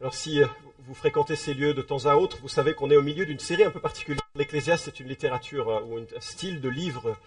Alors 0.00 0.14
si 0.14 0.42
euh, 0.42 0.46
vous 0.86 0.94
fréquentez 0.94 1.36
ces 1.36 1.52
lieux 1.52 1.74
de 1.74 1.82
temps 1.82 2.06
à 2.06 2.14
autre, 2.14 2.38
vous 2.40 2.48
savez 2.48 2.72
qu'on 2.72 2.90
est 2.90 2.96
au 2.96 3.02
milieu 3.02 3.26
d'une 3.26 3.38
série 3.38 3.64
un 3.64 3.70
peu 3.70 3.80
particulière. 3.80 4.22
L'Ecclésiaste, 4.34 4.86
c'est 4.86 4.98
une 5.00 5.08
littérature 5.08 5.68
euh, 5.68 5.80
ou 5.82 5.98
un 5.98 6.20
style 6.20 6.62
de 6.62 6.70
livre 6.70 7.18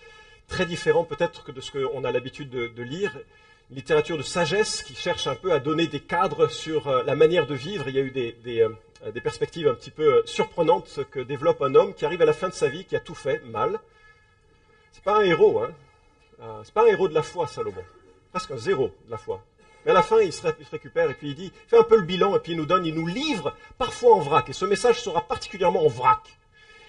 très 0.48 0.66
différent 0.66 1.04
peut-être 1.04 1.44
que 1.44 1.52
de 1.52 1.62
ce 1.62 1.70
qu'on 1.70 2.04
a 2.04 2.12
l'habitude 2.12 2.50
de, 2.50 2.82
lire. 2.82 3.16
Une 3.70 3.76
littérature 3.76 4.18
de 4.18 4.24
sagesse 4.24 4.82
qui 4.82 4.96
cherche 4.96 5.28
un 5.28 5.36
peu 5.36 5.54
à 5.54 5.60
donner 5.60 5.86
des 5.86 6.00
cadres 6.00 6.48
sur 6.48 6.88
euh, 6.88 7.04
la 7.04 7.16
manière 7.16 7.46
de 7.46 7.54
vivre. 7.54 7.88
Il 7.90 7.96
y 7.96 8.00
a 8.00 8.02
eu 8.02 8.10
des, 8.10 8.36
des 8.42 9.22
perspectives 9.22 9.68
un 9.68 9.76
petit 9.76 9.92
peu 9.92 10.24
surprenantes 10.26 11.02
que 11.12 11.20
développe 11.20 11.62
un 11.62 11.76
homme 11.76 11.94
qui 11.94 12.06
arrive 12.06 12.24
à 12.24 12.26
la 12.26 12.34
fin 12.34 12.50
de 12.50 12.56
sa 12.56 12.70
vie, 12.70 12.86
qui 12.86 12.96
a 12.96 13.00
tout 13.00 13.16
fait 13.16 13.44
mal. 13.46 13.80
C'est 14.94 15.04
pas 15.04 15.20
un 15.20 15.24
héros, 15.24 15.62
hein. 15.62 15.72
C'est 16.64 16.74
pas 16.74 16.86
un 16.86 16.88
héros 16.88 17.08
de 17.08 17.14
la 17.14 17.22
foi, 17.22 17.46
Salomon. 17.46 17.84
Presque 18.32 18.50
un 18.50 18.58
zéro 18.58 18.88
de 19.06 19.12
la 19.12 19.18
foi. 19.18 19.44
Mais 19.86 19.92
à 19.92 19.94
la 19.94 20.04
fin, 20.04 20.22
il 20.22 20.32
se, 20.32 20.42
récupère 20.72 21.10
et 21.10 21.14
puis 21.14 21.30
il 21.30 21.36
dit, 21.36 21.52
il 21.54 21.70
fait 21.70 21.78
un 21.78 21.84
peu 21.84 21.98
le 21.98 22.04
bilan 22.04 22.36
et 22.36 22.40
puis 22.40 22.54
il 22.54 22.58
nous 22.58 22.66
donne, 22.66 22.86
il 22.86 22.94
nous 22.94 23.08
livre 23.08 23.56
parfois 23.78 24.16
en 24.16 24.20
vrac. 24.20 24.50
Et 24.50 24.54
ce 24.54 24.66
message 24.66 25.02
sera 25.02 25.22
particulièrement 25.22 25.86
en 25.86 25.90
vrac. 25.90 26.22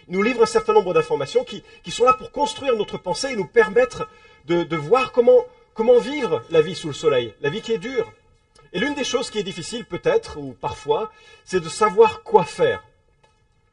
Il 0.09 0.15
nous 0.15 0.23
livre 0.23 0.43
un 0.43 0.47
certain 0.47 0.73
nombre 0.73 0.95
d'informations 0.95 1.45
qui, 1.45 1.63
sont 1.91 2.05
là 2.05 2.13
pour 2.13 2.31
construire 2.31 2.77
notre 2.77 2.99
pensée 2.99 3.29
et 3.33 3.37
nous 3.37 3.47
permettre 3.47 4.09
de, 4.47 4.77
voir 4.77 5.13
comment, 5.13 5.47
vivre 5.99 6.43
la 6.51 6.61
vie 6.61 6.75
sous 6.75 6.89
le 6.89 6.95
soleil, 6.95 7.35
la 7.41 7.49
vie 7.49 7.63
qui 7.63 7.73
est 7.73 7.79
dure. 7.79 8.13
Et 8.73 8.79
l'une 8.79 8.95
des 8.95 9.05
choses 9.05 9.31
qui 9.31 9.39
est 9.39 9.45
difficile 9.45 9.85
peut-être, 9.85 10.39
ou 10.39 10.53
parfois, 10.61 11.11
c'est 11.45 11.61
de 11.61 11.69
savoir 11.69 12.23
quoi 12.23 12.45
faire. 12.45 12.85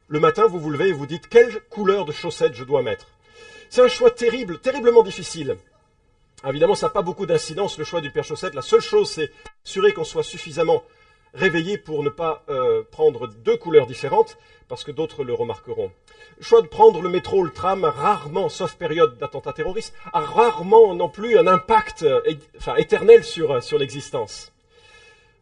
Le 0.08 0.20
matin, 0.20 0.46
vous 0.46 0.60
vous 0.60 0.70
levez 0.70 0.88
et 0.88 0.92
vous 0.92 1.06
dites 1.06 1.28
quelle 1.28 1.60
couleur 1.70 2.04
de 2.04 2.12
chaussettes 2.12 2.54
je 2.54 2.64
dois 2.64 2.82
mettre? 2.82 3.06
C'est 3.68 3.82
un 3.82 3.88
choix 3.88 4.10
terrible, 4.10 4.58
terriblement 4.58 5.02
difficile. 5.02 5.56
Évidemment, 6.48 6.74
ça 6.74 6.86
n'a 6.86 6.92
pas 6.92 7.02
beaucoup 7.02 7.26
d'incidence, 7.26 7.78
le 7.78 7.84
choix 7.84 8.00
du 8.00 8.10
paire 8.10 8.24
chaussette. 8.24 8.54
La 8.54 8.62
seule 8.62 8.80
chose, 8.80 9.08
c'est 9.08 9.30
assurer 9.64 9.92
qu'on 9.92 10.04
soit 10.04 10.24
suffisamment 10.24 10.82
réveillé 11.34 11.78
pour 11.78 12.02
ne 12.02 12.08
pas 12.08 12.42
euh, 12.48 12.82
prendre 12.90 13.28
deux 13.28 13.56
couleurs 13.56 13.86
différentes, 13.86 14.36
parce 14.68 14.82
que 14.82 14.90
d'autres 14.90 15.22
le 15.22 15.34
remarqueront. 15.34 15.92
Le 16.38 16.44
choix 16.44 16.60
de 16.60 16.66
prendre 16.66 17.00
le 17.00 17.08
métro 17.08 17.38
ou 17.38 17.44
le 17.44 17.52
tram, 17.52 17.84
rarement, 17.84 18.48
sauf 18.48 18.74
période 18.74 19.18
d'attentat 19.18 19.52
terroriste, 19.52 19.94
a 20.12 20.20
rarement 20.20 20.94
non 20.94 21.08
plus 21.08 21.38
un 21.38 21.46
impact 21.46 22.02
euh, 22.02 22.20
éternel 22.76 23.22
sur, 23.22 23.52
euh, 23.52 23.60
sur 23.60 23.78
l'existence. 23.78 24.52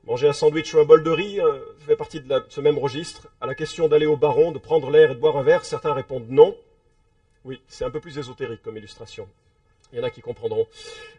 Manger 0.05 0.29
un 0.29 0.33
sandwich 0.33 0.75
ou 0.75 0.81
un 0.81 0.85
bol 0.85 1.03
de 1.03 1.11
riz 1.11 1.41
fait 1.87 1.95
partie 1.95 2.21
de, 2.21 2.45
ce 2.49 2.61
même 2.61 2.79
registre. 2.79 3.29
À 3.41 3.47
la 3.47 3.55
question 3.55 3.87
d'aller 3.87 4.07
au 4.07 4.17
baron, 4.17 4.51
de 4.51 4.59
prendre 4.59 4.91
l'air 4.91 5.11
et 5.11 5.15
de 5.15 5.21
boire 5.21 5.37
un 5.37 5.43
verre, 5.43 5.65
certains 5.65 5.93
répondent 5.93 6.29
non. 6.29 6.57
Oui, 7.45 7.61
c'est 7.69 7.85
un 7.85 7.91
peu 7.91 8.01
plus 8.01 8.19
ésotérique 8.19 8.63
comme 8.63 8.79
illustration. 8.79 9.29
Il 9.93 9.99
y 9.99 10.01
en 10.01 10.05
a 10.05 10.11
qui 10.11 10.21
comprendront. 10.21 10.67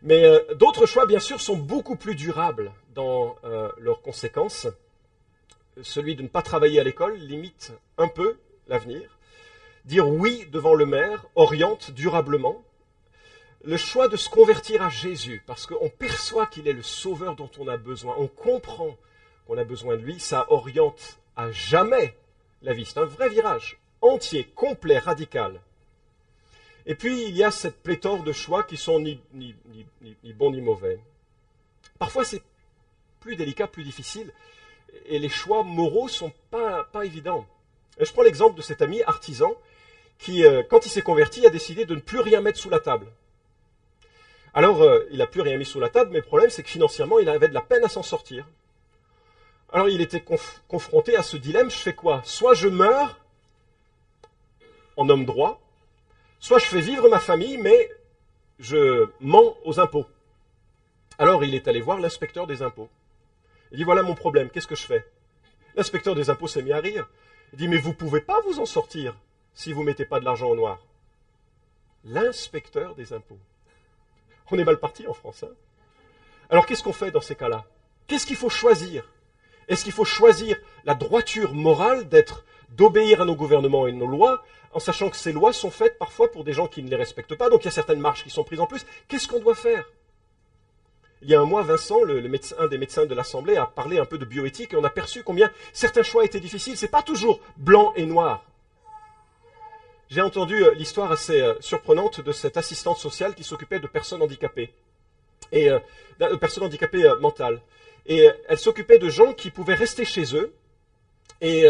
Mais 0.02 0.23
euh, 0.23 0.39
d'autres 0.55 0.86
choix, 0.86 1.05
bien 1.05 1.19
sûr, 1.19 1.41
sont 1.41 1.58
beaucoup 1.58 1.95
plus 1.95 2.16
durables 2.16 2.72
dans 2.95 3.36
euh, 3.44 3.69
leurs 3.78 4.02
conséquences. 4.02 4.67
Celui 5.81 6.16
de 6.16 6.23
ne 6.23 6.28
pas 6.28 6.41
travailler 6.41 6.80
à 6.80 6.83
l'école 6.83 7.16
limite 7.16 7.73
un 7.97 8.08
peu 8.08 8.38
l'avenir. 8.67 9.17
Dire 9.86 10.08
oui 10.08 10.45
devant 10.52 10.73
le 10.73 10.86
maire 10.86 11.25
oriente 11.36 11.91
durablement. 11.91 12.63
Le 13.63 13.78
choix 13.78 14.08
de 14.08 14.17
se 14.17 14.30
convertir 14.30 14.81
à 14.81 14.89
Jésus, 14.89 15.44
parce 15.45 15.67
qu'on 15.67 15.89
perçoit 15.89 16.47
qu'il 16.47 16.67
est 16.67 16.73
le 16.73 16.81
sauveur 16.81 17.35
dont 17.35 17.50
on 17.59 17.67
a 17.67 17.78
besoin, 17.78 18.16
on 18.17 18.28
comprend 18.28 18.97
qu'on 19.45 19.58
a 19.58 19.63
besoin 19.63 19.97
de 19.97 20.02
lui, 20.02 20.19
ça 20.19 20.47
oriente 20.50 21.19
à 21.35 21.52
jamais 21.52 22.16
la 22.63 22.73
vie. 22.73 22.85
C'est 22.85 23.00
un 23.00 23.06
vrai 23.06 23.30
virage 23.30 23.80
entier, 24.02 24.45
complet, 24.56 24.97
radical. 24.97 25.61
Et 26.85 26.95
puis, 26.95 27.27
il 27.27 27.35
y 27.35 27.43
a 27.43 27.51
cette 27.51 27.81
pléthore 27.83 28.23
de 28.23 28.31
choix 28.31 28.63
qui 28.63 28.77
sont 28.77 28.99
ni, 28.99 29.19
ni, 29.33 29.55
bons 30.33 30.51
ni 30.51 30.61
mauvais. 30.61 30.99
Parfois, 31.99 32.25
c'est 32.25 32.41
plus 33.19 33.35
délicat, 33.35 33.67
plus 33.67 33.83
difficile, 33.83 34.33
et 35.05 35.19
les 35.19 35.29
choix 35.29 35.63
moraux 35.63 36.07
sont 36.07 36.31
pas, 36.49 36.83
pas 36.85 37.05
évidents. 37.05 37.45
je 37.99 38.11
prends 38.11 38.23
l'exemple 38.23 38.57
de 38.57 38.61
cet 38.61 38.81
ami 38.81 39.03
artisan 39.03 39.53
qui, 40.17 40.43
euh, 40.43 40.63
quand 40.67 40.85
il 40.85 40.89
s'est 40.89 41.01
converti, 41.01 41.45
a 41.45 41.49
décidé 41.49 41.85
de 41.85 41.95
ne 41.95 41.99
plus 41.99 42.19
rien 42.19 42.41
mettre 42.41 42.59
sous 42.59 42.69
la 42.69 42.79
table. 42.79 43.07
Alors, 44.53 44.81
euh, 44.81 45.07
il 45.11 45.19
n'a 45.19 45.27
plus 45.27 45.41
rien 45.41 45.57
mis 45.57 45.66
sous 45.66 45.79
la 45.79 45.89
table, 45.89 46.11
mais 46.11 46.19
le 46.19 46.25
problème, 46.25 46.50
c'est 46.50 46.63
que 46.63 46.69
financièrement, 46.69 47.19
il 47.19 47.29
avait 47.29 47.47
de 47.47 47.53
la 47.53 47.61
peine 47.61 47.83
à 47.83 47.89
s'en 47.89 48.03
sortir. 48.03 48.45
Alors, 49.72 49.88
il 49.88 50.01
était 50.01 50.23
confronté 50.67 51.16
à 51.16 51.23
ce 51.23 51.38
dilemme, 51.38 51.72
je 51.72 51.77
fais 51.77 51.94
quoi? 51.94 52.22
Soit 52.25 52.53
je 52.53 52.67
meurs 52.67 53.19
en 54.97 55.07
homme 55.09 55.25
droit, 55.25 55.61
Soit 56.41 56.57
je 56.57 56.66
fais 56.66 56.81
vivre 56.81 57.07
ma 57.07 57.19
famille, 57.19 57.57
mais 57.57 57.90
je 58.59 59.07
mens 59.19 59.56
aux 59.63 59.79
impôts. 59.79 60.07
Alors 61.19 61.44
il 61.44 61.53
est 61.53 61.68
allé 61.68 61.81
voir 61.81 62.00
l'inspecteur 62.00 62.47
des 62.47 62.63
impôts. 62.63 62.90
Il 63.72 63.78
dit 63.78 63.84
voilà 63.84 64.02
mon 64.02 64.16
problème, 64.16 64.50
qu'est-ce 64.50 64.68
que 64.68 64.75
je 64.75 64.88
fais? 64.88 65.06
L'inspecteur 65.75 66.16
des 66.16 66.31
impôts 66.31 66.47
s'est 66.47 66.63
mis 66.63 66.72
à 66.72 66.80
rire. 66.80 67.07
Il 67.53 67.59
dit 67.59 67.68
mais 67.68 67.78
vous 67.78 67.90
ne 67.90 67.96
pouvez 67.96 68.22
pas 68.22 68.41
vous 68.41 68.59
en 68.59 68.66
sortir 68.66 69.16
si 69.53 69.72
vous 69.72 69.81
ne 69.81 69.85
mettez 69.85 70.03
pas 70.03 70.19
de 70.19 70.25
l'argent 70.25 70.50
au 70.50 70.56
noir. 70.56 70.80
L'inspecteur 72.06 72.96
des 72.96 73.13
impôts. 73.13 73.40
On 74.50 74.57
est 74.57 74.66
mal 74.66 74.80
parti 74.80 75.06
en 75.07 75.13
France. 75.13 75.44
Hein 75.44 75.53
Alors 76.50 76.66
qu'est-ce 76.66 76.81
qu'on 76.81 76.91
fait 76.91 77.12
dans 77.12 77.22
ces 77.22 77.35
cas-là? 77.35 77.66
Qu'est-ce 78.07 78.25
qu'il 78.25 78.35
faut 78.35 78.50
choisir? 78.50 79.07
Est-ce 79.68 79.84
qu'il 79.84 79.94
faut 79.94 80.06
choisir 80.06 80.57
la 80.85 80.96
droiture 80.96 81.53
morale 81.53 82.09
d'être 82.09 82.44
d'obéir 82.71 83.21
à 83.21 83.25
nos 83.25 83.35
gouvernements 83.35 83.87
et 83.87 83.91
nos 83.91 84.07
lois, 84.07 84.43
en 84.73 84.79
sachant 84.79 85.09
que 85.09 85.17
ces 85.17 85.31
lois 85.31 85.53
sont 85.53 85.71
faites 85.71 85.97
parfois 85.97 86.31
pour 86.31 86.43
des 86.43 86.53
gens 86.53 86.67
qui 86.67 86.81
ne 86.81 86.89
les 86.89 86.95
respectent 86.95 87.35
pas, 87.35 87.49
donc 87.49 87.63
il 87.63 87.65
y 87.65 87.67
a 87.67 87.71
certaines 87.71 87.99
marches 87.99 88.23
qui 88.23 88.29
sont 88.29 88.43
prises 88.43 88.59
en 88.59 88.67
plus. 88.67 88.85
Qu'est-ce 89.07 89.27
qu'on 89.27 89.39
doit 89.39 89.55
faire? 89.55 89.85
Il 91.23 91.29
y 91.29 91.35
a 91.35 91.41
un 91.41 91.45
mois, 91.45 91.61
Vincent, 91.61 91.99
un 92.57 92.67
des 92.67 92.77
médecins 92.79 93.05
de 93.05 93.13
l'Assemblée, 93.13 93.55
a 93.55 93.67
parlé 93.67 93.99
un 93.99 94.05
peu 94.05 94.17
de 94.17 94.25
bioéthique 94.25 94.73
et 94.73 94.75
on 94.75 94.83
a 94.83 94.89
perçu 94.89 95.23
combien 95.23 95.51
certains 95.71 96.01
choix 96.01 96.25
étaient 96.25 96.39
difficiles. 96.39 96.75
Ce 96.75 96.85
n'est 96.85 96.91
pas 96.91 97.03
toujours 97.03 97.41
blanc 97.57 97.93
et 97.95 98.07
noir. 98.07 98.43
J'ai 100.09 100.21
entendu 100.21 100.65
euh, 100.65 100.73
l'histoire 100.73 101.11
assez 101.11 101.39
euh, 101.39 101.53
surprenante 101.61 102.19
de 102.21 102.31
cette 102.31 102.57
assistante 102.57 102.97
sociale 102.97 103.35
qui 103.35 103.43
s'occupait 103.43 103.79
de 103.79 103.88
personnes 103.88 104.21
handicapées, 104.21 104.73
et 105.51 105.69
euh, 105.69 105.79
de 106.19 106.35
personnes 106.35 106.63
handicapées 106.63 107.09
mentales. 107.21 107.61
Et 108.07 108.27
elle 108.49 108.57
s'occupait 108.57 108.97
de 108.97 109.09
gens 109.09 109.33
qui 109.33 109.51
pouvaient 109.51 109.75
rester 109.75 110.05
chez 110.05 110.35
eux 110.35 110.53
et 111.39 111.65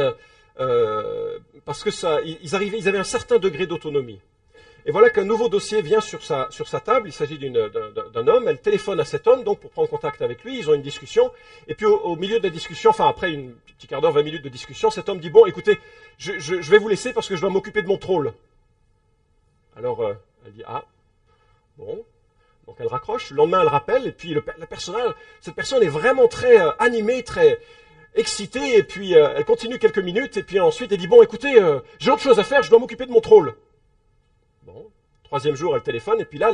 parce 0.58 1.84
que 1.84 1.92
ça, 1.92 2.20
ils, 2.22 2.56
avaient 2.56 2.98
un 2.98 3.04
certain 3.04 3.40
degré 3.40 3.68
d'autonomie. 3.68 4.20
Et 4.86 4.92
voilà 4.92 5.10
qu'un 5.12 5.24
nouveau 5.24 5.48
dossier 5.48 5.82
vient 5.82 6.02
sur 6.02 6.24
sa, 6.24 6.48
table. 6.84 7.10
Il 7.10 7.14
s'agit 7.14 7.38
d'un 7.38 8.28
homme. 8.28 8.48
Elle 8.48 8.60
téléphone 8.60 9.00
à 9.00 9.06
cet 9.06 9.28
homme 9.28 9.44
donc 9.44 9.60
pour 9.60 9.70
prendre 9.70 9.90
contact 9.90 10.22
avec 10.22 10.44
lui. 10.44 10.58
Ils 10.58 10.70
ont 10.70 10.74
une 10.74 10.82
discussion. 10.82 11.32
Et 11.68 11.76
puis 11.76 11.86
au, 11.86 12.16
milieu 12.16 12.40
de 12.40 12.44
la 12.44 12.50
discussion, 12.50 12.90
enfin 12.90 13.08
après 13.08 13.32
une 13.32 13.54
petit 13.78 13.88
quart 13.88 14.02
d'heure, 14.02 14.14
20 14.14 14.24
minutes 14.24 14.44
de 14.44 14.50
discussion, 14.50 14.90
cet 14.90 15.08
homme 15.10 15.20
dit 15.20 15.30
bon, 15.30 15.46
écoutez, 15.46 15.80
je, 16.18 16.56
vais 16.72 16.78
vous 16.80 16.88
laisser 16.88 17.14
parce 17.14 17.28
que 17.28 17.36
je 17.36 17.42
dois 17.42 17.52
m'occuper 17.52 17.84
de 17.84 17.88
mon 17.88 17.98
troll. 17.98 18.34
Alors 19.76 20.02
euh, 20.02 20.14
elle 20.46 20.54
dit 20.54 20.64
ah 20.66 20.84
bon. 21.78 22.04
Donc 22.66 22.78
elle 22.80 22.88
raccroche. 22.88 23.30
Le 23.32 23.38
lendemain, 23.38 23.62
elle 23.62 23.68
rappelle. 23.68 24.08
Et 24.08 24.12
puis 24.12 24.34
la 24.34 24.42
cette 25.42 25.56
personne 25.56 25.84
est 25.84 25.88
vraiment 25.88 26.28
très 26.28 26.60
euh, 26.60 26.72
animée, 26.80 27.22
très 27.22 27.60
excitée, 28.16 28.78
et 28.78 28.84
puis 28.84 29.16
euh, 29.16 29.34
elle 29.36 29.46
continue 29.46 29.80
quelques 29.80 30.00
minutes, 30.00 30.38
et 30.38 30.44
puis 30.44 30.60
ensuite 30.60 30.92
elle 30.92 30.98
dit, 30.98 31.08
bon, 31.08 31.22
écoutez, 31.22 31.62
euh, 31.62 31.80
j'ai 32.00 32.12
autre 32.12 32.22
chose 32.22 32.40
à 32.40 32.44
faire, 32.44 32.62
je 32.64 32.70
dois 32.70 32.80
m'occuper 32.80 33.06
de 33.06 33.12
mon 33.12 33.22
troll. 33.22 33.56
Bon, 34.64 34.90
troisième 35.24 35.56
jour, 35.56 35.76
elle 35.76 35.84
téléphone, 35.84 36.20
et 36.20 36.26
puis 36.26 36.40
là, 36.40 36.52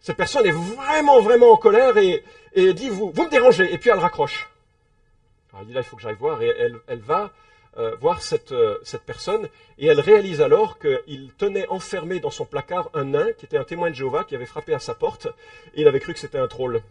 cette 0.00 0.16
personne 0.16 0.46
est 0.46 0.52
vraiment, 0.52 1.20
vraiment 1.20 1.52
en 1.52 1.56
colère, 1.56 1.96
et, 1.96 2.24
et 2.54 2.72
dit, 2.74 2.88
vous, 2.88 3.10
vous 3.10 3.24
me 3.24 3.30
dérangez, 3.30 3.72
et 3.72 3.78
puis 3.78 3.90
elle 3.90 3.98
raccroche. 3.98 4.48
Alors 5.50 5.62
elle 5.62 5.68
dit, 5.68 5.74
là, 5.74 5.80
il 5.80 5.84
faut 5.84 5.96
que 5.96 6.02
j'aille 6.02 6.16
voir, 6.16 6.42
et 6.42 6.48
elle, 6.58 6.76
elle 6.88 7.00
va 7.00 7.30
euh, 7.76 7.94
voir 8.00 8.22
cette, 8.22 8.54
cette 8.82 9.02
personne, 9.02 9.48
et 9.78 9.86
elle 9.86 10.00
réalise 10.00 10.40
alors 10.40 10.78
qu'il 10.78 11.32
tenait 11.38 11.68
enfermé 11.68 12.18
dans 12.18 12.30
son 12.30 12.44
placard 12.44 12.90
un 12.94 13.04
nain, 13.04 13.32
qui 13.38 13.46
était 13.46 13.58
un 13.58 13.64
témoin 13.64 13.90
de 13.90 13.94
Jéhovah, 13.94 14.24
qui 14.24 14.34
avait 14.34 14.46
frappé 14.46 14.74
à 14.74 14.80
sa 14.80 14.94
porte, 14.94 15.26
et 15.74 15.82
il 15.82 15.88
avait 15.88 16.00
cru 16.00 16.12
que 16.12 16.20
c'était 16.20 16.38
un 16.38 16.48
troll. 16.48 16.82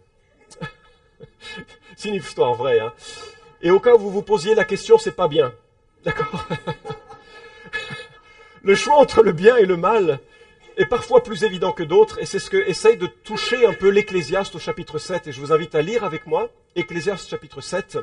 C'est 1.96 2.10
une 2.10 2.16
histoire 2.16 2.54
vraie, 2.54 2.80
hein. 2.80 2.94
Et 3.64 3.72
au 3.72 3.80
cas 3.80 3.96
où 3.96 3.98
vous 3.98 4.12
vous 4.12 4.22
posiez 4.22 4.56
la 4.56 4.66
question, 4.66 4.98
c'est 4.98 5.16
pas 5.16 5.30
bien. 5.30 5.54
D'accord 6.04 6.46
Le 8.62 8.76
choix 8.76 8.96
entre 8.96 9.24
le 9.24 9.32
bien 9.32 9.56
et 9.56 9.66
le 9.66 9.78
mal 9.78 10.20
est 10.76 10.86
parfois 10.86 11.24
plus 11.24 11.46
évident 11.46 11.72
que 11.72 11.84
d'autres, 11.84 12.20
et 12.20 12.26
c'est 12.26 12.40
ce 12.40 12.50
que 12.50 12.58
essaye 12.58 12.98
de 12.98 13.08
toucher 13.08 13.66
un 13.66 13.74
peu 13.74 13.90
l'Ecclésiaste 13.90 14.56
au 14.56 14.60
chapitre 14.60 14.98
7. 14.98 15.28
Et 15.28 15.32
je 15.32 15.40
vous 15.40 15.54
invite 15.54 15.76
à 15.76 15.82
lire 15.82 16.04
avec 16.04 16.28
moi 16.28 16.50
Ecclésiaste 16.76 17.30
chapitre 17.30 17.62
7, 17.62 18.00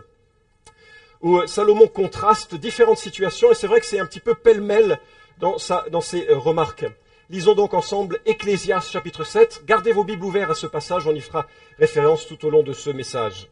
où 1.20 1.46
Salomon 1.46 1.88
contraste 1.88 2.54
différentes 2.54 2.98
situations, 2.98 3.52
et 3.52 3.54
c'est 3.54 3.66
vrai 3.66 3.80
que 3.80 3.86
c'est 3.86 4.00
un 4.00 4.06
petit 4.06 4.20
peu 4.20 4.34
pêle-mêle 4.34 4.98
dans, 5.40 5.56
dans 5.90 6.00
ses 6.00 6.26
euh, 6.28 6.38
remarques. 6.38 6.86
Lisons 7.28 7.54
donc 7.54 7.74
ensemble 7.74 8.18
Ecclésiaste 8.24 8.90
chapitre 8.90 9.24
7. 9.24 9.64
Gardez 9.66 9.92
vos 9.92 10.04
Bibles 10.04 10.24
ouvertes 10.24 10.52
à 10.52 10.54
ce 10.54 10.66
passage, 10.66 11.06
on 11.06 11.14
y 11.14 11.20
fera 11.20 11.46
référence 11.78 12.26
tout 12.26 12.46
au 12.46 12.50
long 12.50 12.62
de 12.62 12.72
ce 12.72 12.88
message. 12.88 13.50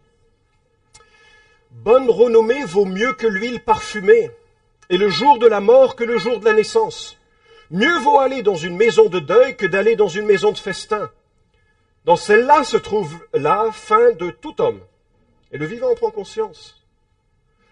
Bonne 1.71 2.09
renommée 2.09 2.65
vaut 2.65 2.85
mieux 2.85 3.13
que 3.13 3.27
l'huile 3.27 3.61
parfumée, 3.61 4.31
et 4.91 4.97
le 4.97 5.09
jour 5.09 5.39
de 5.39 5.47
la 5.47 5.61
mort 5.61 5.97
que 5.97 6.05
le 6.05 6.19
jour 6.19 6.41
de 6.41 6.45
la 6.45 6.55
naissance. 6.55 7.17
Mieux 7.71 7.99
vaut 7.99 8.19
aller 8.19 8.43
dans 8.43 8.55
une 8.55 8.77
maison 8.77 9.09
de 9.09 9.19
deuil 9.19 9.57
que 9.57 9.67
d'aller 9.67 9.95
dans 9.95 10.09
une 10.09 10.25
maison 10.25 10.53
de 10.53 10.59
festin. 10.59 11.11
Dans 12.07 12.17
celle-là 12.17 12.65
se 12.65 12.79
trouve 12.79 13.19
la 13.35 13.71
fin 13.71 14.13
de 14.13 14.31
tout 14.31 14.61
homme. 14.63 14.81
Et 15.53 15.59
le 15.59 15.67
vivant 15.67 15.91
en 15.91 15.95
prend 15.95 16.11
conscience. 16.11 16.83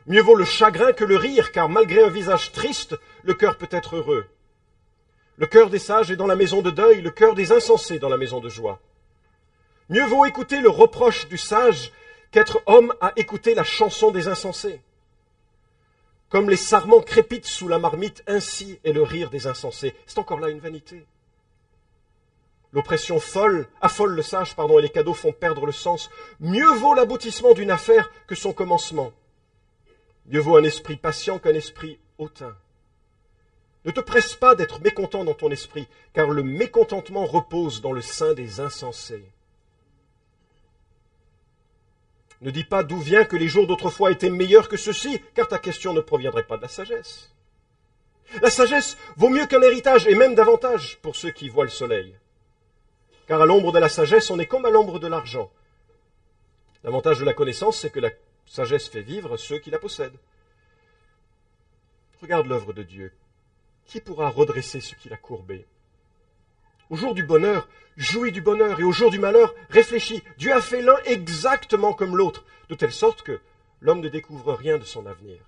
Mieux 0.06 0.20
vaut 0.20 0.34
le 0.34 0.44
chagrin 0.44 0.92
que 0.92 1.04
le 1.04 1.16
rire, 1.16 1.50
car 1.50 1.69
malgré 1.69 2.02
un 2.02 2.10
visage 2.10 2.52
triste, 2.52 2.96
le 3.22 3.34
cœur 3.34 3.56
peut 3.56 3.69
être 3.70 3.96
heureux. 3.96 4.26
Le 5.37 5.46
cœur 5.46 5.70
des 5.70 5.78
sages 5.78 6.10
est 6.10 6.16
dans 6.16 6.26
la 6.26 6.37
maison 6.37 6.62
de 6.62 6.70
deuil, 6.70 7.00
le 7.00 7.10
cœur 7.10 7.34
des 7.34 7.52
insensés 7.52 7.99
dans 7.99 8.08
la 8.08 8.16
maison 8.16 8.40
de 8.40 8.49
joie. 8.49 8.81
Mieux 9.88 10.06
vaut 10.06 10.25
écouter 10.26 10.60
le 10.60 10.69
reproche 10.69 11.28
du 11.28 11.38
sage 11.38 11.92
qu'être 12.31 12.62
homme 12.67 12.94
à 13.00 13.12
écouter 13.17 13.55
la 13.55 13.64
chanson 13.64 14.11
des 14.11 14.28
insensés. 14.28 14.81
Comme 16.28 16.50
les 16.50 16.56
sarments 16.56 17.00
crépitent 17.00 17.46
sous 17.46 17.69
la 17.69 17.78
marmite, 17.78 18.23
ainsi 18.26 18.78
est 18.84 18.93
le 18.93 19.02
rire 19.02 19.31
des 19.31 19.46
insensés. 19.46 19.94
C'est 20.06 20.19
encore 20.19 20.40
là 20.40 20.49
une 20.49 20.58
vanité. 20.58 21.06
L'oppression 22.73 23.20
folle 23.20 23.69
affole 23.81 24.14
le 24.14 24.23
sage, 24.23 24.56
pardon, 24.56 24.78
et 24.78 24.82
les 24.82 24.90
cadeaux 24.90 25.14
font 25.14 25.32
perdre 25.32 25.67
le 25.67 25.73
sens. 25.73 26.11
Mieux 26.40 26.75
vaut 26.75 26.94
l'aboutissement 26.94 27.55
d'une 27.55 27.70
affaire 27.70 28.11
que 28.26 28.34
son 28.34 28.52
commencement. 28.52 29.12
Mieux 30.26 30.40
vaut 30.40 30.56
un 30.56 30.64
esprit 30.64 30.96
patient 30.96 31.38
qu'un 31.38 31.55
esprit 31.55 31.99
hautain. 32.19 32.56
Ne 33.84 33.93
te 33.93 34.00
presse 34.00 34.34
pas 34.34 34.56
d'être 34.56 34.81
mécontent 34.81 35.25
dans 35.25 35.34
ton 35.34 35.50
esprit, 35.50 35.87
car 36.12 36.28
le 36.28 36.43
mécontentement 36.43 37.25
repose 37.25 37.81
dans 37.81 37.93
le 37.93 38.02
sein 38.02 38.34
des 38.34 38.58
insensés. 38.58 39.25
Ne 42.43 42.50
dis 42.50 42.65
pas 42.65 42.83
d'où 42.83 42.99
vient 42.99 43.25
que 43.25 43.37
les 43.37 43.49
jours 43.49 43.67
d'autrefois 43.67 44.11
étaient 44.11 44.31
meilleurs 44.31 44.69
que 44.69 44.77
ceux-ci, 44.77 45.21
car 45.35 45.49
ta 45.49 45.59
question 45.59 45.93
ne 45.93 46.00
proviendrait 46.00 46.47
pas 46.47 46.56
de 46.56 46.62
la 46.62 46.69
sagesse. 46.69 47.33
La 48.43 48.50
sagesse 48.50 48.97
vaut 49.17 49.31
mieux 49.31 49.47
qu'un 49.47 49.62
héritage, 49.62 50.06
et 50.06 50.15
même 50.15 50.35
davantage 50.35 50.99
pour 51.00 51.17
ceux 51.17 51.31
qui 51.31 51.49
voient 51.49 51.65
le 51.65 51.71
soleil. 51.71 52.15
Car 53.27 53.41
à 53.41 53.47
l'ombre 53.47 53.73
de 53.73 53.79
la 53.79 53.88
sagesse, 53.88 54.31
on 54.31 54.38
est 54.38 54.47
comme 54.47 54.67
à 54.67 54.71
l'ombre 54.71 54.99
de 54.99 55.06
l'argent. 55.06 55.50
L'avantage 56.85 57.19
de 57.19 57.25
la 57.25 57.33
connaissance, 57.33 57.79
c'est 57.79 57.91
que 57.91 58.00
la 58.00 58.11
sagesse 58.47 58.88
fait 58.88 59.03
vivre 59.03 59.37
ceux 59.37 59.59
qui 59.59 59.71
la 59.71 59.79
possèdent. 59.79 60.19
Regarde 62.21 62.47
l'œuvre 62.47 62.73
de 62.73 62.83
Dieu. 62.83 63.12
Qui 63.87 64.00
pourra 64.00 64.29
redresser 64.29 64.81
ce 64.81 64.94
qu'il 64.94 65.12
a 65.12 65.17
courbé? 65.17 65.67
Au 66.91 66.97
jour 66.97 67.15
du 67.15 67.23
bonheur, 67.23 67.69
jouis 67.97 68.33
du 68.33 68.41
bonheur, 68.41 68.79
et 68.79 68.85
au 68.85 68.93
jour 68.93 69.11
du 69.11 69.19
malheur, 69.19 69.55
réfléchis. 69.71 70.23
Dieu 70.38 70.53
a 70.53 70.61
fait 70.61 70.83
l'un 70.83 70.97
exactement 71.05 71.93
comme 71.93 72.17
l'autre, 72.17 72.44
de 72.69 72.75
telle 72.75 72.93
sorte 72.93 73.23
que 73.23 73.41
l'homme 73.81 74.00
ne 74.00 74.09
découvre 74.09 74.55
rien 74.55 74.79
de 74.79 74.85
son 74.85 75.06
avenir. 75.06 75.38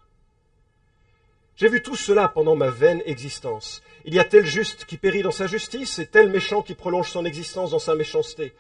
J'ai 1.57 1.69
vu 1.69 1.83
tout 1.83 1.97
cela 1.97 2.29
pendant 2.29 2.55
ma 2.55 2.71
vaine 2.71 3.03
existence. 3.05 3.83
Il 4.05 4.15
y 4.15 4.21
a 4.21 4.25
tel 4.25 4.47
juste 4.47 4.85
qui 4.85 4.97
périt 4.97 5.23
dans 5.23 5.31
sa 5.33 5.47
justice, 5.47 5.99
et 5.99 6.07
tel 6.07 6.31
méchant 6.31 6.63
qui 6.63 6.75
prolonge 6.75 7.11
son 7.11 7.25
existence 7.25 7.71
dans 7.71 7.79
sa 7.79 7.95
méchanceté. 7.95 8.55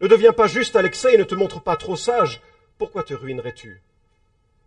Ne 0.00 0.08
deviens 0.08 0.32
pas 0.32 0.46
juste, 0.46 0.76
Alexei, 0.76 1.14
et 1.14 1.18
ne 1.18 1.24
te 1.24 1.34
montre 1.34 1.62
pas 1.62 1.76
trop 1.76 1.96
sage. 1.96 2.42
Pourquoi 2.78 3.04
te 3.04 3.14
ruinerais-tu? 3.14 3.80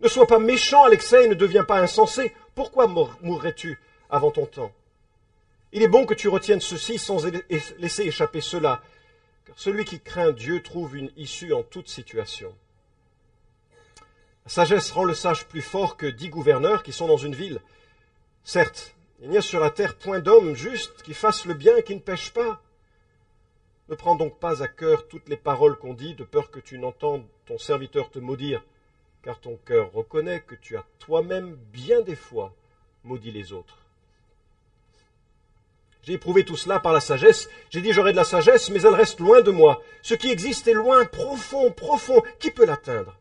Ne 0.01 0.07
sois 0.07 0.27
pas 0.27 0.39
méchant, 0.39 0.83
Alexei, 0.83 1.25
et 1.25 1.27
ne 1.27 1.33
deviens 1.33 1.63
pas 1.63 1.79
insensé. 1.79 2.33
Pourquoi 2.55 2.87
mourrais-tu 3.21 3.79
avant 4.09 4.31
ton 4.31 4.45
temps? 4.45 4.71
Il 5.73 5.83
est 5.83 5.87
bon 5.87 6.05
que 6.05 6.13
tu 6.13 6.29
retiennes 6.29 6.61
ceci 6.61 6.97
sans 6.97 7.25
laisser 7.77 8.03
échapper 8.03 8.41
cela, 8.41 8.81
car 9.45 9.59
celui 9.59 9.85
qui 9.85 9.99
craint 9.99 10.31
Dieu 10.31 10.61
trouve 10.61 10.95
une 10.95 11.11
issue 11.17 11.53
en 11.53 11.63
toute 11.63 11.89
situation. 11.89 12.55
La 14.45 14.51
sagesse 14.51 14.91
rend 14.91 15.03
le 15.03 15.13
sage 15.13 15.45
plus 15.47 15.61
fort 15.61 15.97
que 15.97 16.05
dix 16.05 16.29
gouverneurs 16.29 16.83
qui 16.83 16.93
sont 16.93 17.07
dans 17.07 17.17
une 17.17 17.35
ville. 17.35 17.59
Certes, 18.43 18.95
il 19.21 19.29
n'y 19.29 19.37
a 19.37 19.41
sur 19.41 19.59
la 19.59 19.71
terre 19.71 19.97
point 19.97 20.19
d'homme 20.19 20.55
juste 20.55 21.01
qui 21.03 21.13
fasse 21.13 21.45
le 21.45 21.53
bien 21.53 21.75
et 21.75 21.83
qui 21.83 21.95
ne 21.95 21.99
pêche 21.99 22.31
pas. 22.31 22.61
Ne 23.89 23.95
prends 23.95 24.15
donc 24.15 24.39
pas 24.39 24.63
à 24.63 24.67
cœur 24.67 25.07
toutes 25.07 25.27
les 25.27 25.37
paroles 25.37 25.77
qu'on 25.77 25.93
dit, 25.93 26.13
de 26.13 26.23
peur 26.23 26.49
que 26.49 26.59
tu 26.59 26.77
n'entendes 26.77 27.25
ton 27.45 27.57
serviteur 27.57 28.09
te 28.09 28.19
maudire, 28.19 28.63
car 29.21 29.39
ton 29.39 29.57
cœur 29.57 29.91
reconnaît 29.91 30.41
que 30.41 30.55
tu 30.55 30.77
as 30.77 30.85
toi-même 30.99 31.55
bien 31.73 32.01
des 32.01 32.15
fois 32.15 32.53
maudit 33.03 33.31
les 33.31 33.53
autres. 33.53 33.86
J'ai 36.07 36.13
éprouvé 36.13 36.45
tout 36.45 36.55
cela 36.55 36.79
par 36.79 36.93
la 36.93 37.01
sagesse. 37.01 37.49
J'ai 37.69 37.81
dit 37.81 37.91
j'aurai 37.91 38.13
de 38.13 38.15
la 38.15 38.23
sagesse, 38.23 38.69
mais 38.69 38.81
elle 38.81 38.95
reste 38.95 39.19
loin 39.19 39.41
de 39.41 39.51
moi. 39.51 39.81
Ce 40.01 40.13
qui 40.13 40.31
existe 40.31 40.65
est 40.69 40.73
loin, 40.73 41.03
profond, 41.03 41.69
profond. 41.69 42.23
Qui 42.39 42.49
peut 42.49 42.65
l'atteindre? 42.65 43.19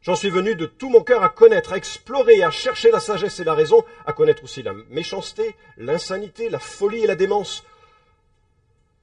J'en 0.00 0.16
suis 0.16 0.28
venu 0.28 0.56
de 0.56 0.66
tout 0.66 0.90
mon 0.90 1.04
cœur 1.04 1.22
à 1.22 1.28
connaître, 1.28 1.72
à 1.72 1.76
explorer, 1.76 2.42
à 2.42 2.50
chercher 2.50 2.90
la 2.90 2.98
sagesse 2.98 3.38
et 3.38 3.44
la 3.44 3.54
raison, 3.54 3.84
à 4.04 4.12
connaître 4.12 4.42
aussi 4.42 4.64
la 4.64 4.72
méchanceté, 4.90 5.54
l'insanité, 5.76 6.48
la 6.48 6.58
folie 6.58 7.04
et 7.04 7.06
la 7.06 7.14
démence. 7.14 7.62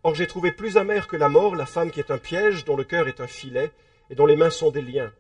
Or 0.04 0.14
j'ai 0.14 0.28
trouvé 0.28 0.52
plus 0.52 0.76
amère 0.76 1.08
que 1.08 1.16
la 1.16 1.30
mort 1.30 1.56
la 1.56 1.66
femme 1.66 1.92
qui 1.92 2.02
est 2.02 2.12
un 2.12 2.18
piège, 2.18 2.66
dont 2.66 2.76
le 2.76 2.84
cœur 2.84 3.08
est 3.08 3.22
un 3.22 3.28
filet, 3.28 3.72
et 4.10 4.16
dont 4.16 4.26
les 4.26 4.36
mains 4.36 4.50
sont 4.50 4.72
des 4.72 4.82
liens. 4.82 5.14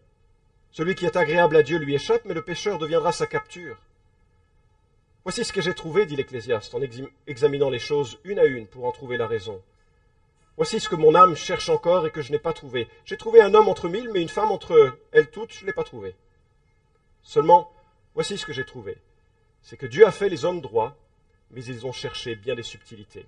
Celui 0.71 0.95
qui 0.95 1.05
est 1.05 1.15
agréable 1.15 1.55
à 1.55 1.63
Dieu 1.63 1.77
lui 1.77 1.95
échappe, 1.95 2.25
mais 2.25 2.33
le 2.33 2.41
pécheur 2.41 2.77
deviendra 2.77 3.13
sa 3.13 3.25
capture. 3.25 3.77
Voici 5.23 5.43
ce 5.43 5.53
que 5.53 5.61
j'ai 5.61 5.73
trouvé, 5.73 6.05
dit 6.05 6.15
l'Ecclésiaste, 6.15 6.73
en 6.73 6.81
examinant 7.27 7.69
les 7.69 7.79
choses 7.79 8.19
une 8.23 8.39
à 8.39 8.45
une 8.45 8.67
pour 8.67 8.85
en 8.85 8.91
trouver 8.91 9.17
la 9.17 9.27
raison. 9.27 9.61
Voici 10.55 10.79
ce 10.79 10.89
que 10.89 10.95
mon 10.95 11.15
âme 11.15 11.35
cherche 11.35 11.69
encore 11.69 12.07
et 12.07 12.11
que 12.11 12.21
je 12.21 12.31
n'ai 12.31 12.39
pas 12.39 12.53
trouvé. 12.53 12.87
J'ai 13.05 13.17
trouvé 13.17 13.41
un 13.41 13.53
homme 13.53 13.67
entre 13.67 13.87
mille, 13.89 14.09
mais 14.11 14.21
une 14.21 14.29
femme 14.29 14.51
entre 14.51 14.97
elles 15.11 15.29
toutes, 15.29 15.53
je 15.53 15.61
ne 15.61 15.67
l'ai 15.67 15.73
pas 15.73 15.83
trouvé. 15.83 16.15
Seulement, 17.23 17.71
voici 18.13 18.37
ce 18.37 18.45
que 18.45 18.53
j'ai 18.53 18.65
trouvé. 18.65 18.97
C'est 19.61 19.77
que 19.77 19.85
Dieu 19.85 20.05
a 20.05 20.11
fait 20.11 20.29
les 20.29 20.45
hommes 20.45 20.61
droits, 20.61 20.95
mais 21.51 21.63
ils 21.63 21.85
ont 21.85 21.91
cherché 21.91 22.35
bien 22.35 22.55
des 22.55 22.63
subtilités. 22.63 23.25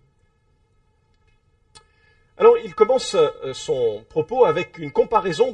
Alors, 2.37 2.57
il 2.57 2.73
commence 2.73 3.15
euh, 3.15 3.53
son 3.53 4.03
propos 4.09 4.45
avec 4.45 4.77
une 4.77 4.91
comparaison 4.91 5.53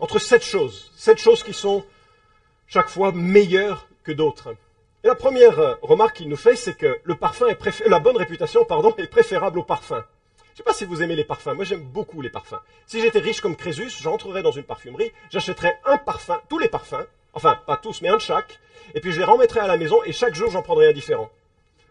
entre 0.00 0.18
sept 0.18 0.44
choses, 0.44 0.92
sept 0.96 1.18
choses 1.18 1.42
qui 1.42 1.54
sont 1.54 1.84
chaque 2.66 2.88
fois 2.88 3.12
meilleures 3.12 3.88
que 4.04 4.12
d'autres. 4.12 4.54
Et 5.04 5.08
la 5.08 5.16
première 5.16 5.58
euh, 5.58 5.74
remarque 5.82 6.18
qu'il 6.18 6.28
nous 6.28 6.36
fait, 6.36 6.54
c'est 6.54 6.74
que 6.74 7.00
le 7.02 7.16
parfum 7.16 7.48
est 7.48 7.88
la 7.88 7.98
bonne 7.98 8.16
réputation 8.16 8.64
pardon, 8.64 8.94
est 8.98 9.08
préférable 9.08 9.58
au 9.58 9.64
parfum. 9.64 10.04
Je 10.38 10.52
ne 10.52 10.56
sais 10.58 10.62
pas 10.62 10.72
si 10.72 10.84
vous 10.84 11.02
aimez 11.02 11.16
les 11.16 11.24
parfums. 11.24 11.54
Moi, 11.54 11.64
j'aime 11.64 11.82
beaucoup 11.82 12.20
les 12.20 12.30
parfums. 12.30 12.60
Si 12.86 13.00
j'étais 13.00 13.18
riche 13.18 13.40
comme 13.40 13.56
Crésus, 13.56 13.90
j'entrerais 14.00 14.42
dans 14.42 14.52
une 14.52 14.62
parfumerie, 14.62 15.10
j'achèterais 15.28 15.80
un 15.86 15.96
parfum, 15.96 16.40
tous 16.48 16.58
les 16.60 16.68
parfums, 16.68 17.04
enfin, 17.32 17.58
pas 17.66 17.78
tous, 17.78 18.00
mais 18.00 18.10
un 18.10 18.16
de 18.16 18.20
chaque, 18.20 18.60
et 18.94 19.00
puis 19.00 19.10
je 19.10 19.18
les 19.18 19.24
remettrais 19.24 19.60
à 19.60 19.66
la 19.66 19.76
maison, 19.76 20.04
et 20.04 20.12
chaque 20.12 20.36
jour, 20.36 20.50
j'en 20.50 20.62
prendrais 20.62 20.90
un 20.90 20.92
différent. 20.92 21.30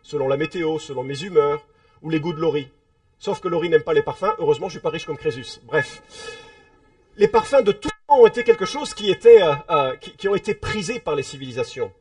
Selon 0.03 0.29
la 0.29 0.37
météo, 0.37 0.79
selon 0.79 1.03
mes 1.03 1.23
humeurs, 1.23 1.65
ou 2.01 2.09
les 2.09 2.21
goûts 2.21 2.33
de 2.33 2.39
Laurie. 2.39 2.69
Sauf 3.19 3.41
que 3.41 3.49
Laurie 3.49 3.69
n'aime 3.69 3.83
pas 3.83 3.93
les 3.93 4.03
parfums, 4.03 4.33
heureusement, 4.39 4.67
je 4.67 4.73
suis 4.73 4.79
pas 4.79 4.89
riche 4.89 5.05
comme 5.05 5.17
Crésus. 5.17 5.59
Bref. 5.63 6.01
Les 7.17 7.27
parfums 7.27 7.61
de 7.63 7.73
tout 7.73 7.89
temps 8.07 8.19
ont 8.19 8.27
été 8.27 8.45
quelque 8.45 8.65
chose 8.65 8.93
qui, 8.93 9.11
était, 9.11 9.41
euh, 9.41 9.53
euh, 9.69 9.95
qui 9.95 10.29
ont 10.29 10.35
été 10.35 10.53
prisés 10.53 10.99
par 10.99 11.15
les 11.15 11.23
civilisations 11.23 11.91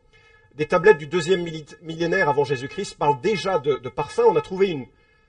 des 0.55 0.67
tablettes 0.67 0.99
du 0.99 1.07
deuxième 1.07 1.47
millénaire 1.83 2.29
avant 2.29 2.45
Jésus-Christ 2.45 2.97
parlent 2.99 3.21
déjà 3.21 3.59
de, 3.59 3.77
parfums. 3.89 4.23
On 4.29 4.37
a 4.37 4.41
trouvé 4.41 4.69
une 4.69 4.87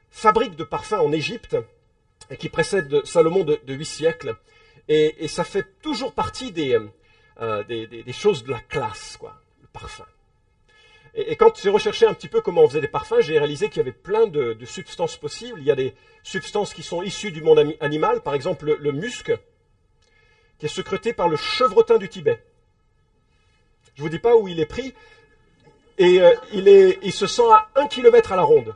fabrique 0.09 0.55
de 0.55 0.63
parfums 0.63 0.99
en 0.99 1.11
Égypte 1.11 1.57
qui 2.39 2.49
précède 2.49 3.05
Salomon 3.05 3.43
de, 3.43 3.59
huit 3.67 3.85
siècles. 3.85 4.35
Et, 4.87 5.27
ça 5.27 5.43
fait 5.43 5.65
toujours 5.81 6.13
partie 6.13 6.53
euh, 7.39 7.63
des, 7.63 8.13
choses 8.13 8.43
de 8.43 8.51
la 8.51 8.59
classe, 8.59 9.17
quoi, 9.17 9.39
le 9.61 9.67
parfum. 9.67 10.05
Et, 11.13 11.35
quand 11.35 11.61
j'ai 11.61 11.69
recherché 11.69 12.05
un 12.05 12.13
petit 12.13 12.27
peu 12.27 12.41
comment 12.41 12.63
on 12.63 12.67
faisait 12.67 12.81
des 12.81 12.87
parfums, 12.87 13.19
j'ai 13.19 13.37
réalisé 13.37 13.69
qu'il 13.69 13.77
y 13.77 13.81
avait 13.81 13.91
plein 13.91 14.27
de, 14.27 14.57
substances 14.65 15.17
possibles. 15.17 15.59
Il 15.59 15.65
y 15.65 15.71
a 15.71 15.75
des 15.75 15.93
substances 16.23 16.73
qui 16.73 16.83
sont 16.83 17.01
issues 17.03 17.31
du 17.31 17.41
monde 17.41 17.75
animal, 17.79 18.21
par 18.21 18.33
exemple 18.33 18.65
le, 18.65 18.77
le 18.77 18.91
musc, 18.91 19.31
qui 20.57 20.65
est 20.65 20.69
secrété 20.69 21.13
par 21.13 21.29
le 21.29 21.37
chevretin 21.37 21.97
du 21.97 22.09
Tibet. 22.09 22.43
Je 23.95 24.01
ne 24.01 24.03
vous 24.03 24.09
dis 24.09 24.19
pas 24.19 24.35
où 24.35 24.47
il 24.47 24.59
est 24.59 24.65
pris. 24.65 24.93
Et 25.97 26.21
euh, 26.21 26.33
il, 26.53 27.13
se 27.13 27.27
sent 27.27 27.49
à 27.51 27.69
un 27.75 27.87
kilomètre 27.87 28.31
à 28.31 28.35
la 28.35 28.41
ronde. 28.41 28.73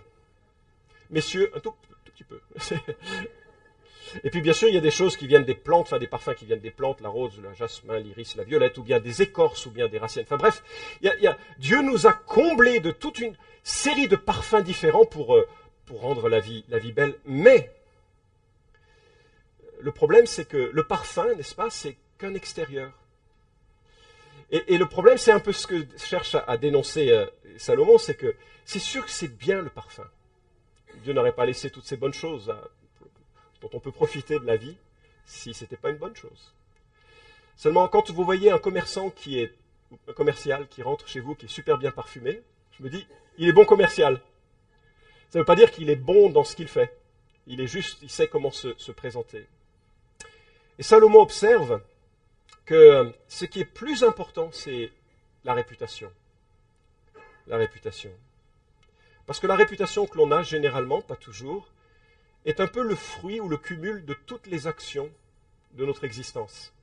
Messieurs, 1.09 1.51
un 1.55 1.59
tout, 1.59 1.73
petit 2.03 2.23
peu. 2.23 2.39
Et 4.23 4.29
puis 4.29 4.41
bien 4.41 4.53
sûr, 4.53 4.69
il 4.69 4.75
y 4.75 4.77
a 4.77 4.81
des 4.81 4.91
choses 4.91 5.17
qui 5.17 5.27
viennent 5.27 5.43
des 5.43 5.55
plantes, 5.55 5.87
enfin 5.87 5.97
des 5.97 6.07
parfums 6.07 6.35
qui 6.35 6.45
viennent 6.45 6.59
des 6.59 6.71
plantes, 6.71 7.01
la 7.01 7.09
rose, 7.09 7.33
le 7.41 7.53
jasmin, 7.53 7.99
l'iris, 7.99 8.35
la 8.35 8.43
violette, 8.43 8.77
ou 8.77 8.83
bien 8.83 8.99
des 8.99 9.21
écorces, 9.21 9.65
ou 9.65 9.71
bien 9.71 9.87
des 9.87 9.97
racines. 9.97 10.21
Enfin 10.21 10.37
bref, 10.37 10.63
Dieu 11.57 11.81
nous 11.81 12.07
a 12.07 12.13
comblés 12.13 12.79
de 12.79 12.91
toute 12.91 13.19
une 13.19 13.35
série 13.63 14.07
de 14.07 14.15
parfums 14.15 14.61
différents 14.63 15.05
pour, 15.05 15.35
euh, 15.35 15.47
rendre 15.89 16.29
la 16.29 16.39
vie 16.39 16.63
belle. 16.93 17.15
Mais 17.25 17.71
le 19.79 19.91
problème, 19.91 20.25
c'est 20.25 20.45
que 20.45 20.71
le 20.73 20.83
parfum, 20.83 21.33
n'est-ce 21.35 21.55
pas, 21.55 21.69
c'est 21.69 21.97
qu'un 22.17 22.33
extérieur. 22.33 22.91
Et, 24.51 24.77
le 24.77 24.85
problème, 24.85 25.17
c'est 25.17 25.31
un 25.31 25.39
peu 25.39 25.51
ce 25.51 25.65
que 25.65 25.85
cherche 25.97 26.35
à, 26.35 26.57
dénoncer 26.57 27.09
euh, 27.09 27.25
Salomon, 27.57 27.97
c'est 27.97 28.15
que 28.15 28.35
c'est 28.63 28.79
sûr 28.79 29.03
que 29.05 29.11
c'est 29.11 29.35
bien 29.35 29.61
le 29.61 29.69
parfum. 29.69 30.07
Dieu 31.03 31.13
n'aurait 31.13 31.33
pas 31.33 31.45
laissé 31.45 31.69
toutes 31.69 31.85
ces 31.85 31.97
bonnes 31.97 32.13
choses 32.13 32.53
dont 33.61 33.69
on 33.73 33.79
peut 33.79 33.91
profiter 33.91 34.39
de 34.39 34.45
la 34.45 34.55
vie 34.55 34.77
si 35.25 35.53
ce 35.53 35.63
n'était 35.63 35.77
pas 35.77 35.89
une 35.89 35.97
bonne 35.97 36.15
chose. 36.15 36.53
Seulement, 37.55 37.87
quand 37.87 38.11
vous 38.11 38.23
voyez 38.23 38.51
un 38.51 38.59
commerçant 38.59 39.09
qui 39.09 39.39
est 39.39 39.53
un 40.07 40.13
commercial 40.13 40.67
qui 40.67 40.83
rentre 40.83 41.07
chez 41.07 41.19
vous, 41.19 41.35
qui 41.35 41.45
est 41.45 41.49
super 41.49 41.77
bien 41.77 41.91
parfumé, 41.91 42.41
je 42.77 42.83
me 42.83 42.89
dis, 42.89 43.07
il 43.37 43.49
est 43.49 43.53
bon 43.53 43.65
commercial. 43.65 44.21
Ça 45.29 45.39
ne 45.39 45.41
veut 45.41 45.45
pas 45.45 45.55
dire 45.55 45.71
qu'il 45.71 45.89
est 45.89 45.95
bon 45.95 46.29
dans 46.29 46.43
ce 46.43 46.55
qu'il 46.55 46.67
fait. 46.67 46.95
Il 47.47 47.61
est 47.61 47.67
juste, 47.67 47.97
il 48.03 48.09
sait 48.09 48.27
comment 48.27 48.51
se 48.51 48.91
présenter. 48.91 49.47
Et 50.77 50.83
Salomon 50.83 51.21
observe 51.21 51.81
que 52.65 53.13
ce 53.27 53.45
qui 53.45 53.61
est 53.61 53.65
plus 53.65 54.03
important, 54.03 54.49
c'est 54.51 54.91
la 55.43 55.53
réputation. 55.53 56.11
La 57.47 57.57
réputation. 57.57 58.11
Parce 59.25 59.39
que 59.39 59.47
la 59.47 59.55
réputation 59.55 60.05
que 60.07 60.17
l'on 60.17 60.31
a, 60.31 60.43
généralement, 60.43 61.01
pas 61.01 61.15
toujours, 61.15 61.71
est 62.45 62.59
un 62.59 62.67
peu 62.67 62.83
le 62.83 62.95
fruit 62.95 63.39
ou 63.39 63.49
le 63.49 63.57
cumul 63.57 64.05
de 64.05 64.13
toutes 64.13 64.47
les 64.47 64.67
actions 64.67 65.11
de 65.73 65.85
notre 65.85 66.03
existence. 66.03 66.73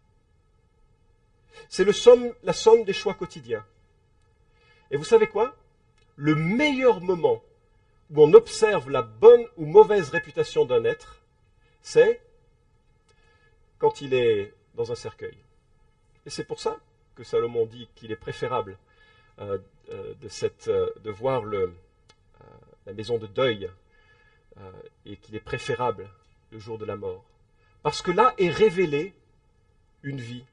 C'est 1.68 1.84
la 1.84 2.52
somme 2.52 2.84
des 2.84 2.92
choix 2.92 3.14
quotidiens. 3.14 3.64
Et 4.90 4.96
vous 4.96 5.04
savez 5.04 5.26
quoi? 5.26 5.56
Le 6.16 6.34
meilleur 6.34 7.00
moment 7.00 7.42
où 8.10 8.22
on 8.22 8.32
observe 8.34 8.90
la 8.90 9.02
bonne 9.02 9.46
ou 9.56 9.66
mauvaise 9.66 10.10
réputation 10.10 10.64
d'un 10.64 10.84
être, 10.84 11.22
c'est 11.80 12.20
quand 13.78 14.00
il 14.00 14.14
est 14.14 14.52
dans 14.74 14.92
un 14.92 14.94
cercueil. 14.94 15.36
Et 16.26 16.30
c'est 16.30 16.44
pour 16.44 16.60
ça 16.60 16.78
que 17.14 17.24
Salomon 17.24 17.66
dit 17.66 17.88
qu'il 17.94 18.12
est 18.12 18.16
préférable 18.16 18.78
euh, 19.38 19.58
euh, 19.90 20.14
de, 20.20 20.28
euh, 20.68 20.90
de, 21.02 21.10
voir 21.10 21.44
la 21.44 22.92
maison 22.92 23.18
de 23.18 23.26
deuil 23.26 23.70
et 25.06 25.16
qu'il 25.16 25.34
est 25.34 25.40
préférable 25.40 26.08
le 26.50 26.58
jour 26.58 26.78
de 26.78 26.84
la 26.84 26.96
mort. 26.96 27.24
Parce 27.82 28.02
que 28.02 28.10
là 28.10 28.34
est 28.38 28.50
révélée 28.50 29.14
une 30.02 30.20
vie. 30.20 30.44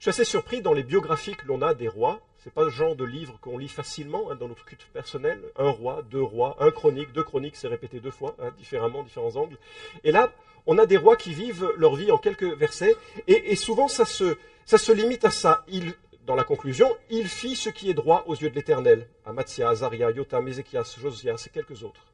Je 0.00 0.04
suis 0.04 0.22
assez 0.22 0.24
surpris 0.24 0.62
dans 0.62 0.72
les 0.72 0.82
biographies 0.82 1.36
que 1.36 1.46
l'on 1.46 1.60
a 1.60 1.74
des 1.74 1.86
rois. 1.86 2.20
Ce 2.38 2.48
n'est 2.48 2.52
pas 2.54 2.64
le 2.64 2.70
genre 2.70 2.96
de 2.96 3.04
livre 3.04 3.38
qu'on 3.42 3.58
lit 3.58 3.68
facilement 3.68 4.30
hein, 4.30 4.34
dans 4.34 4.48
notre 4.48 4.64
culte 4.64 4.86
personnel. 4.94 5.42
Un 5.56 5.68
roi, 5.68 6.02
deux 6.10 6.22
rois, 6.22 6.56
un 6.58 6.70
chronique, 6.70 7.12
deux 7.12 7.22
chroniques, 7.22 7.54
c'est 7.54 7.68
répété 7.68 8.00
deux 8.00 8.10
fois, 8.10 8.34
hein, 8.38 8.50
différemment, 8.56 9.02
différents 9.02 9.36
angles. 9.36 9.58
Et 10.02 10.10
là, 10.10 10.32
on 10.64 10.78
a 10.78 10.86
des 10.86 10.96
rois 10.96 11.16
qui 11.16 11.34
vivent 11.34 11.70
leur 11.76 11.96
vie 11.96 12.10
en 12.10 12.16
quelques 12.16 12.44
versets, 12.44 12.96
et, 13.26 13.54
souvent 13.56 13.88
ça 13.88 14.06
se, 14.06 14.38
ça 14.64 14.78
se, 14.78 14.90
limite 14.90 15.26
à 15.26 15.30
ça. 15.30 15.66
Il, 15.68 15.92
dans 16.24 16.34
la 16.34 16.44
conclusion, 16.44 16.96
il 17.10 17.28
fit 17.28 17.54
ce 17.54 17.68
qui 17.68 17.90
est 17.90 17.94
droit 17.94 18.24
aux 18.26 18.34
yeux 18.34 18.48
de 18.48 18.54
l'Éternel. 18.54 19.06
Amatzia, 19.26 19.68
Azaria, 19.68 20.10
Yotam, 20.12 20.48
Ézéchias, 20.48 20.96
Josias 20.98 21.44
et 21.46 21.50
quelques 21.50 21.82
autres. 21.82 22.06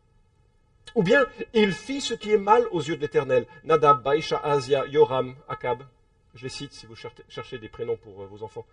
Ou 0.97 1.05
bien, 1.05 1.25
il 1.55 1.73
fit 1.73 2.00
ce 2.00 2.14
qui 2.14 2.33
est 2.33 2.38
mal 2.38 2.66
aux 2.73 2.83
yeux 2.83 2.97
de 2.97 3.02
l'Éternel. 3.02 3.47
Nadab, 3.62 4.02
Baïcha, 4.02 4.40
Azia, 4.43 4.88
Yoram, 4.88 5.37
Akab. 5.49 5.85
Je 6.37 6.43
les 6.43 6.50
cite 6.50 6.75
si 6.75 6.85
vous 6.85 6.95
cherchez 6.95 7.59
des 7.59 7.69
prénoms 7.71 7.97
pour 7.97 8.23
euh, 8.23 8.26
vos 8.26 8.43
enfants. 8.43 8.66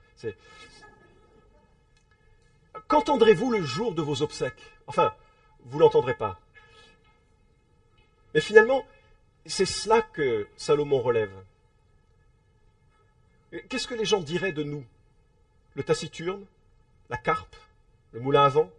Qu'entendrez-vous 2.89 3.51
le 3.51 3.61
jour 3.61 3.95
de 3.95 4.01
vos 4.01 4.21
obsèques? 4.21 4.61
Enfin, 4.85 5.15
vous 5.61 5.79
l'entendrez 5.79 6.13
pas. 6.13 6.41
Mais 8.33 8.41
finalement, 8.41 8.85
c'est 9.45 9.65
cela 9.65 10.01
que 10.01 10.45
Salomon 10.57 10.99
relève. 10.99 11.31
Qu'est-ce 13.69 13.87
que 13.87 13.95
les 13.95 14.05
gens 14.05 14.19
diraient 14.19 14.51
de 14.51 14.63
nous? 14.63 14.85
Le 15.75 15.83
taciturne 15.83 16.45
La 17.09 17.17
carpe 17.17 17.55
Le 18.11 18.19
moulin 18.19 18.43
à 18.43 18.49
vent 18.49 18.69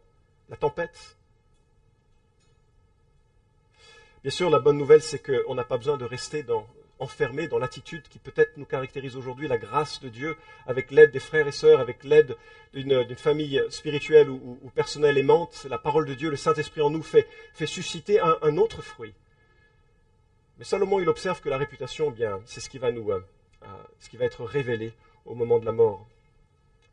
La 0.51 0.57
tempête? 0.57 1.17
Bien 4.23 4.31
sûr, 4.31 4.51
la 4.51 4.59
bonne 4.59 4.79
nouvelle, 4.79 5.03
c'est 5.03 5.23
qu'on 5.23 5.55
n'a 5.55 5.65
pas 5.65 5.79
besoin 5.79 5.97
de 5.97 6.05
rester 6.05 6.43
enfermé 6.99 7.49
dans 7.49 7.59
l'attitude 7.59 8.03
qui 8.09 8.19
peut-être 8.19 8.57
nous 8.57 8.65
caractérise 8.65 9.17
aujourd'hui, 9.17 9.49
la 9.49 9.59
grâce 9.59 10.01
de 10.01 10.09
Dieu, 10.09 10.37
avec 10.67 10.91
l'aide 10.91 11.11
des 11.11 11.21
frères 11.21 11.47
et 11.47 11.53
sœurs, 11.53 11.81
avec 11.81 12.05
l'aide 12.05 12.37
d'une 12.73 13.17
famille 13.17 13.63
spirituelle 13.69 14.31
ou, 14.31 14.71
personnelle 14.75 15.19
aimante. 15.19 15.67
La 15.69 15.79
parole 15.79 16.07
de 16.07 16.15
Dieu, 16.15 16.31
le 16.31 16.37
Saint-Esprit 16.37 16.81
en 16.81 16.91
nous 16.91 17.03
fait, 17.03 17.27
susciter 17.67 18.21
un 18.21 18.57
autre 18.57 18.83
fruit. 18.83 19.15
Mais 20.59 20.65
Salomon, 20.65 21.01
il 21.01 21.09
observe 21.09 21.41
que 21.41 21.49
la 21.49 21.59
réputation, 21.59 22.13
eh 22.13 22.17
bien, 22.17 22.41
c'est 22.47 22.61
ce 22.61 22.71
qui 22.71 22.79
va 22.79 22.93
nous, 22.93 23.11
euh, 23.11 23.21
euh, 23.65 23.67
ce 23.99 24.09
qui 24.09 24.17
va 24.17 24.25
être 24.25 24.45
révélé 24.45 24.93
au 25.25 25.35
moment 25.35 25.59
de 25.59 25.67
la 25.67 25.73
mort. 25.73 26.07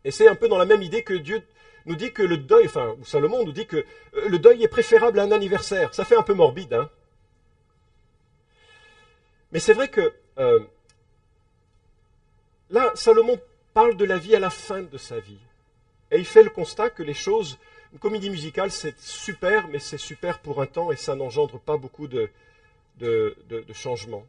Et 0.04 0.10
c'est 0.10 0.28
un 0.28 0.36
peu 0.36 0.48
dans 0.48 0.58
la 0.58 0.66
même 0.66 0.82
idée 0.82 1.04
que 1.04 1.14
Dieu 1.14 1.44
nous 1.86 1.96
dit 1.96 2.12
que 2.12 2.24
le 2.24 2.38
deuil, 2.38 2.66
enfin, 2.66 2.96
ou 3.00 3.06
Salomon 3.06 3.46
nous 3.46 3.52
dit 3.52 3.68
que 3.68 3.78
euh, 3.78 4.30
le 4.30 4.40
deuil 4.40 4.64
est 4.64 4.68
préférable 4.68 5.20
à 5.20 5.24
un 5.24 5.32
anniversaire. 5.32 5.94
Ça 5.94 6.06
fait 6.06 6.16
un 6.16 6.24
peu 6.24 6.34
morbide, 6.34 6.74
hein. 6.74 6.90
Mais 9.52 9.60
c'est 9.60 9.74
vrai 9.74 9.90
que 9.90 10.14
là, 12.70 12.92
Salomon 12.96 13.40
parle 13.74 13.96
de 13.96 14.06
la 14.06 14.18
vie 14.18 14.36
à 14.36 14.40
la 14.40 14.50
fin 14.50 14.82
de 14.82 14.98
sa 14.98 15.20
vie. 15.20 15.40
Et 16.12 16.18
il 16.18 16.26
fait 16.26 16.44
le 16.44 16.50
constat 16.50 16.90
que 16.90 17.04
les 17.04 17.14
choses, 17.14 17.58
une 17.94 18.00
comédie 18.00 18.30
musicale, 18.30 18.72
c'est 18.72 19.00
super, 19.00 19.68
mais 19.68 19.80
c'est 19.80 19.98
super 19.98 20.40
pour 20.40 20.62
un 20.62 20.66
temps 20.66 20.92
et 20.92 20.98
ça 20.98 21.16
n'engendre 21.16 21.60
pas 21.60 21.78
beaucoup 21.78 22.08
de, 22.08 22.30
de, 23.00 23.74
changement. 23.74 24.26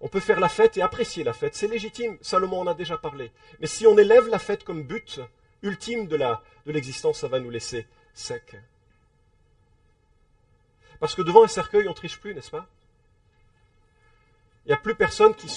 On 0.00 0.08
peut 0.08 0.20
faire 0.20 0.40
la 0.40 0.48
fête 0.48 0.76
et 0.76 0.82
apprécier 0.82 1.24
la 1.24 1.32
fête, 1.32 1.54
c'est 1.54 1.68
légitime, 1.68 2.18
Salomon 2.20 2.60
en 2.60 2.66
a 2.66 2.74
déjà 2.74 2.96
parlé. 2.96 3.30
Mais 3.60 3.66
si 3.66 3.86
on 3.86 3.96
élève 3.98 4.28
la 4.28 4.38
fête 4.38 4.64
comme 4.64 4.82
but 4.82 5.20
ultime 5.62 6.06
de 6.06 6.18
l'existence, 6.66 7.18
ça 7.20 7.28
va 7.28 7.38
nous 7.38 7.50
laisser 7.50 7.86
secs. 8.14 8.56
Parce 10.98 11.14
que 11.14 11.22
devant 11.22 11.44
un 11.44 11.48
cercueil, 11.48 11.86
on 11.86 11.90
ne 11.90 11.96
triche 11.96 12.18
plus, 12.18 12.34
n'est-ce 12.34 12.50
pas? 12.50 12.68
Il 14.64 14.68
n'y 14.68 14.74
a 14.74 14.76
plus 14.76 14.94
personne 14.94 15.34
qui, 15.34 15.48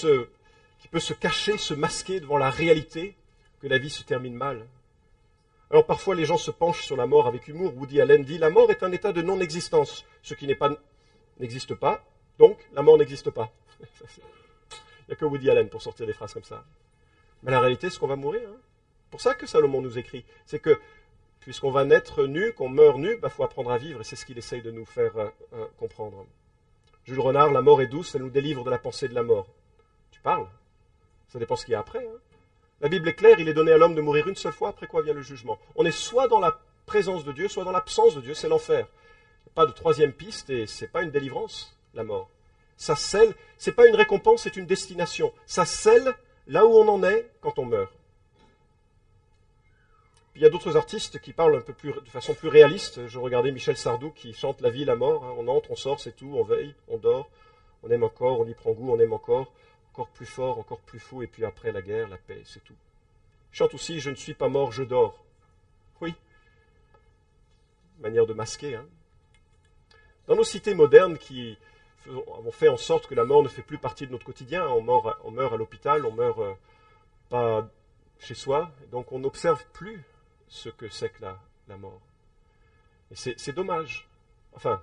peut 0.90 1.00
se 1.00 1.12
cacher, 1.12 1.58
se 1.58 1.74
masquer 1.74 2.20
devant 2.20 2.38
la 2.38 2.50
réalité 2.50 3.16
que 3.60 3.66
la 3.66 3.78
vie 3.78 3.90
se 3.90 4.02
termine 4.02 4.34
mal. 4.34 4.66
Alors 5.70 5.86
parfois 5.86 6.14
les 6.14 6.24
gens 6.24 6.36
se 6.36 6.50
penchent 6.50 6.84
sur 6.84 6.96
la 6.96 7.06
mort 7.06 7.26
avec 7.26 7.48
humour. 7.48 7.76
Woody 7.76 8.00
Allen 8.00 8.24
dit 8.24 8.38
la 8.38 8.50
mort 8.50 8.70
est 8.70 8.82
un 8.82 8.92
état 8.92 9.12
de 9.12 9.22
non-existence, 9.22 10.04
ce 10.22 10.34
qui 10.34 10.46
n'existe 11.38 11.74
pas, 11.74 12.04
donc, 12.38 12.58
la 12.72 12.82
mort 12.82 12.98
n'existe 12.98 13.30
pas. 13.30 13.50
Il 13.80 15.08
n'y 15.08 15.14
a 15.14 15.16
que 15.16 15.24
Woody 15.24 15.50
Allen 15.50 15.68
pour 15.68 15.82
sortir 15.82 16.06
des 16.06 16.12
phrases 16.12 16.34
comme 16.34 16.44
ça. 16.44 16.64
Mais 17.42 17.50
la 17.50 17.60
réalité, 17.60 17.90
c'est 17.90 17.98
qu'on 17.98 18.06
va 18.06 18.16
mourir. 18.16 18.48
Hein. 18.48 18.56
pour 19.10 19.20
ça 19.20 19.34
que 19.34 19.46
Salomon 19.46 19.80
nous 19.80 19.98
écrit. 19.98 20.24
C'est 20.44 20.58
que, 20.58 20.78
puisqu'on 21.40 21.70
va 21.70 21.84
naître 21.84 22.26
nu, 22.26 22.52
qu'on 22.52 22.68
meurt 22.68 22.98
nu, 22.98 23.14
il 23.14 23.20
bah, 23.20 23.28
faut 23.28 23.44
apprendre 23.44 23.70
à 23.70 23.78
vivre. 23.78 24.00
Et 24.00 24.04
c'est 24.04 24.16
ce 24.16 24.26
qu'il 24.26 24.36
essaye 24.36 24.62
de 24.62 24.70
nous 24.70 24.84
faire 24.84 25.16
euh, 25.16 25.28
euh, 25.54 25.66
comprendre. 25.78 26.26
Jules 27.06 27.20
Renard, 27.20 27.52
la 27.52 27.62
mort 27.62 27.80
est 27.80 27.86
douce, 27.86 28.14
elle 28.14 28.22
nous 28.22 28.30
délivre 28.30 28.64
de 28.64 28.70
la 28.70 28.78
pensée 28.78 29.08
de 29.08 29.14
la 29.14 29.22
mort. 29.22 29.46
Tu 30.10 30.20
parles? 30.20 30.48
Ça 31.28 31.38
dépend 31.38 31.54
ce 31.54 31.64
qu'il 31.64 31.72
y 31.72 31.74
a 31.76 31.78
après. 31.78 32.04
Hein. 32.04 32.18
La 32.80 32.88
Bible 32.88 33.08
est 33.08 33.14
claire, 33.14 33.38
il 33.38 33.48
est 33.48 33.54
donné 33.54 33.72
à 33.72 33.78
l'homme 33.78 33.94
de 33.94 34.00
mourir 34.00 34.26
une 34.26 34.34
seule 34.34 34.52
fois, 34.52 34.70
après 34.70 34.88
quoi 34.88 35.02
vient 35.02 35.14
le 35.14 35.22
jugement. 35.22 35.58
On 35.76 35.86
est 35.86 35.92
soit 35.92 36.26
dans 36.26 36.40
la 36.40 36.58
présence 36.84 37.24
de 37.24 37.32
Dieu, 37.32 37.48
soit 37.48 37.64
dans 37.64 37.72
l'absence 37.72 38.16
de 38.16 38.20
Dieu, 38.20 38.34
c'est 38.34 38.48
l'enfer. 38.48 38.88
Pas 39.54 39.66
de 39.66 39.72
troisième 39.72 40.12
piste 40.12 40.50
et 40.50 40.66
ce 40.66 40.84
n'est 40.84 40.90
pas 40.90 41.02
une 41.02 41.10
délivrance 41.10 41.76
la 41.94 42.04
mort. 42.04 42.28
Ça 42.76 42.94
scelle, 42.94 43.34
c'est 43.56 43.72
pas 43.72 43.86
une 43.86 43.94
récompense, 43.94 44.42
c'est 44.42 44.56
une 44.56 44.66
destination. 44.66 45.32
Ça 45.46 45.64
scelle 45.64 46.14
là 46.46 46.66
où 46.66 46.70
on 46.70 46.88
en 46.88 47.02
est 47.02 47.30
quand 47.40 47.58
on 47.58 47.64
meurt. 47.64 47.92
Il 50.36 50.42
y 50.42 50.44
a 50.44 50.50
d'autres 50.50 50.76
artistes 50.76 51.18
qui 51.18 51.32
parlent 51.32 51.56
un 51.56 51.62
peu 51.62 51.72
plus, 51.72 51.94
de 51.94 52.10
façon 52.10 52.34
plus 52.34 52.48
réaliste. 52.48 53.06
Je 53.06 53.18
regardais 53.18 53.50
Michel 53.50 53.78
Sardou 53.78 54.10
qui 54.10 54.34
chante 54.34 54.60
La 54.60 54.68
vie, 54.68 54.84
la 54.84 54.94
mort. 54.94 55.24
Hein. 55.24 55.34
On 55.38 55.48
entre, 55.48 55.70
on 55.70 55.76
sort, 55.76 55.98
c'est 55.98 56.14
tout, 56.14 56.30
on 56.36 56.44
veille, 56.44 56.74
on 56.88 56.98
dort, 56.98 57.30
on 57.82 57.90
aime 57.90 58.04
encore, 58.04 58.40
on 58.40 58.46
y 58.46 58.52
prend 58.52 58.72
goût, 58.72 58.92
on 58.92 59.00
aime 59.00 59.14
encore, 59.14 59.50
encore 59.92 60.10
plus 60.10 60.26
fort, 60.26 60.58
encore 60.58 60.80
plus 60.80 60.98
fou, 60.98 61.22
et 61.22 61.26
puis 61.26 61.46
après 61.46 61.72
la 61.72 61.80
guerre, 61.80 62.08
la 62.08 62.18
paix, 62.18 62.42
c'est 62.44 62.62
tout. 62.62 62.76
Il 63.50 63.56
chante 63.56 63.72
aussi 63.72 63.98
Je 63.98 64.10
ne 64.10 64.14
suis 64.14 64.34
pas 64.34 64.48
mort, 64.48 64.72
je 64.72 64.82
dors. 64.82 65.24
Oui. 66.02 66.14
Manière 68.00 68.26
de 68.26 68.34
masquer. 68.34 68.74
Hein. 68.74 68.84
Dans 70.26 70.36
nos 70.36 70.44
cités 70.44 70.74
modernes 70.74 71.16
qui 71.16 71.56
avons 72.06 72.52
fait 72.52 72.68
en 72.68 72.76
sorte 72.76 73.06
que 73.06 73.14
la 73.14 73.24
mort 73.24 73.42
ne 73.42 73.48
fait 73.48 73.62
plus 73.62 73.78
partie 73.78 74.06
de 74.06 74.12
notre 74.12 74.26
quotidien. 74.26 74.68
On 74.68 74.82
meurt, 74.82 75.16
on 75.24 75.30
meurt 75.30 75.54
à 75.54 75.56
l'hôpital, 75.56 76.04
on 76.04 76.12
meurt 76.12 76.38
euh, 76.40 76.52
pas 77.30 77.66
chez 78.18 78.34
soi. 78.34 78.70
Donc 78.90 79.12
on 79.12 79.20
n'observe 79.20 79.64
plus 79.72 80.04
ce 80.48 80.68
que 80.68 80.88
c'est 80.88 81.10
que 81.10 81.22
la, 81.22 81.76
mort. 81.76 82.00
Et 83.10 83.16
c'est 83.16 83.52
dommage. 83.52 84.08
Enfin, 84.54 84.82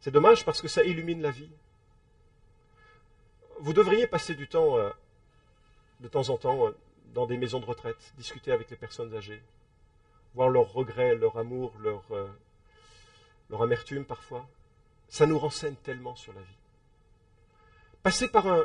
c'est 0.00 0.10
dommage 0.10 0.44
parce 0.44 0.60
que 0.60 0.68
ça 0.68 0.82
illumine 0.82 1.22
la 1.22 1.30
vie. 1.30 1.50
Vous 3.60 3.72
devriez 3.72 4.06
passer 4.06 4.34
du 4.34 4.48
temps, 4.48 4.76
euh, 4.78 4.90
de 6.00 6.08
temps 6.08 6.28
en 6.28 6.36
temps, 6.36 6.66
euh, 6.66 6.76
dans 7.14 7.26
des 7.26 7.36
maisons 7.36 7.60
de 7.60 7.64
retraite, 7.64 8.12
discuter 8.18 8.50
avec 8.52 8.70
les 8.70 8.76
personnes 8.76 9.14
âgées, 9.14 9.42
voir 10.34 10.48
leurs 10.48 10.72
regrets, 10.72 11.14
leur 11.14 11.38
amour, 11.38 11.72
leur, 11.78 12.02
leur 13.50 13.62
amertume 13.62 14.04
parfois. 14.04 14.48
Ça 15.08 15.26
nous 15.26 15.38
renseigne 15.38 15.76
tellement 15.76 16.16
sur 16.16 16.32
la 16.32 16.40
vie. 16.40 16.56
Passer 18.02 18.28
par 18.28 18.46
un, 18.48 18.64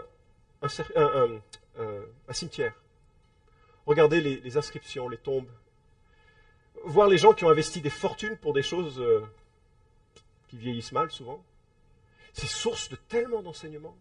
cimetière, 2.33 2.73
regarder 3.85 4.19
les, 4.19 4.57
inscriptions, 4.57 5.07
les 5.07 5.17
tombes, 5.17 5.49
voir 6.85 7.07
les 7.07 7.17
gens 7.17 7.33
qui 7.33 7.45
ont 7.45 7.49
investi 7.49 7.81
des 7.81 7.89
fortunes 7.89 8.37
pour 8.37 8.53
des 8.53 8.61
choses 8.61 8.99
euh, 8.99 9.21
qui 10.47 10.57
vieillissent 10.57 10.91
mal 10.91 11.11
souvent, 11.11 11.43
c'est 12.33 12.47
source 12.47 12.89
de 12.89 12.95
tellement 12.95 13.41
d'enseignements. 13.41 13.95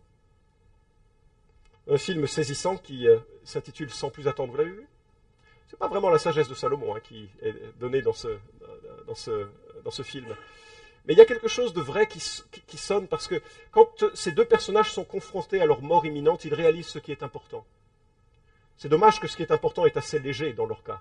Un 1.90 1.98
film 1.98 2.26
saisissant 2.26 2.76
qui 2.76 3.08
euh, 3.08 3.18
s'intitule 3.44 3.90
Sans 3.90 4.10
plus 4.10 4.28
attendre, 4.28 4.52
vous 4.52 4.58
l'avez 4.58 4.70
vu? 4.70 4.86
Ce 5.68 5.74
n'est 5.74 5.78
pas 5.78 5.88
vraiment 5.88 6.10
la 6.10 6.18
sagesse 6.18 6.48
de 6.48 6.54
Salomon 6.54 6.94
hein, 6.94 7.00
qui 7.00 7.28
est 7.42 7.54
donnée 7.78 8.00
dans 8.00 8.12
ce, 8.12 8.38
dans 9.06 9.14
ce, 9.14 9.46
dans 9.84 9.90
ce 9.90 10.02
film. 10.02 10.34
Mais 11.08 11.14
il 11.14 11.16
y 11.16 11.22
a 11.22 11.24
quelque 11.24 11.48
chose 11.48 11.72
de 11.72 11.80
vrai 11.80 12.06
qui, 12.06 12.20
sonne 12.76 13.08
parce 13.08 13.28
que 13.28 13.40
quand 13.70 14.04
ces 14.14 14.30
deux 14.30 14.44
personnages 14.44 14.92
sont 14.92 15.04
confrontés 15.04 15.58
à 15.60 15.64
leur 15.64 15.80
mort 15.80 16.04
imminente, 16.04 16.44
ils 16.44 16.52
réalisent 16.52 16.88
ce 16.88 16.98
qui 16.98 17.12
est 17.12 17.22
important. 17.22 17.64
C'est 18.76 18.90
dommage 18.90 19.18
que 19.18 19.26
ce 19.26 19.34
qui 19.34 19.42
est 19.42 19.50
important 19.50 19.86
est 19.86 19.96
assez 19.96 20.18
léger 20.18 20.52
dans 20.52 20.66
leur 20.66 20.82
cas, 20.84 21.00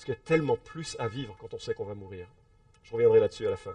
parce 0.00 0.06
qu'il 0.06 0.14
y 0.14 0.16
a 0.16 0.36
tellement 0.36 0.56
plus 0.56 0.96
à 0.98 1.08
vivre 1.08 1.36
quand 1.38 1.52
on 1.52 1.58
sait 1.58 1.74
qu'on 1.74 1.84
va 1.84 1.92
mourir. 1.92 2.26
Je 2.84 2.92
reviendrai 2.94 3.20
là-dessus 3.20 3.46
à 3.46 3.50
la 3.50 3.58
fin. 3.58 3.74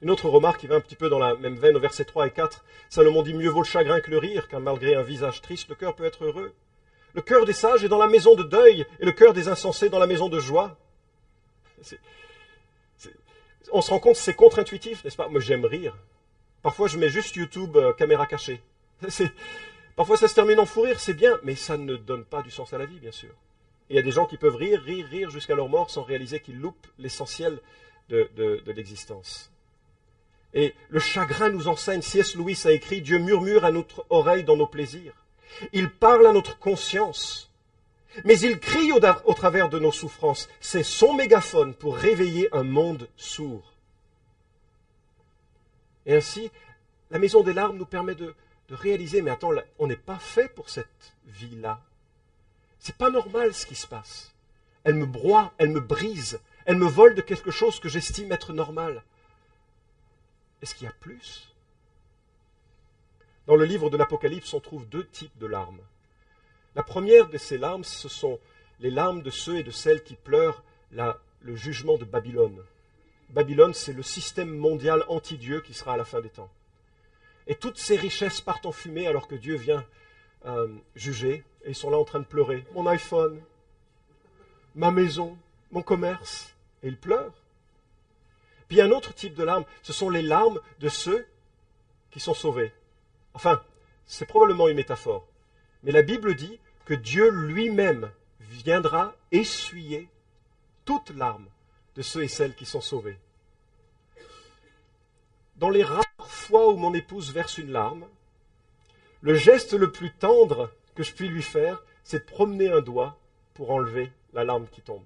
Une 0.00 0.08
autre 0.08 0.30
remarque 0.30 0.60
qui 0.60 0.66
va 0.66 0.76
un 0.76 0.80
petit 0.80 0.96
peu 0.96 1.10
dans 1.10 1.18
la 1.18 1.34
même 1.34 1.56
veine 1.56 1.76
au 1.76 1.78
verset 1.78 2.06
3 2.06 2.28
et 2.28 2.30
4. 2.30 2.64
Salomon 2.88 3.20
dit 3.20 3.34
Mieux 3.34 3.50
vaut 3.50 3.60
le 3.60 3.66
chagrin 3.66 4.00
que 4.00 4.10
le 4.10 4.16
rire, 4.16 4.48
car 4.48 4.60
malgré 4.60 4.94
un 4.94 5.02
visage 5.02 5.42
triste, 5.42 5.68
le 5.68 5.74
cœur 5.74 5.94
peut 5.94 6.06
être 6.06 6.24
heureux. 6.24 6.54
Le 7.12 7.20
cœur 7.20 7.44
des 7.44 7.52
sages 7.52 7.84
est 7.84 7.88
dans 7.88 7.98
la 7.98 8.06
maison 8.06 8.34
de 8.34 8.44
deuil, 8.44 8.86
et 8.98 9.04
le 9.04 9.12
cœur 9.12 9.34
des 9.34 9.48
insensés 9.48 9.90
dans 9.90 9.98
la 9.98 10.06
maison 10.06 10.30
de 10.30 10.40
joie. 10.40 10.78
on 13.72 13.82
se 13.82 13.90
rend 13.90 13.98
compte, 13.98 14.16
c'est 14.16 14.32
contre-intuitif, 14.32 15.04
n'est-ce 15.04 15.18
pas? 15.18 15.28
Moi, 15.28 15.40
j'aime 15.40 15.66
rire. 15.66 15.94
Parfois, 16.62 16.88
je 16.88 16.96
mets 16.96 17.10
juste 17.10 17.36
YouTube 17.36 17.76
euh, 17.76 17.92
caméra 17.92 18.24
cachée. 18.24 18.62
Parfois, 19.96 20.16
ça 20.16 20.28
se 20.28 20.34
termine 20.34 20.60
en 20.60 20.64
fou 20.64 20.80
rire, 20.80 20.98
c'est 20.98 21.12
bien, 21.12 21.38
mais 21.42 21.56
ça 21.56 21.76
ne 21.76 21.96
donne 21.96 22.24
pas 22.24 22.40
du 22.40 22.50
sens 22.50 22.72
à 22.72 22.78
la 22.78 22.86
vie, 22.86 22.98
bien 23.00 23.12
sûr. 23.12 23.34
Il 23.90 23.96
y 23.96 23.98
a 23.98 24.02
des 24.02 24.10
gens 24.10 24.26
qui 24.26 24.36
peuvent 24.36 24.56
rire, 24.56 24.82
rire, 24.82 25.06
rire 25.06 25.30
jusqu'à 25.30 25.54
leur 25.54 25.68
mort 25.68 25.90
sans 25.90 26.02
réaliser 26.02 26.40
qu'ils 26.40 26.58
loupent 26.58 26.86
l'essentiel 26.98 27.58
de 28.08 28.72
l'existence. 28.72 29.50
Et 30.56 30.74
le 30.88 31.00
chagrin 31.00 31.50
nous 31.50 31.68
enseigne, 31.68 32.00
C.S. 32.00 32.34
Lewis 32.34 32.62
a 32.64 32.72
écrit, 32.72 33.02
Dieu 33.02 33.18
murmure 33.18 33.66
à 33.66 33.70
notre 33.70 34.06
oreille 34.08 34.42
dans 34.42 34.56
nos 34.56 34.66
plaisirs. 34.66 35.12
Il 35.74 35.90
parle 35.90 36.26
à 36.26 36.32
notre 36.32 36.58
conscience. 36.58 37.52
Mais 38.24 38.38
il 38.40 38.58
crie 38.58 38.90
au, 38.92 39.34
travers 39.34 39.68
de 39.68 39.78
nos 39.78 39.92
souffrances. 39.92 40.48
C'est 40.60 40.82
son 40.82 41.12
mégaphone 41.12 41.74
pour 41.74 41.96
réveiller 41.96 42.48
un 42.52 42.62
monde 42.62 43.06
sourd. 43.16 43.74
Et 46.06 46.14
ainsi, 46.14 46.50
la 47.10 47.18
maison 47.18 47.42
des 47.42 47.52
larmes 47.52 47.76
nous 47.76 47.84
permet 47.84 48.14
de, 48.14 48.34
de 48.70 48.74
réaliser, 48.74 49.20
mais 49.20 49.32
attends, 49.32 49.50
on 49.78 49.86
n'est 49.86 49.96
pas 49.96 50.18
fait 50.18 50.48
pour 50.48 50.70
cette 50.70 51.14
vie-là. 51.26 51.82
C'est 52.86 52.96
pas 52.96 53.10
normal 53.10 53.52
ce 53.52 53.66
qui 53.66 53.74
se 53.74 53.88
passe. 53.88 54.32
Elle 54.84 54.94
me 54.94 55.06
broie, 55.06 55.52
elle 55.58 55.70
me 55.70 55.80
brise, 55.80 56.38
elle 56.66 56.76
me 56.76 56.86
vole 56.86 57.16
de 57.16 57.20
quelque 57.20 57.50
chose 57.50 57.80
que 57.80 57.88
j'estime 57.88 58.30
être 58.30 58.52
normal. 58.52 59.02
Est-ce 60.62 60.72
qu'il 60.72 60.84
y 60.84 60.88
a 60.88 60.94
plus? 61.00 61.52
Dans 63.48 63.56
le 63.56 63.64
livre 63.64 63.90
de 63.90 63.96
l'Apocalypse, 63.96 64.54
on 64.54 64.60
trouve 64.60 64.88
deux 64.88 65.04
types 65.04 65.36
de 65.38 65.48
larmes. 65.48 65.80
La 66.76 66.84
première 66.84 67.28
de 67.28 67.38
ces 67.38 67.58
larmes, 67.58 67.82
ce 67.82 68.08
sont 68.08 68.38
les 68.78 68.92
larmes 68.92 69.22
de 69.22 69.30
ceux 69.30 69.56
et 69.56 69.64
de 69.64 69.72
celles 69.72 70.04
qui 70.04 70.14
pleurent 70.14 70.62
le 70.92 71.56
jugement 71.56 71.98
de 71.98 72.04
Babylone. 72.04 72.62
Babylone, 73.30 73.74
c'est 73.74 73.94
le 73.94 74.04
système 74.04 74.56
mondial 74.56 75.04
anti-Dieu 75.08 75.60
qui 75.60 75.74
sera 75.74 75.94
à 75.94 75.96
la 75.96 76.04
fin 76.04 76.20
des 76.20 76.30
temps. 76.30 76.52
Et 77.48 77.56
toutes 77.56 77.78
ces 77.78 77.96
richesses 77.96 78.40
partent 78.40 78.66
en 78.66 78.70
fumée 78.70 79.08
alors 79.08 79.26
que 79.26 79.34
Dieu 79.34 79.56
vient 79.56 79.84
euh, 80.44 80.68
juger, 80.94 81.44
et 81.64 81.70
ils 81.70 81.74
sont 81.74 81.90
là 81.90 81.98
en 81.98 82.04
train 82.04 82.20
de 82.20 82.24
pleurer. 82.24 82.64
Mon 82.74 82.86
iPhone, 82.86 83.40
ma 84.74 84.90
maison, 84.90 85.36
mon 85.72 85.82
commerce, 85.82 86.54
et 86.82 86.88
ils 86.88 86.98
pleurent. 86.98 87.34
Puis 88.68 88.80
un 88.80 88.90
autre 88.90 89.14
type 89.14 89.34
de 89.34 89.44
larmes, 89.44 89.64
ce 89.82 89.92
sont 89.92 90.10
les 90.10 90.22
larmes 90.22 90.60
de 90.80 90.88
ceux 90.88 91.26
qui 92.10 92.20
sont 92.20 92.34
sauvés. 92.34 92.72
Enfin, 93.34 93.62
c'est 94.06 94.26
probablement 94.26 94.68
une 94.68 94.76
métaphore. 94.76 95.26
Mais 95.82 95.92
la 95.92 96.02
Bible 96.02 96.34
dit 96.34 96.58
que 96.84 96.94
Dieu 96.94 97.30
lui-même 97.30 98.10
viendra 98.40 99.14
essuyer 99.32 100.08
toutes 100.84 101.10
larmes 101.10 101.48
de 101.96 102.02
ceux 102.02 102.22
et 102.22 102.28
celles 102.28 102.54
qui 102.54 102.64
sont 102.64 102.80
sauvés. 102.80 103.18
Dans 105.56 105.70
les 105.70 105.82
rares 105.82 106.04
fois 106.28 106.68
où 106.68 106.76
mon 106.76 106.94
épouse 106.94 107.32
verse 107.32 107.58
une 107.58 107.72
larme, 107.72 108.06
le 109.20 109.34
geste 109.34 109.72
le 109.72 109.90
plus 109.90 110.12
tendre 110.12 110.70
que 110.94 111.02
je 111.02 111.12
puis 111.12 111.28
lui 111.28 111.42
faire, 111.42 111.82
c'est 112.04 112.20
de 112.20 112.30
promener 112.30 112.68
un 112.70 112.80
doigt 112.80 113.18
pour 113.54 113.70
enlever 113.70 114.12
la 114.32 114.44
larme 114.44 114.66
qui 114.68 114.82
tombe. 114.82 115.04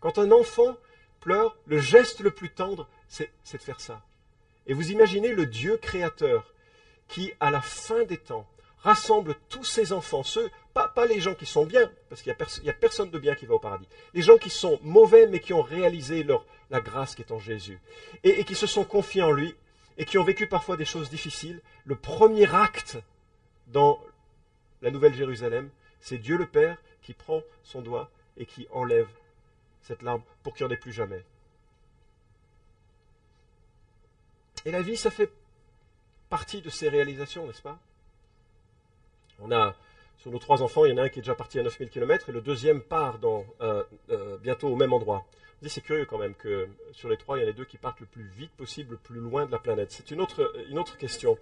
Quand 0.00 0.18
un 0.18 0.30
enfant 0.32 0.76
pleure, 1.20 1.56
le 1.66 1.78
geste 1.78 2.20
le 2.20 2.30
plus 2.30 2.50
tendre, 2.50 2.88
c'est 3.08 3.30
de 3.52 3.58
faire 3.58 3.80
ça. 3.80 4.02
Et 4.66 4.74
vous 4.74 4.90
imaginez 4.90 5.32
le 5.32 5.46
Dieu 5.46 5.76
créateur 5.76 6.52
qui, 7.08 7.32
à 7.40 7.50
la 7.50 7.60
fin 7.60 8.04
des 8.04 8.18
temps, 8.18 8.46
rassemble 8.78 9.36
tous 9.48 9.64
ses 9.64 9.92
enfants, 9.92 10.22
ceux, 10.22 10.50
pas, 10.74 10.92
les 11.06 11.20
gens 11.20 11.34
qui 11.34 11.46
sont 11.46 11.66
bien, 11.66 11.90
parce 12.08 12.22
qu'il 12.22 12.34
n'y 12.62 12.70
a, 12.70 12.74
personne 12.74 13.10
de 13.10 13.18
bien 13.18 13.34
qui 13.34 13.46
va 13.46 13.54
au 13.54 13.58
paradis, 13.58 13.86
les 14.14 14.22
gens 14.22 14.38
qui 14.38 14.50
sont 14.50 14.78
mauvais 14.82 15.26
mais 15.26 15.38
qui 15.38 15.52
ont 15.52 15.62
réalisé 15.62 16.26
la 16.70 16.80
grâce 16.80 17.14
qui 17.14 17.22
est 17.22 17.32
en 17.32 17.38
Jésus, 17.38 17.80
et 18.24 18.44
qui 18.44 18.54
se 18.54 18.66
sont 18.66 18.84
confiés 18.84 19.22
en 19.22 19.30
lui, 19.30 19.54
et 20.02 20.04
qui 20.04 20.18
ont 20.18 20.24
vécu 20.24 20.48
parfois 20.48 20.76
des 20.76 20.84
choses 20.84 21.10
difficiles. 21.10 21.62
Le 21.84 21.94
premier 21.94 22.52
acte 22.52 22.98
dans 23.68 24.00
la 24.80 24.90
Nouvelle 24.90 25.14
Jérusalem, 25.14 25.70
c'est 26.00 26.18
Dieu 26.18 26.36
le 26.36 26.46
Père 26.46 26.76
qui 27.02 27.12
prend 27.12 27.40
son 27.62 27.82
doigt 27.82 28.10
et 28.36 28.44
qui 28.44 28.66
enlève 28.72 29.06
cette 29.82 30.02
larme, 30.02 30.22
pour 30.42 30.54
qu'il 30.54 30.66
n'y 30.66 30.72
en 30.72 30.74
ait 30.74 30.78
plus 30.78 30.92
jamais. 30.92 31.24
Et 34.64 34.72
la 34.72 34.82
vie, 34.82 34.96
ça 34.96 35.12
fait 35.12 35.30
partie 36.28 36.62
de 36.62 36.70
ces 36.70 36.88
réalisations, 36.88 37.46
n'est-ce 37.46 37.62
pas? 37.62 37.78
On 39.38 39.52
a, 39.52 39.76
sur 40.18 40.32
nos 40.32 40.40
trois 40.40 40.62
enfants, 40.62 40.84
il 40.84 40.90
y 40.90 40.94
en 40.94 40.98
a 40.98 41.02
un 41.02 41.08
qui 41.10 41.20
est 41.20 41.22
déjà 41.22 41.36
parti 41.36 41.60
à 41.60 41.62
9000 41.62 41.90
km 41.90 42.28
et 42.28 42.32
le 42.32 42.40
deuxième 42.40 42.80
part 42.80 43.20
euh, 43.22 43.84
euh, 44.10 44.36
bientôt 44.38 44.66
au 44.66 44.76
même 44.76 44.92
endroit. 44.92 45.24
C'est 45.66 45.80
curieux 45.80 46.06
quand 46.06 46.18
même 46.18 46.34
que 46.34 46.68
sur 46.92 47.08
les 47.08 47.16
trois, 47.16 47.38
il 47.38 47.42
y 47.42 47.46
en 47.46 47.48
a 47.48 47.52
deux 47.52 47.64
qui 47.64 47.76
partent 47.76 48.00
le 48.00 48.06
plus 48.06 48.24
vite 48.24 48.50
possible, 48.52 48.92
le 48.92 48.96
plus 48.96 49.20
loin 49.20 49.46
de 49.46 49.52
la 49.52 49.58
planète. 49.58 49.92
C'est 49.92 50.10
une 50.10 50.20
autre, 50.20 50.52
une 50.68 50.78
autre 50.78 50.96
question. 50.98 51.38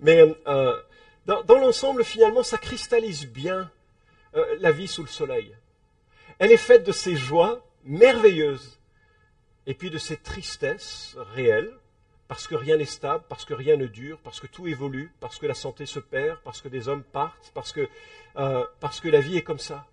Mais 0.00 0.20
euh, 0.46 0.80
dans, 1.26 1.58
l'ensemble, 1.58 2.04
finalement, 2.04 2.42
ça 2.42 2.58
cristallise 2.58 3.26
bien 3.26 3.70
la 4.60 4.70
vie 4.72 4.86
sous 4.86 5.02
le 5.02 5.08
soleil. 5.08 5.54
Elle 6.38 6.52
est 6.52 6.56
faite 6.56 6.84
de 6.84 6.92
ces 6.92 7.16
joies 7.16 7.64
merveilleuse, 7.84 8.78
et 9.66 9.74
puis 9.74 9.90
de 9.90 9.98
cette 9.98 10.22
tristesse 10.22 11.16
réelle, 11.34 11.70
parce 12.28 12.46
que 12.46 12.54
rien 12.54 12.76
n'est 12.76 12.84
stable, 12.84 13.24
parce 13.28 13.44
que 13.44 13.54
rien 13.54 13.76
ne 13.76 13.86
dure, 13.86 14.18
parce 14.24 14.40
que 14.40 14.46
tout 14.46 14.66
évolue, 14.66 15.12
parce 15.20 15.38
que 15.38 15.46
la 15.46 15.54
santé 15.54 15.86
se 15.86 15.98
perd, 15.98 16.38
parce 16.44 16.60
que 16.60 16.68
des 16.68 16.88
hommes 16.88 17.02
partent, 17.02 17.50
parce 17.54 17.72
que, 17.72 17.88
euh, 18.36 18.64
parce 18.80 19.00
que 19.00 19.08
la 19.08 19.20
vie 19.20 19.36
est 19.36 19.42
comme 19.42 19.58
ça. 19.58 19.86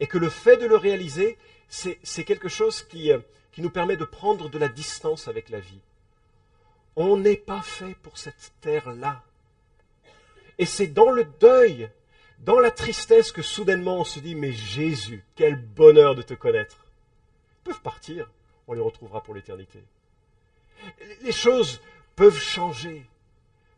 Et 0.00 0.06
que 0.06 0.18
le 0.18 0.28
fait 0.28 0.56
de 0.56 0.66
le 0.66 0.76
réaliser, 0.76 1.36
c'est 1.68 2.24
quelque 2.24 2.48
chose 2.48 2.82
qui, 2.82 3.12
euh, 3.12 3.18
qui 3.52 3.62
nous 3.62 3.70
permet 3.70 3.96
de 3.96 4.04
prendre 4.04 4.48
de 4.48 4.58
la 4.58 4.68
distance 4.68 5.28
avec 5.28 5.50
la 5.50 5.60
vie. 5.60 5.80
On 6.96 7.16
n'est 7.16 7.36
pas 7.36 7.62
fait 7.62 7.94
pour 8.02 8.18
cette 8.18 8.52
terre-là. 8.60 9.22
Et 10.58 10.66
c'est 10.66 10.88
dans 10.88 11.10
le 11.10 11.24
deuil 11.24 11.88
dans 12.40 12.60
la 12.60 12.70
tristesse 12.70 13.32
que 13.32 13.42
soudainement 13.42 14.00
on 14.00 14.04
se 14.04 14.20
dit, 14.20 14.34
mais 14.34 14.52
Jésus, 14.52 15.24
quel 15.34 15.56
bonheur 15.56 16.14
de 16.14 16.22
te 16.22 16.34
connaître. 16.34 16.86
Ils 17.60 17.64
peuvent 17.64 17.82
partir, 17.82 18.30
on 18.66 18.74
les 18.74 18.80
retrouvera 18.80 19.22
pour 19.22 19.34
l'éternité. 19.34 19.82
Les 21.22 21.32
choses 21.32 21.80
peuvent 22.16 22.38
changer. 22.38 23.04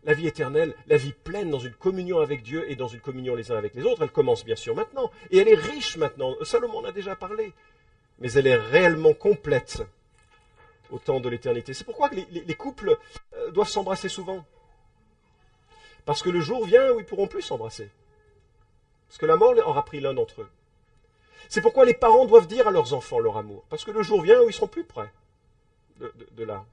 La 0.05 0.15
vie 0.15 0.27
éternelle, 0.27 0.75
la 0.87 0.97
vie 0.97 1.13
pleine 1.13 1.51
dans 1.51 1.59
une 1.59 1.75
communion 1.75 2.21
avec 2.21 2.43
Dieu 2.43 2.71
et 2.71 2.75
dans 2.75 2.89
une 2.89 3.01
communion 3.01 3.35
les 3.35 3.53
uns 3.53 3.57
avec 3.57 3.75
les 3.75 3.83
autres, 3.83 4.03
elle 4.03 4.11
commence 4.11 4.47
bien 4.47 4.57
sûr 4.57 4.75
maintenant. 4.75 5.11
Et 5.31 5.39
elle 5.39 5.49
est 5.49 5.55
riche 5.55 5.99
maintenant. 5.99 6.35
Salomon 6.43 6.79
en 6.79 6.85
a 6.85 6.93
déjà 6.93 7.17
parlé. 7.17 7.53
Mais 8.21 8.33
elle 8.33 8.47
est 8.47 8.57
réellement 8.57 9.15
complète 9.15 9.83
au 10.91 10.99
temps 10.99 11.21
de 11.21 11.29
l'éternité. 11.29 11.75
C'est 11.75 11.85
pourquoi 11.85 12.09
les, 12.11 12.27
les 12.31 12.55
couples 12.55 12.99
euh, 13.35 13.51
doivent 13.51 13.69
s'embrasser 13.69 14.09
souvent. 14.09 14.45
Parce 16.05 16.23
que 16.23 16.31
le 16.31 16.41
jour 16.41 16.65
vient 16.65 16.93
où 16.93 17.01
ils 17.01 17.07
pourront 17.07 17.29
plus 17.29 17.43
s'embrasser. 17.43 17.91
Parce 19.09 19.19
que 19.19 19.27
la 19.27 19.37
mort 19.37 19.55
aura 19.67 19.85
pris 19.85 20.01
l'un 20.01 20.15
d'entre 20.15 20.43
eux. 20.43 20.49
C'est 21.49 21.61
pourquoi 21.61 21.85
les 21.85 21.95
parents 21.95 22.27
doivent 22.27 22.47
dire 22.47 22.69
à 22.69 22.71
leurs 22.71 22.95
enfants 22.95 23.19
leur 23.19 23.37
amour. 23.37 23.65
Parce 23.69 23.85
que 23.85 23.91
le 23.91 24.03
jour 24.03 24.23
vient 24.23 24.41
où 24.41 24.49
ils 24.49 24.53
seront 24.53 24.69
plus 24.69 24.85
près 24.85 25.11
de, 25.99 26.45
là. 26.45 26.65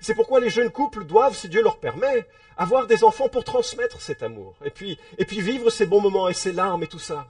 C'est 0.00 0.14
pourquoi 0.14 0.40
les 0.40 0.48
jeunes 0.48 0.70
couples 0.70 1.04
doivent, 1.04 1.34
si 1.34 1.48
Dieu 1.48 1.62
leur 1.62 1.78
permet, 1.78 2.26
avoir 2.56 2.86
des 2.86 3.04
enfants 3.04 3.28
pour 3.28 3.44
transmettre 3.44 4.00
cet 4.00 4.22
amour. 4.22 4.54
Et 4.64 4.70
puis 4.70 4.98
vivre 5.18 5.70
ces 5.70 5.86
bons 5.86 6.00
moments 6.00 6.28
et 6.28 6.34
ces 6.34 6.52
larmes 6.52 6.84
et 6.84 6.86
tout 6.86 7.00
ça. 7.00 7.26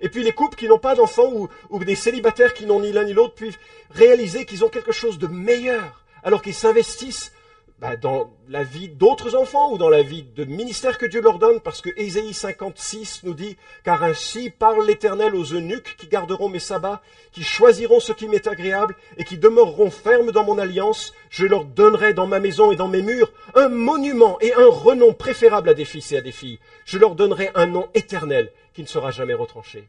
Et 0.00 0.08
puis 0.08 0.22
les 0.22 0.32
couples 0.32 0.56
qui 0.56 0.68
n'ont 0.68 0.78
pas 0.78 0.94
d'enfants 0.94 1.32
ou, 1.70 1.84
des 1.84 1.94
célibataires 1.94 2.54
qui 2.54 2.66
n'ont 2.66 2.80
ni 2.80 2.92
l'un 2.92 3.04
ni 3.04 3.12
l'autre 3.12 3.34
puissent 3.34 3.58
réaliser 3.90 4.44
qu'ils 4.44 4.64
ont 4.64 4.68
quelque 4.68 4.92
chose 4.92 5.18
de 5.18 5.26
meilleur 5.26 6.04
alors 6.22 6.42
qu'ils 6.42 6.54
s'investissent 6.54 7.32
bah, 7.78 7.94
dans 7.96 8.32
la 8.48 8.62
vie 8.62 8.88
d'autres 8.88 9.34
enfants 9.34 9.70
ou 9.70 9.76
dans 9.76 9.90
la 9.90 10.02
vie 10.02 10.22
de 10.22 10.44
ministère 10.44 10.96
que 10.96 11.04
Dieu 11.04 11.20
leur 11.20 11.38
donne, 11.38 11.60
parce 11.60 11.82
que 11.82 11.90
Ésaïe 11.96 12.32
56 12.32 13.20
nous 13.24 13.34
dit, 13.34 13.58
car 13.84 14.02
ainsi 14.02 14.48
parle 14.48 14.86
l'Éternel 14.86 15.34
aux 15.34 15.44
eunuques 15.44 15.94
qui 15.98 16.06
garderont 16.06 16.48
mes 16.48 16.58
sabbats, 16.58 17.02
qui 17.32 17.42
choisiront 17.42 18.00
ce 18.00 18.12
qui 18.12 18.28
m'est 18.28 18.46
agréable 18.46 18.96
et 19.18 19.24
qui 19.24 19.36
demeureront 19.36 19.90
fermes 19.90 20.32
dans 20.32 20.44
mon 20.44 20.56
alliance, 20.56 21.12
je 21.28 21.44
leur 21.44 21.66
donnerai 21.66 22.14
dans 22.14 22.26
ma 22.26 22.40
maison 22.40 22.72
et 22.72 22.76
dans 22.76 22.88
mes 22.88 23.02
murs 23.02 23.30
un 23.54 23.68
monument 23.68 24.38
et 24.40 24.54
un 24.54 24.68
renom 24.68 25.12
préférable 25.12 25.68
à 25.68 25.74
des 25.74 25.84
fils 25.84 26.12
et 26.12 26.16
à 26.16 26.22
des 26.22 26.32
filles. 26.32 26.58
Je 26.86 26.98
leur 26.98 27.14
donnerai 27.14 27.50
un 27.54 27.66
nom 27.66 27.88
éternel 27.92 28.52
qui 28.76 28.82
ne 28.82 28.86
sera 28.86 29.10
jamais 29.10 29.32
retranché. 29.32 29.88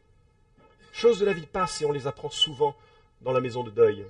Choses 0.94 1.18
de 1.18 1.26
la 1.26 1.34
vie 1.34 1.44
passent 1.44 1.82
et 1.82 1.84
on 1.84 1.92
les 1.92 2.06
apprend 2.06 2.30
souvent 2.30 2.74
dans 3.20 3.32
la 3.32 3.42
maison 3.42 3.62
de 3.62 3.70
deuil. 3.70 4.06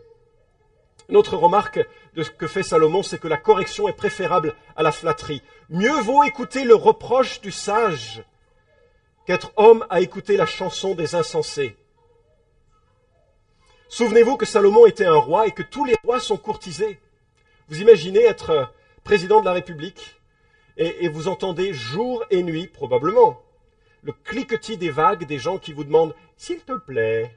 Une 1.09 1.17
autre 1.17 1.37
remarque 1.37 1.81
de 2.15 2.23
ce 2.23 2.31
que 2.31 2.47
fait 2.47 2.63
Salomon, 2.63 3.03
c'est 3.03 3.19
que 3.19 3.27
la 3.27 3.39
correction 3.39 3.89
est 3.89 3.93
préférable 3.93 4.55
à 4.77 4.85
la 4.85 4.93
flatterie. 4.93 5.43
Mieux 5.69 6.01
vaut 6.03 6.23
écouter 6.23 6.63
le 6.63 6.77
reproche 6.77 7.41
du 7.41 7.51
sage 7.51 8.23
qu'être 9.27 9.51
homme 9.57 9.85
à 9.91 10.01
écouter 10.01 10.37
la 10.37 10.47
chanson 10.47 10.95
des 10.95 11.17
insensés. 11.17 11.77
Souvenez-vous 13.89 14.37
que 14.37 14.47
Salomon 14.47 14.87
était 14.87 15.07
un 15.07 15.19
roi 15.19 15.49
et 15.49 15.51
que 15.51 15.65
tous 15.65 15.87
les 15.87 15.97
rois 16.05 16.21
sont 16.21 16.37
courtisés. 16.37 17.01
Vous 17.67 17.81
imaginez 17.81 18.23
être 18.23 18.73
président 19.03 19.41
de 19.41 19.45
la 19.45 19.55
République 19.55 20.21
et, 20.77 21.05
et 21.05 21.09
vous 21.09 21.27
entendez 21.27 21.75
jour 21.75 22.25
et 22.31 22.45
nuit, 22.45 22.69
probablement, 22.69 23.43
le 24.03 24.13
cliquetis 24.13 24.77
des 24.77 24.91
vagues 24.91 25.27
des 25.27 25.39
gens 25.39 25.59
qui 25.59 25.73
vous 25.73 25.85
demandent 25.85 26.15
S'il 26.37 26.61
te 26.61 26.77
plaît, 26.77 27.35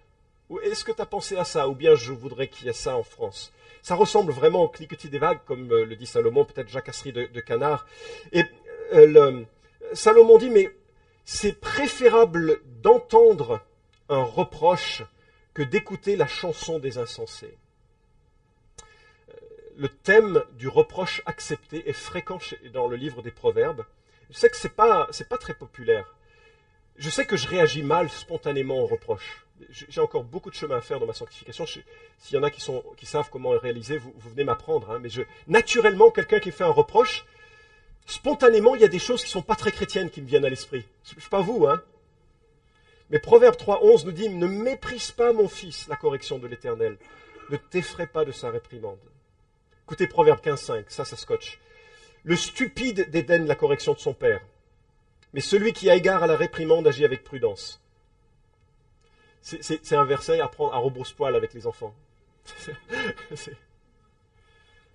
est-ce 0.64 0.84
que 0.84 0.92
tu 0.92 1.02
as 1.02 1.06
pensé 1.06 1.38
à 1.38 1.44
ça 1.44 1.68
Ou 1.70 1.76
bien 1.76 1.96
je 1.96 2.12
voudrais 2.12 2.48
qu'il 2.48 2.68
y 2.68 2.70
ait 2.70 2.74
ça 2.74 2.96
en 2.96 3.04
France. 3.04 3.52
Ça 3.82 3.96
ressemble 3.96 4.32
vraiment 4.32 4.64
au 4.64 4.68
cliquetis 4.68 5.10
des 5.10 5.18
vagues, 5.18 5.40
comme 5.46 5.72
euh, 5.72 5.86
le 5.86 5.96
dit 5.96 6.06
Salomon, 6.06 6.46
peut-être 6.46 6.70
jacasserie 6.70 7.14
de, 7.14 7.26
de 7.26 7.40
canard. 7.40 7.86
Et 8.32 8.44
euh, 8.94 9.44
Salomon 9.94 10.38
dit, 10.38 10.50
mais 10.50 10.70
c'est 11.26 11.60
préférable 11.60 12.62
d'entendre 12.82 13.62
un 14.10 14.24
reproche 14.24 15.04
que 15.54 15.64
d'écouter 15.64 16.16
la 16.16 16.28
chanson 16.28 16.80
des 16.80 16.98
insensés. 16.98 17.58
Euh, 19.30 19.34
le 19.78 19.90
thème 19.90 20.44
du 20.54 20.68
reproche 20.68 21.22
accepté 21.26 21.90
est 21.90 21.94
fréquent 21.94 22.40
dans 22.74 22.88
le 22.88 22.98
livre 22.98 23.22
des 23.22 23.32
Proverbes. 23.32 23.86
Je 24.30 24.38
sais 24.38 24.50
que 24.50 24.58
ce 24.58 24.68
n'est 24.68 24.74
pas 24.74 25.38
très 25.40 25.54
populaire. 25.54 26.16
Je 27.02 27.10
sais 27.10 27.26
que 27.26 27.36
je 27.36 27.48
réagis 27.48 27.84
mal 27.84 28.10
spontanément 28.10 28.80
aux 28.80 28.88
reproches 28.88 29.46
j'ai 29.70 30.02
encore 30.02 30.24
beaucoup 30.24 30.50
de 30.50 30.56
chemin 30.56 30.78
à 30.78 30.82
faire 30.82 31.00
dans 31.00 31.06
ma 31.06 31.14
sanctification. 31.14 31.66
S'il 31.66 31.84
y 32.36 32.38
en 32.38 32.44
a 32.44 32.50
qui, 32.50 32.62
savent 33.06 33.30
comment 33.32 33.52
réaliser, 33.52 33.98
vous, 33.98 34.14
venez 34.18 34.44
m'apprendre. 34.44 34.92
Hein. 34.92 35.00
mais 35.00 35.10
naturellement, 35.48 36.12
quelqu'un 36.12 36.40
qui 36.40 36.52
fait 36.52 36.64
un 36.64 36.72
reproche, 36.72 37.26
spontanément, 38.06 38.76
il 38.76 38.82
y 38.82 38.86
a 38.86 38.90
des 38.90 39.00
choses 39.00 39.22
qui 39.22 39.28
ne 39.28 39.32
sont 39.32 39.42
pas 39.42 39.56
très 39.56 39.72
chrétiennes 39.72 40.10
qui 40.10 40.22
me 40.22 40.28
viennent 40.28 40.46
à 40.46 40.50
l'esprit. 40.50 40.86
Je 41.04 41.16
ne 41.16 41.30
pas 41.30 41.42
vous, 41.42 41.68
hein. 41.68 41.82
Mais 43.10 43.20
Proverbe 43.20 43.56
3.11 43.56 44.06
nous 44.06 44.12
dit, 44.12 44.30
ne 44.30 44.48
méprise 44.48 45.12
pas 45.12 45.34
mon 45.34 45.50
fils 45.50 45.88
la 45.90 45.98
correction 45.98 46.40
de 46.40 46.48
l'Éternel. 46.48 46.98
Ne 47.50 47.58
t'effraie 47.58 48.08
pas 48.08 48.24
de 48.24 48.32
sa 48.32 48.50
réprimande. 48.50 49.00
Écoutez 49.84 50.08
Proverbe 50.08 50.40
15.5, 50.40 50.86
ça, 50.88 51.04
ça 51.04 51.18
scotche. 51.18 51.60
Le 52.24 52.38
stupide 52.38 53.10
dédaigne 53.10 53.48
la 53.48 53.56
correction 53.56 53.94
de 53.94 54.00
son 54.00 54.14
père, 54.14 54.42
mais 55.34 55.42
celui 55.42 55.74
qui 55.74 55.90
a 55.90 55.96
égard 55.96 56.24
à 56.24 56.28
la 56.28 56.36
réprimande 56.36 56.88
agit 56.88 57.06
avec 57.06 57.24
prudence. 57.24 57.82
C'est 59.42 59.96
un 59.96 60.06
verset 60.06 60.40
à 60.40 60.48
prendre 60.48 60.74
à 60.74 60.78
rebrousse-poil 60.78 61.36
avec 61.36 61.54
les 61.54 61.66
enfants. 61.66 61.96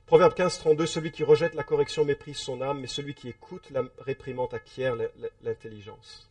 Proverbe 0.06 0.34
15, 0.34 0.58
32, 0.58 0.86
celui 0.86 1.10
qui 1.10 1.24
rejette 1.24 1.54
la 1.54 1.64
correction 1.64 2.04
méprise 2.04 2.36
son 2.36 2.62
âme, 2.62 2.78
mais 2.80 2.86
celui 2.86 3.14
qui 3.14 3.28
écoute 3.28 3.70
la 3.70 3.82
réprimande 3.98 4.54
acquiert 4.54 4.94
l'intelligence. 5.42 6.30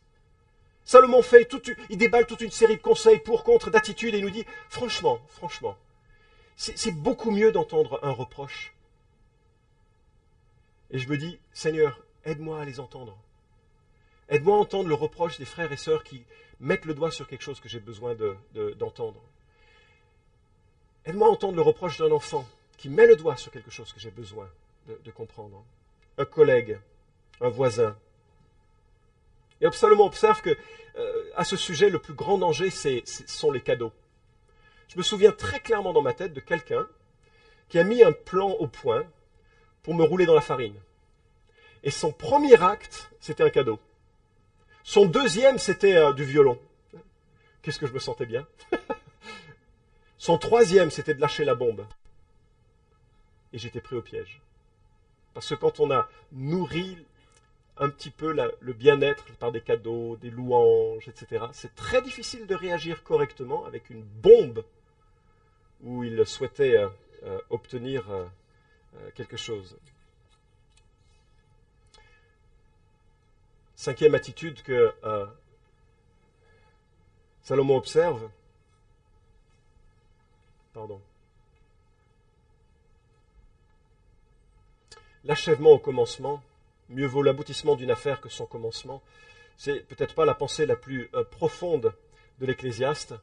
Salomon 0.86 1.20
fait 1.20 1.44
tout, 1.44 1.60
il 1.90 1.98
déballe 1.98 2.26
toute 2.26 2.40
une 2.40 2.50
série 2.50 2.76
de 2.76 2.82
conseils 2.82 3.18
pour, 3.18 3.44
contre, 3.44 3.70
d'attitudes, 3.70 4.14
et 4.14 4.22
nous 4.22 4.30
dit, 4.30 4.46
franchement, 4.70 5.20
franchement, 5.28 5.76
c'est 6.56 6.92
beaucoup 6.92 7.30
mieux 7.30 7.52
d'entendre 7.52 8.00
un 8.02 8.12
reproche. 8.12 8.72
Et 10.90 10.98
je 10.98 11.08
me 11.10 11.18
dis, 11.18 11.38
Seigneur, 11.52 12.00
aide-moi 12.24 12.62
à 12.62 12.64
les 12.64 12.80
entendre. 12.80 13.18
Aide-moi 14.28 14.56
à 14.56 14.60
entendre 14.60 14.88
le 14.88 14.94
reproche 14.94 15.38
des 15.38 15.44
frères 15.44 15.70
et 15.72 15.76
sœurs 15.76 16.02
qui, 16.02 16.24
mettre 16.60 16.86
le 16.86 16.94
doigt 16.94 17.10
sur 17.10 17.26
quelque 17.26 17.42
chose 17.42 17.60
que 17.60 17.68
j'ai 17.68 17.80
besoin 17.80 18.16
d'entendre. 18.78 19.22
Aide-moi 21.04 21.28
à 21.28 21.30
entendre 21.30 21.56
le 21.56 21.62
reproche 21.62 21.98
d'un 21.98 22.10
enfant 22.10 22.46
qui 22.76 22.88
met 22.88 23.06
le 23.06 23.16
doigt 23.16 23.36
sur 23.36 23.52
quelque 23.52 23.70
chose 23.70 23.92
que 23.92 24.00
j'ai 24.00 24.10
besoin 24.10 24.48
de, 24.86 25.10
comprendre. 25.10 25.64
Un 26.18 26.24
collègue, 26.24 26.78
un 27.40 27.48
voisin. 27.48 27.96
Et 29.60 29.70
Salomon 29.72 30.04
observe 30.04 30.42
que 30.42 30.56
euh, 30.96 31.30
à 31.34 31.44
ce 31.44 31.56
sujet, 31.56 31.90
le 31.90 31.98
plus 31.98 32.14
grand 32.14 32.38
danger, 32.38 32.70
ce 32.70 33.00
sont 33.26 33.50
les 33.50 33.60
cadeaux. 33.60 33.92
Je 34.88 34.98
me 34.98 35.02
souviens 35.02 35.32
très 35.32 35.60
clairement 35.60 35.92
dans 35.92 36.02
ma 36.02 36.12
tête 36.12 36.32
de 36.32 36.40
quelqu'un 36.40 36.86
qui 37.68 37.78
a 37.78 37.84
mis 37.84 38.02
un 38.02 38.12
plan 38.12 38.50
au 38.50 38.66
point 38.66 39.04
pour 39.82 39.94
me 39.94 40.04
rouler 40.04 40.26
dans 40.26 40.34
la 40.34 40.40
farine. 40.40 40.76
Et 41.82 41.90
son 41.90 42.12
premier 42.12 42.60
acte, 42.62 43.10
c'était 43.20 43.42
un 43.42 43.50
cadeau. 43.50 43.78
Son 44.86 45.04
deuxième, 45.04 45.58
c'était 45.58 45.96
euh, 45.96 46.12
du 46.12 46.22
violon. 46.22 46.60
Qu'est-ce 47.60 47.80
que 47.80 47.88
je 47.88 47.92
me 47.92 47.98
sentais 47.98 48.24
bien. 48.24 48.46
Son 50.16 50.38
troisième, 50.38 50.92
c'était 50.92 51.12
de 51.12 51.20
lâcher 51.20 51.44
la 51.44 51.56
bombe. 51.56 51.84
Et 53.52 53.58
j'étais 53.58 53.80
pris 53.80 53.96
au 53.96 54.00
piège. 54.00 54.40
Parce 55.34 55.48
que 55.48 55.56
quand 55.56 55.80
on 55.80 55.90
a 55.90 56.08
nourri 56.30 57.04
un 57.78 57.90
petit 57.90 58.10
peu 58.10 58.32
le 58.32 58.72
bien-être 58.72 59.24
par 59.38 59.50
des 59.50 59.60
cadeaux, 59.60 60.16
des 60.18 60.30
louanges, 60.30 61.08
etc., 61.08 61.46
c'est 61.52 61.74
très 61.74 62.00
difficile 62.00 62.46
de 62.46 62.54
réagir 62.54 63.02
correctement 63.02 63.64
avec 63.66 63.90
une 63.90 64.04
bombe 64.04 64.64
où 65.82 66.04
il 66.04 66.24
souhaitait 66.24 66.76
euh, 66.76 66.88
euh, 67.24 67.40
obtenir 67.50 68.04
quelque 69.16 69.36
chose. 69.36 69.76
Cinquième 73.76 74.14
attitude 74.14 74.62
que 74.62 74.94
euh, 75.04 75.26
Salomon 77.42 77.76
observe. 77.76 78.26
Pardon. 80.72 80.98
L'achèvement 85.24 85.72
au 85.72 85.78
commencement, 85.78 86.42
mieux 86.88 87.06
vaut 87.06 87.22
l'aboutissement 87.22 87.76
d'une 87.76 87.90
affaire 87.90 88.22
que 88.22 88.30
son 88.30 88.46
commencement. 88.46 89.02
C'est 89.58 89.80
peut-être 89.80 90.14
pas 90.14 90.24
la 90.24 90.34
pensée 90.34 90.64
la 90.64 90.76
plus 90.76 91.10
euh, 91.12 91.22
profonde 91.24 91.92
de 92.40 92.46
l'Ecclésiaste, 92.46 93.14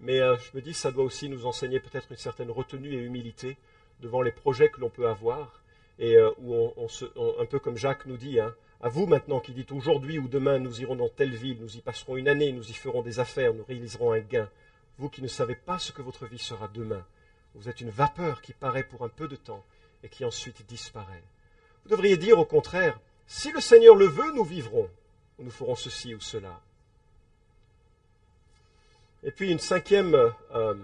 mais 0.00 0.18
euh, 0.18 0.36
je 0.38 0.56
me 0.56 0.60
dis 0.60 0.74
ça 0.74 0.90
doit 0.90 1.04
aussi 1.04 1.28
nous 1.28 1.46
enseigner 1.46 1.78
peut-être 1.78 2.10
une 2.10 2.16
certaine 2.16 2.50
retenue 2.50 2.94
et 2.94 2.98
humilité 2.98 3.56
devant 4.00 4.22
les 4.22 4.32
projets 4.32 4.70
que 4.70 4.80
l'on 4.80 4.90
peut 4.90 5.08
avoir, 5.08 5.62
et 6.00 6.16
où 6.38 6.72
on, 6.76 6.88
se, 6.88 7.04
un 7.38 7.44
peu 7.44 7.58
comme 7.58 7.76
Jacques 7.76 8.06
nous 8.06 8.16
dit, 8.16 8.40
hein, 8.40 8.54
à 8.82 8.88
vous 8.88 9.06
maintenant 9.06 9.40
qui 9.40 9.52
dites 9.52 9.72
aujourd'hui 9.72 10.18
ou 10.18 10.28
demain 10.28 10.58
nous 10.58 10.80
irons 10.80 10.96
dans 10.96 11.08
telle 11.08 11.34
ville, 11.34 11.58
nous 11.60 11.76
y 11.76 11.80
passerons 11.80 12.16
une 12.16 12.28
année, 12.28 12.52
nous 12.52 12.70
y 12.70 12.72
ferons 12.72 13.02
des 13.02 13.20
affaires, 13.20 13.52
nous 13.52 13.64
réaliserons 13.64 14.12
un 14.12 14.20
gain. 14.20 14.48
Vous 14.98 15.10
qui 15.10 15.22
ne 15.22 15.28
savez 15.28 15.54
pas 15.54 15.78
ce 15.78 15.92
que 15.92 16.02
votre 16.02 16.26
vie 16.26 16.38
sera 16.38 16.68
demain, 16.68 17.04
vous 17.54 17.68
êtes 17.68 17.80
une 17.80 17.90
vapeur 17.90 18.40
qui 18.40 18.52
paraît 18.52 18.84
pour 18.84 19.04
un 19.04 19.08
peu 19.08 19.28
de 19.28 19.36
temps 19.36 19.64
et 20.02 20.08
qui 20.08 20.24
ensuite 20.24 20.66
disparaît. 20.66 21.22
Vous 21.84 21.90
devriez 21.90 22.16
dire 22.16 22.38
au 22.38 22.44
contraire, 22.44 22.98
si 23.26 23.52
le 23.52 23.60
Seigneur 23.60 23.94
le 23.94 24.06
veut, 24.06 24.32
nous 24.32 24.44
vivrons, 24.44 24.88
ou 25.38 25.44
nous 25.44 25.50
ferons 25.50 25.74
ceci 25.74 26.14
ou 26.14 26.20
cela. 26.20 26.60
Et 29.22 29.30
puis 29.30 29.50
une 29.50 29.58
cinquième 29.58 30.14
euh, 30.54 30.74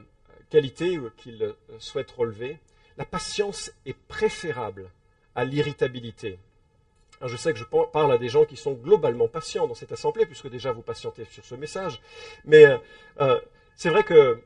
qualité 0.51 0.99
qu'il 1.17 1.55
souhaite 1.79 2.11
relever, 2.11 2.59
la 2.99 3.07
patience 3.07 3.73
est 3.87 3.97
préférable 3.97 4.91
à 5.35 5.45
l'irritabilité 5.45 6.39
je 7.25 7.37
sais 7.37 7.53
que 7.53 7.59
je 7.59 7.65
parle 7.65 8.13
à 8.13 8.19
des 8.19 8.29
gens 8.29 8.45
qui 8.45 8.57
sont 8.57 8.73
globalement 8.73 9.29
patients 9.29 9.67
dans 9.67 9.75
cette 9.75 9.93
assemblée, 9.93 10.27
puisque 10.27 10.49
déjà 10.49 10.73
vous 10.73 10.83
patientez 10.83 11.25
sur 11.31 11.45
ce 11.45 11.55
message, 11.55 12.01
mais 12.45 12.65
euh, 12.67 12.79
euh, 13.21 13.41
c'est 13.75 13.89
vrai 13.89 14.03
que 14.03 14.15
euh, 14.15 14.37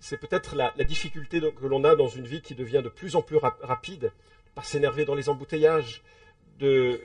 c'est 0.00 0.16
peut-être 0.16 0.56
la, 0.56 0.72
difficulté 0.84 1.40
que 1.40 1.66
l'on 1.66 1.84
a 1.84 1.94
dans 1.94 2.08
une 2.08 2.26
vie 2.26 2.40
qui 2.40 2.54
devient 2.54 2.80
de 2.82 2.88
plus 2.88 3.16
en 3.16 3.22
plus 3.22 3.36
rapide, 3.36 4.00
de 4.02 4.10
pas 4.54 4.62
s'énerver 4.62 5.04
dans 5.04 5.14
les 5.14 5.28
embouteillages, 5.28 6.02
de 6.58 7.00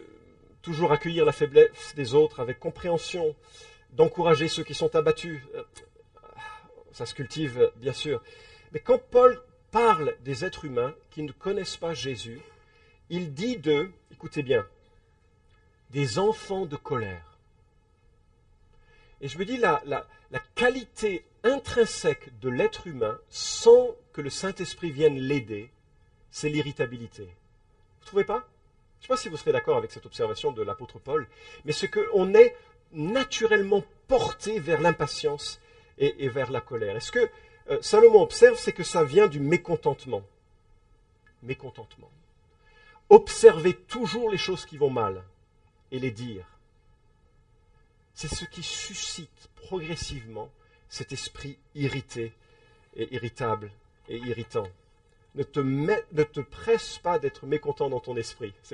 toujours 0.61 0.91
accueillir 0.91 1.25
la 1.25 1.31
faiblesse 1.31 1.93
des 1.95 2.13
autres 2.13 2.39
avec 2.39 2.59
compréhension, 2.59 3.35
d'encourager 3.91 4.47
ceux 4.47 4.63
qui 4.63 4.73
sont 4.73 4.95
abattus. 4.95 5.41
Ça 6.91 7.05
se 7.05 7.13
cultive, 7.13 7.71
bien 7.75 7.93
sûr. 7.93 8.21
Mais 8.71 8.79
quand 8.79 8.97
Paul 9.11 9.41
parle 9.71 10.15
des 10.21 10.45
êtres 10.45 10.63
humains 10.63 10.95
qui 11.11 11.21
ne 11.21 11.33
connaissent 11.33 11.77
pas 11.77 11.93
Jésus, 11.93 12.41
il 13.09 13.33
dit 13.33 13.57
d'eux, 13.57 13.91
écoutez 14.11 14.43
bien, 14.43 14.65
des 15.91 16.19
enfants 16.19 16.65
de 16.65 16.75
colère. 16.75 17.37
Et 19.21 19.27
je 19.27 19.37
me 19.37 19.45
dis, 19.45 19.57
la, 19.57 19.81
la, 19.85 20.05
qualité 20.55 21.25
intrinsèque 21.43 22.37
de 22.39 22.49
l'être 22.49 22.87
humain, 22.87 23.17
sans 23.29 23.95
que 24.13 24.21
le 24.21 24.29
Saint-Esprit 24.29 24.91
vienne 24.91 25.17
l'aider, 25.17 25.69
c'est 26.31 26.49
l'irritabilité. 26.49 27.23
Vous 27.23 28.01
ne 28.01 28.05
trouvez 28.07 28.23
pas? 28.23 28.47
Je 28.99 28.99
ne 28.99 29.01
sais 29.03 29.07
pas 29.07 29.17
si 29.17 29.29
vous 29.29 29.37
serez 29.37 29.51
d'accord 29.51 29.77
avec 29.77 29.91
cette 29.91 30.05
observation 30.05 30.51
de 30.51 30.63
l'apôtre 30.63 30.99
Paul, 30.99 31.27
mais 31.63 31.71
c'est 31.71 31.89
qu'on 31.89 32.33
est 32.33 32.55
naturellement 32.91 33.83
porté 34.07 34.59
vers 34.59 34.81
l'impatience 34.81 35.59
et, 35.97 36.27
vers 36.29 36.51
la 36.51 36.61
colère. 36.61 36.95
est 36.95 37.01
ce 37.01 37.11
que 37.11 37.29
euh, 37.69 37.81
Salomon 37.81 38.21
observe, 38.21 38.57
c'est 38.57 38.73
que 38.73 38.83
ça 38.83 39.03
vient 39.03 39.27
du 39.27 39.39
mécontentement. 39.39 40.23
Mécontentement. 41.41 42.09
Observer 43.09 43.73
toujours 43.73 44.29
les 44.29 44.37
choses 44.37 44.65
qui 44.65 44.77
vont 44.77 44.89
mal 44.89 45.23
et 45.91 45.99
les 45.99 46.11
dire. 46.11 46.45
C'est 48.13 48.33
ce 48.33 48.45
qui 48.45 48.63
suscite 48.63 49.49
progressivement 49.55 50.49
cet 50.89 51.11
esprit 51.11 51.57
irrité 51.75 52.33
et 52.95 53.13
irritable 53.13 53.71
et 54.07 54.17
irritant. 54.17 54.67
Ne 55.35 55.43
te, 55.43 56.39
presse 56.39 56.97
pas 56.99 57.19
d'être 57.19 57.45
mécontent 57.45 57.89
dans 57.89 57.99
ton 57.99 58.15
esprit. 58.15 58.53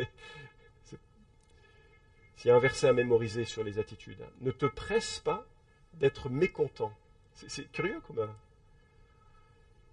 A 2.43 2.49
un 2.49 2.59
verset 2.59 2.87
à 2.87 2.93
mémoriser 2.93 3.45
sur 3.45 3.63
les 3.63 3.77
attitudes, 3.77 4.25
ne 4.39 4.49
te 4.49 4.65
presse 4.65 5.19
pas 5.19 5.45
d'être 5.93 6.27
mécontent. 6.27 6.91
C'est 7.35 7.71
curieux 7.71 8.01
comme. 8.07 8.17
Euh, 8.17 8.27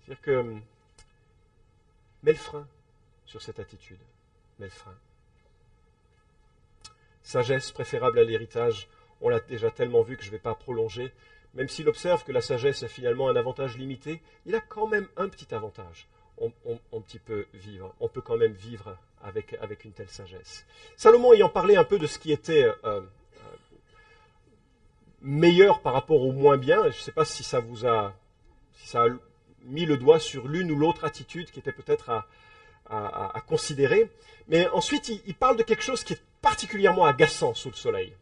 c'est-à-dire 0.01 0.23
que. 0.23 0.57
Mets 2.23 2.33
le 2.33 2.39
frein 2.39 2.67
sur 3.27 3.43
cette 3.43 3.61
attitude. 3.61 4.01
Frein. 4.67 4.95
Sagesse 7.23 7.71
préférable 7.71 8.19
à 8.19 8.25
l'héritage, 8.25 8.89
on 9.21 9.29
l'a 9.29 9.41
déjà 9.41 9.71
tellement 9.71 10.03
vu 10.03 10.17
que 10.17 10.23
je 10.23 10.29
ne 10.29 10.33
vais 10.33 10.39
pas 10.39 10.55
prolonger. 10.55 11.13
Même 11.55 11.69
s'il 11.69 11.89
observe 11.89 12.25
que 12.25 12.33
la 12.33 12.41
sagesse 12.41 12.83
a 12.83 12.89
finalement 12.89 13.29
un 13.29 13.37
avantage 13.37 13.77
limité, 13.77 14.21
il 14.47 14.55
a 14.55 14.61
quand 14.61 14.87
même 14.87 15.09
un 15.17 15.29
petit 15.29 15.55
avantage. 15.55 16.09
On, 16.41 16.51
peut 18.09 18.21
quand 18.21 18.37
même 18.37 18.53
vivre 18.53 18.97
avec, 19.23 19.57
une 19.85 19.93
telle 19.93 20.09
sagesse. 20.09 20.67
Salomon 20.97 21.33
ayant 21.33 21.49
parlé 21.49 21.77
un 21.77 21.85
peu 21.85 21.99
de 21.99 22.07
ce 22.07 22.19
qui 22.19 22.31
était 22.33 22.65
euh, 22.65 22.75
euh, 22.85 23.01
meilleur 25.21 25.81
par 25.81 25.95
rapport 25.95 26.23
au 26.23 26.33
moins 26.33 26.57
bien, 26.57 26.83
je 26.83 26.89
ne 26.89 26.93
sais 26.93 27.13
pas 27.13 27.25
si 27.25 27.43
ça 27.43 27.59
vous 27.59 27.87
a, 27.87 28.15
a 28.95 29.07
mis 29.65 29.85
le 29.85 29.97
doigt 29.97 30.21
sur 30.21 30.47
l'une 30.47 30.71
ou 30.71 30.77
l'autre 30.77 31.05
attitude 31.05 31.51
qui 31.51 31.59
était 31.59 31.73
peut-être 31.73 32.11
à, 32.11 32.27
à, 32.91 33.43
considérer, 33.47 34.11
mais 34.49 34.69
ensuite 34.69 35.09
il, 35.09 35.35
parle 35.35 35.57
de 35.57 35.63
quelque 35.63 35.83
chose 35.83 36.05
qui 36.05 36.15
est 36.15 36.23
particulièrement 36.41 37.05
agaçant 37.05 37.55
sous 37.55 37.71
le 37.71 37.77
soleil 37.77 38.13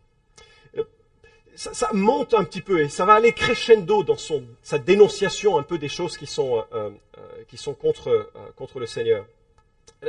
ça, 1.57 1.91
monte 1.93 2.35
un 2.35 2.45
petit 2.45 2.61
peu 2.61 2.81
et 2.81 2.89
ça 2.89 3.05
va 3.05 3.15
aller 3.15 3.33
crescendo 3.33 4.03
dans 4.03 4.17
son, 4.17 4.45
sa 4.63 4.79
dénonciation 4.79 5.59
un 5.59 5.63
peu 5.63 5.79
des 5.79 5.89
choses 5.89 6.17
qui 6.17 6.27
sont, 6.27 6.65
euh, 6.73 6.91
euh, 7.19 7.45
qui 7.49 7.57
sont 7.57 7.75
contre, 7.75 8.09
euh, 8.09 8.53
contre 8.57 8.79
le 8.79 8.87
Seigneur. 8.87 9.27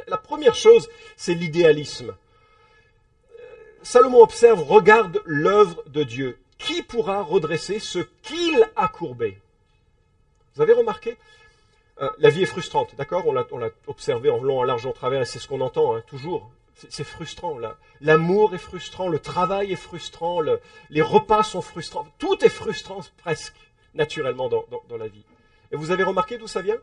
La 0.07 0.17
première 0.17 0.55
chose, 0.55 0.89
c'est 1.15 1.33
l'idéalisme. 1.33 2.15
Salomon 3.81 4.21
observe, 4.21 4.61
regarde 4.61 5.21
l'œuvre 5.25 5.81
de 5.87 6.03
Dieu. 6.03 6.37
Qui 6.57 6.81
pourra 6.81 7.21
redresser 7.21 7.79
ce 7.79 7.99
qu'il 8.23 8.67
a 8.75 8.87
courbé? 8.87 9.37
Vous 10.55 10.61
avez 10.61 10.73
remarqué? 10.73 11.17
La 12.19 12.29
vie 12.29 12.43
est 12.43 12.47
frustrante, 12.47 12.95
d'accord 12.95 13.25
On 13.27 13.31
l'a 13.31 13.45
observé 13.87 14.29
en 14.29 14.41
long, 14.43 14.59
en 14.59 14.63
large, 14.63 14.85
en 14.85 14.91
travers, 14.91 15.21
et 15.21 15.25
c'est 15.25 15.39
ce 15.39 15.47
qu'on 15.47 15.61
entend 15.61 15.95
hein, 15.95 16.03
toujours. 16.05 16.51
C'est 16.75 17.03
frustrant. 17.03 17.57
L'amour 18.01 18.53
est 18.53 18.59
frustrant, 18.59 19.07
le 19.07 19.17
travail 19.17 19.71
est 19.71 19.77
frustrant, 19.77 20.41
les 20.89 21.01
repas 21.01 21.41
sont 21.41 21.61
frustrants. 21.61 22.07
Tout 22.19 22.43
est 22.45 22.49
frustrant 22.49 22.99
presque, 23.17 23.57
naturellement, 23.95 24.47
dans, 24.47 24.97
la 24.97 25.07
vie. 25.07 25.25
Et 25.71 25.75
vous 25.75 25.89
avez 25.89 26.03
remarqué 26.03 26.37
d'où 26.37 26.47
ça 26.47 26.61
vient? 26.61 26.77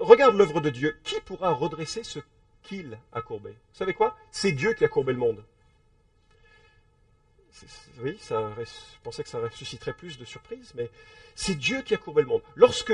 Regarde 0.00 0.34
l'œuvre 0.34 0.60
de 0.60 0.70
Dieu. 0.70 0.96
Qui 1.04 1.20
pourra 1.20 1.52
redresser 1.52 2.02
ce 2.02 2.18
qu'il 2.64 2.98
a 3.12 3.22
courbé? 3.22 3.50
Vous 3.50 3.78
savez 3.78 3.94
quoi? 3.94 4.16
C'est 4.32 4.50
Dieu 4.50 4.72
qui 4.72 4.84
a 4.84 4.88
courbé 4.88 5.12
le 5.12 5.20
monde. 5.20 5.44
Oui, 8.00 8.18
je 8.20 8.34
pensais 9.02 9.22
que 9.22 9.28
ça 9.28 9.38
susciterait 9.50 9.92
plus 9.92 10.18
de 10.18 10.24
surprises, 10.24 10.72
mais 10.74 10.90
c'est 11.34 11.54
Dieu 11.54 11.82
qui 11.82 11.94
a 11.94 11.98
courbé 11.98 12.22
le 12.22 12.28
monde. 12.28 12.42
Lorsque 12.56 12.92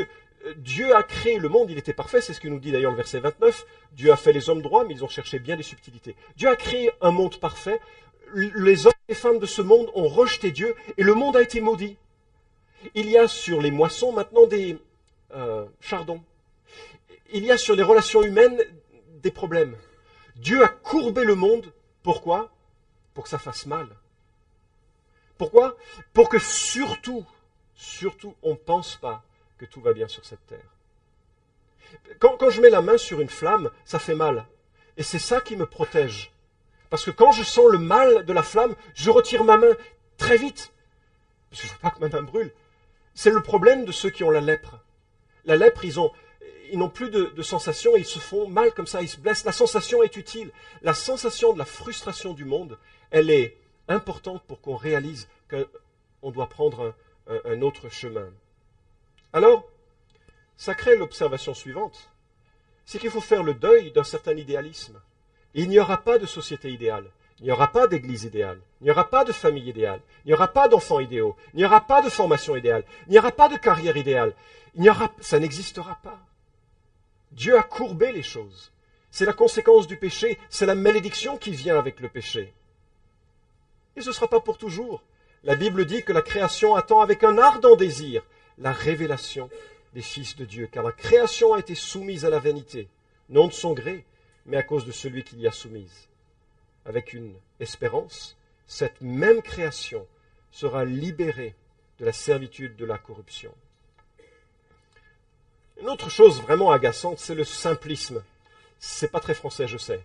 Dieu 0.57 0.95
a 0.95 1.03
créé 1.03 1.39
le 1.39 1.49
monde, 1.49 1.71
il 1.71 1.79
était 1.79 1.93
parfait, 1.93 2.21
c'est 2.21 2.33
ce 2.33 2.41
que 2.41 2.49
nous 2.49 2.61
dit 2.61 2.73
d'ailleurs 2.73 2.93
le 2.93 2.97
verset 2.97 3.21
29. 3.21 3.67
Dieu 3.93 4.13
a 4.13 4.17
fait 4.17 4.33
les 4.33 4.49
hommes 4.49 4.63
droits, 4.63 4.85
mais 4.85 4.95
ils 4.95 5.05
ont 5.05 5.09
cherché 5.09 5.39
bien 5.39 5.57
des 5.57 5.63
subtilités. 5.63 6.17
Dieu 6.37 6.49
a 6.49 6.57
créé 6.57 6.91
un 7.01 7.11
monde 7.11 7.39
parfait. 7.39 7.81
Les 8.35 8.87
hommes 8.87 8.93
et 9.09 9.13
les 9.13 9.15
femmes 9.15 9.39
de 9.39 9.47
ce 9.47 9.63
monde 9.63 9.91
ont 9.95 10.09
rejeté 10.09 10.51
Dieu 10.51 10.75
et 10.97 11.03
le 11.03 11.15
monde 11.15 11.37
a 11.37 11.43
été 11.43 11.61
maudit. 11.61 11.97
Il 12.95 13.09
y 13.09 13.19
a 13.19 13.27
sur 13.27 13.61
les 13.61 13.71
moissons 13.71 14.13
maintenant 14.13 14.47
des 14.47 14.79
euh, 15.35 15.67
chardons. 15.81 16.23
Il 17.33 17.45
y 17.45 17.51
a 17.51 17.59
sur 17.59 17.75
les 17.75 17.83
relations 17.83 18.23
humaines 18.23 18.59
des 19.23 19.31
problèmes. 19.31 19.77
Dieu 20.37 20.63
a 20.63 20.69
courbé 20.69 21.25
le 21.25 21.35
monde. 21.35 21.73
Pourquoi? 22.03 22.51
Pour 23.15 23.25
que 23.25 23.31
ça 23.31 23.39
fasse 23.39 23.67
mal. 23.67 23.89
Pourquoi 25.39 25.77
Pour 26.13 26.29
que 26.29 26.41
surtout, 26.41 27.25
surtout, 27.75 28.35
on 28.43 28.51
ne 28.51 28.57
pense 28.57 28.97
pas 28.97 29.23
que 29.57 29.65
tout 29.65 29.81
va 29.81 29.93
bien 29.93 30.09
sur 30.09 30.25
cette 30.25 30.45
terre. 30.47 30.59
Quand, 32.19 32.51
je 32.51 32.61
mets 32.61 32.71
la 32.71 32.83
main 32.83 32.99
sur 32.99 33.21
une 33.21 33.29
flamme, 33.29 33.71
ça 33.85 33.99
fait 33.99 34.17
mal. 34.17 34.47
Et 34.97 35.03
c'est 35.03 35.21
ça 35.21 35.41
qui 35.41 35.57
me 35.57 35.65
protège. 35.65 36.33
Parce 36.91 37.05
que 37.05 37.11
quand 37.11 37.33
je 37.33 37.45
sens 37.45 37.71
le 37.71 37.79
mal 37.79 38.25
de 38.25 38.33
la 38.33 38.43
flamme, 38.43 38.75
je 38.95 39.11
retire 39.11 39.45
ma 39.45 39.57
main 39.57 39.75
très 40.17 40.37
vite. 40.37 40.73
Parce 41.51 41.63
que 41.63 41.69
je 41.69 41.73
ne 41.73 41.77
veux 41.77 41.83
pas 41.83 41.91
que 41.91 42.01
ma 42.01 42.09
main 42.09 42.23
brûle. 42.23 42.53
C'est 43.15 43.31
le 43.31 43.43
problème 43.43 43.85
de 43.85 43.93
ceux 43.93 44.11
qui 44.11 44.25
ont 44.25 44.31
la 44.31 44.41
lèpre. 44.41 44.81
La 45.45 45.57
lèpre, 45.57 45.85
ils 45.85 46.01
ont, 46.01 46.13
ils 46.71 46.79
n'ont 46.79 46.91
plus 46.91 47.11
de, 47.11 47.27
de 47.27 47.43
sensation 47.43 47.97
et 47.97 48.01
ils 48.01 48.07
se 48.07 48.19
font 48.19 48.49
mal 48.49 48.73
comme 48.75 48.87
ça, 48.87 49.03
ils 49.03 49.09
se 49.09 49.19
blessent. 49.19 49.45
La 49.45 49.53
sensation 49.53 50.03
est 50.03 50.17
utile. 50.17 50.51
La 50.83 50.95
sensation 50.95 51.53
de 51.53 51.59
la 51.59 51.65
frustration 51.65 52.33
du 52.33 52.45
monde, 52.45 52.79
elle 53.11 53.31
est 53.31 53.57
importante 53.89 54.43
pour 54.45 54.61
qu'on 54.61 54.77
réalise 54.77 55.29
qu'on 55.51 56.31
doit 56.31 56.49
prendre 56.49 56.95
un 57.45 57.63
autre 57.63 57.89
chemin. 57.89 58.29
Alors, 59.33 59.69
ça 60.57 60.75
crée 60.75 60.97
l'observation 60.97 61.55
suivante, 61.55 62.11
c'est 62.85 62.99
qu'il 62.99 63.11
faut 63.11 63.21
faire 63.21 63.43
le 63.43 63.55
deuil 63.55 63.93
d'un 63.93 64.05
certain 64.05 64.37
idéalisme. 64.37 65.01
Il 65.55 65.69
n'y 65.69 65.79
aura 65.79 65.99
pas 65.99 66.19
de 66.19 66.27
société 66.27 66.71
idéale, 66.71 67.11
il 67.41 67.45
n'y 67.45 67.53
aura 67.53 67.71
pas 67.71 67.87
d'église 67.87 68.25
idéale, 68.25 68.61
il 68.81 68.85
n'y 68.85 68.91
aura 68.91 69.09
pas 69.09 69.25
de 69.25 69.33
famille 69.33 69.69
idéale, 69.69 70.01
il 70.25 70.29
n'y 70.29 70.35
aura 70.35 70.49
pas 70.49 70.69
d'enfants 70.69 71.01
idéaux, 71.01 71.37
il 71.53 71.59
n'y 71.59 71.65
aura 71.65 71.81
pas 71.81 72.03
de 72.03 72.09
formation 72.09 72.57
idéale, 72.57 72.85
il 73.07 73.13
n'y 73.13 73.19
aura 73.19 73.33
pas 73.33 73.49
de 73.49 73.57
carrière 73.57 73.97
idéale, 73.97 74.35
ça 75.21 75.39
n'existera 75.39 75.99
pas. 76.03 76.19
Dieu 77.33 77.59
a 77.59 77.63
courbé 77.63 78.13
les 78.13 78.23
choses. 78.23 78.73
C'est 79.11 79.25
la 79.25 79.33
conséquence 79.33 79.87
du 79.87 79.97
péché, 79.97 80.39
c'est 80.51 80.67
la 80.67 80.75
malédiction 80.75 81.37
qui 81.37 81.51
vient 81.51 81.79
avec 81.79 82.01
le 82.01 82.09
péché. 82.09 82.55
Et 83.99 84.01
ce 84.01 84.11
ne 84.11 84.15
sera 84.15 84.29
pas 84.29 84.39
pour 84.39 84.59
toujours. 84.59 85.03
La 85.43 85.57
Bible 85.57 85.85
dit 85.85 86.05
que 86.05 86.13
la 86.13 86.23
création 86.23 86.77
attend 86.77 87.01
avec 87.01 87.25
un 87.25 87.37
ardent 87.37 87.75
désir 87.75 88.23
la 88.57 88.73
révélation 88.73 89.51
des 89.93 90.03
fils 90.03 90.37
de 90.37 90.45
Dieu, 90.45 90.69
car 90.71 90.85
la 90.85 90.93
création 90.93 91.55
a 91.55 91.59
été 91.59 91.75
soumise 91.75 92.25
à 92.25 92.31
la 92.31 92.39
vanité, 92.39 92.89
non 93.29 93.49
de 93.49 93.53
son 93.53 93.73
gré, 93.73 94.05
mais 94.47 94.57
à 94.57 94.63
cause 94.63 94.87
de 94.87 94.93
celui 94.93 95.25
qui 95.25 95.35
l'y 95.35 95.49
a 95.49 95.53
soumise. 95.53 96.09
Avec 96.85 97.13
une 97.13 97.35
espérance, 97.59 98.37
cette 98.69 99.01
même 99.01 99.43
création 99.43 100.07
sera 100.53 100.85
libérée 100.85 101.57
de 101.99 102.05
la 102.05 102.13
servitude 102.13 102.77
de 102.77 102.85
la 102.85 102.99
corruption. 102.99 103.53
Une 105.81 105.89
autre 105.89 106.09
chose 106.09 106.41
vraiment 106.41 106.71
agaçante, 106.71 107.19
c'est 107.19 107.35
le 107.35 107.45
simplisme. 107.45 108.23
C'est 108.79 109.11
pas 109.11 109.21
très 109.21 109.35
français, 109.35 109.67
je 109.67 109.77
sais. 109.77 110.05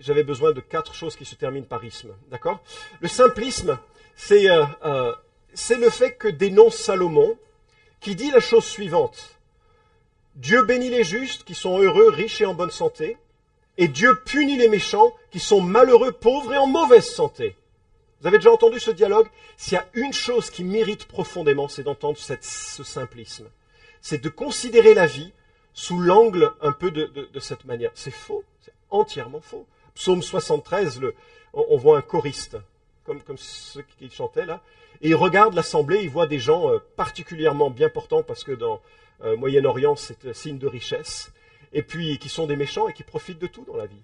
J'avais 0.00 0.24
besoin 0.24 0.52
de 0.52 0.60
quatre 0.60 0.94
choses 0.94 1.14
qui 1.14 1.24
se 1.24 1.34
terminent 1.34 1.66
par 1.66 1.84
isme. 1.84 2.10
D'accord? 2.30 2.60
Le 3.00 3.08
simplisme, 3.08 3.78
c'est 4.16 4.50
euh, 4.50 4.64
euh, 4.84 5.14
c'est 5.54 5.76
le 5.76 5.90
fait 5.90 6.12
que 6.12 6.28
dénonce 6.28 6.76
Salomon, 6.76 7.36
qui 8.00 8.14
dit 8.14 8.30
la 8.30 8.40
chose 8.40 8.64
suivante. 8.64 9.38
Dieu 10.36 10.62
bénit 10.62 10.90
les 10.90 11.04
justes 11.04 11.44
qui 11.44 11.54
sont 11.54 11.78
heureux, 11.78 12.08
riches 12.08 12.40
et 12.40 12.46
en 12.46 12.54
bonne 12.54 12.70
santé, 12.70 13.18
et 13.76 13.88
Dieu 13.88 14.14
punit 14.24 14.56
les 14.56 14.68
méchants 14.68 15.12
qui 15.30 15.38
sont 15.38 15.60
malheureux, 15.60 16.12
pauvres 16.12 16.54
et 16.54 16.58
en 16.58 16.66
mauvaise 16.66 17.06
santé. 17.06 17.56
Vous 18.20 18.26
avez 18.26 18.38
déjà 18.38 18.52
entendu 18.52 18.78
ce 18.78 18.90
dialogue? 18.90 19.28
S'il 19.56 19.74
y 19.74 19.76
a 19.76 19.88
une 19.94 20.12
chose 20.12 20.50
qui 20.50 20.64
mérite 20.64 21.06
profondément, 21.06 21.68
c'est 21.68 21.82
d'entendre 21.82 22.18
ce 22.18 22.84
simplisme. 22.84 23.48
C'est 24.02 24.22
de 24.22 24.28
considérer 24.28 24.94
la 24.94 25.06
vie 25.06 25.32
sous 25.72 25.98
l'angle 25.98 26.52
un 26.60 26.72
peu 26.72 26.90
de, 26.90 27.28
cette 27.40 27.64
manière. 27.64 27.90
C'est 27.94 28.10
faux, 28.10 28.44
c'est 28.60 28.74
entièrement 28.90 29.40
faux. 29.40 29.66
Psaume 30.00 30.22
73, 30.22 30.98
on, 31.52 31.76
voit 31.76 31.98
un 31.98 32.00
choriste, 32.00 32.56
comme, 33.04 33.20
ceux 33.36 33.84
qui 33.98 34.08
chantaient 34.08 34.46
là, 34.46 34.62
et 35.02 35.10
il 35.10 35.14
regarde 35.14 35.52
l'assemblée, 35.52 36.00
il 36.00 36.08
voit 36.08 36.26
des 36.26 36.38
gens 36.38 36.70
euh, 36.70 36.78
particulièrement 36.96 37.68
bien 37.68 37.90
portants, 37.90 38.22
parce 38.22 38.42
que 38.42 38.52
dans 38.52 38.80
euh, 39.22 39.36
Moyen-Orient, 39.36 39.96
c'est 39.96 40.24
un 40.24 40.32
signe 40.32 40.56
de 40.56 40.66
richesse, 40.66 41.32
et 41.74 41.82
puis 41.82 42.18
qui 42.18 42.30
sont 42.30 42.46
des 42.46 42.56
méchants 42.56 42.88
et 42.88 42.94
qui 42.94 43.02
profitent 43.02 43.40
de 43.40 43.46
tout 43.46 43.62
dans 43.66 43.76
la 43.76 43.84
vie. 43.84 44.00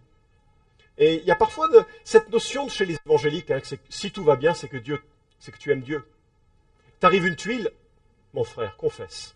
Et 0.99 1.15
il 1.15 1.25
y 1.25 1.31
a 1.31 1.35
parfois 1.35 1.67
cette 2.05 2.29
notion 2.29 2.69
chez 2.69 2.85
les 2.85 2.99
évangéliques, 3.07 3.51
hein, 3.51 3.61
que 3.61 3.77
si 3.89 4.11
tout 4.11 4.23
va 4.23 4.37
bien, 4.37 4.53
c'est 4.53 4.69
que 4.69 4.77
Dieu, 4.77 5.01
c'est 5.39 5.51
que 5.51 5.59
tu 5.59 5.73
aimes 5.73 5.81
Dieu. 5.81 6.05
T'arrives 7.01 7.25
une 7.25 7.37
tuile, 7.37 7.71
mon 8.35 8.45
frère, 8.45 8.77
confesse. 8.77 9.35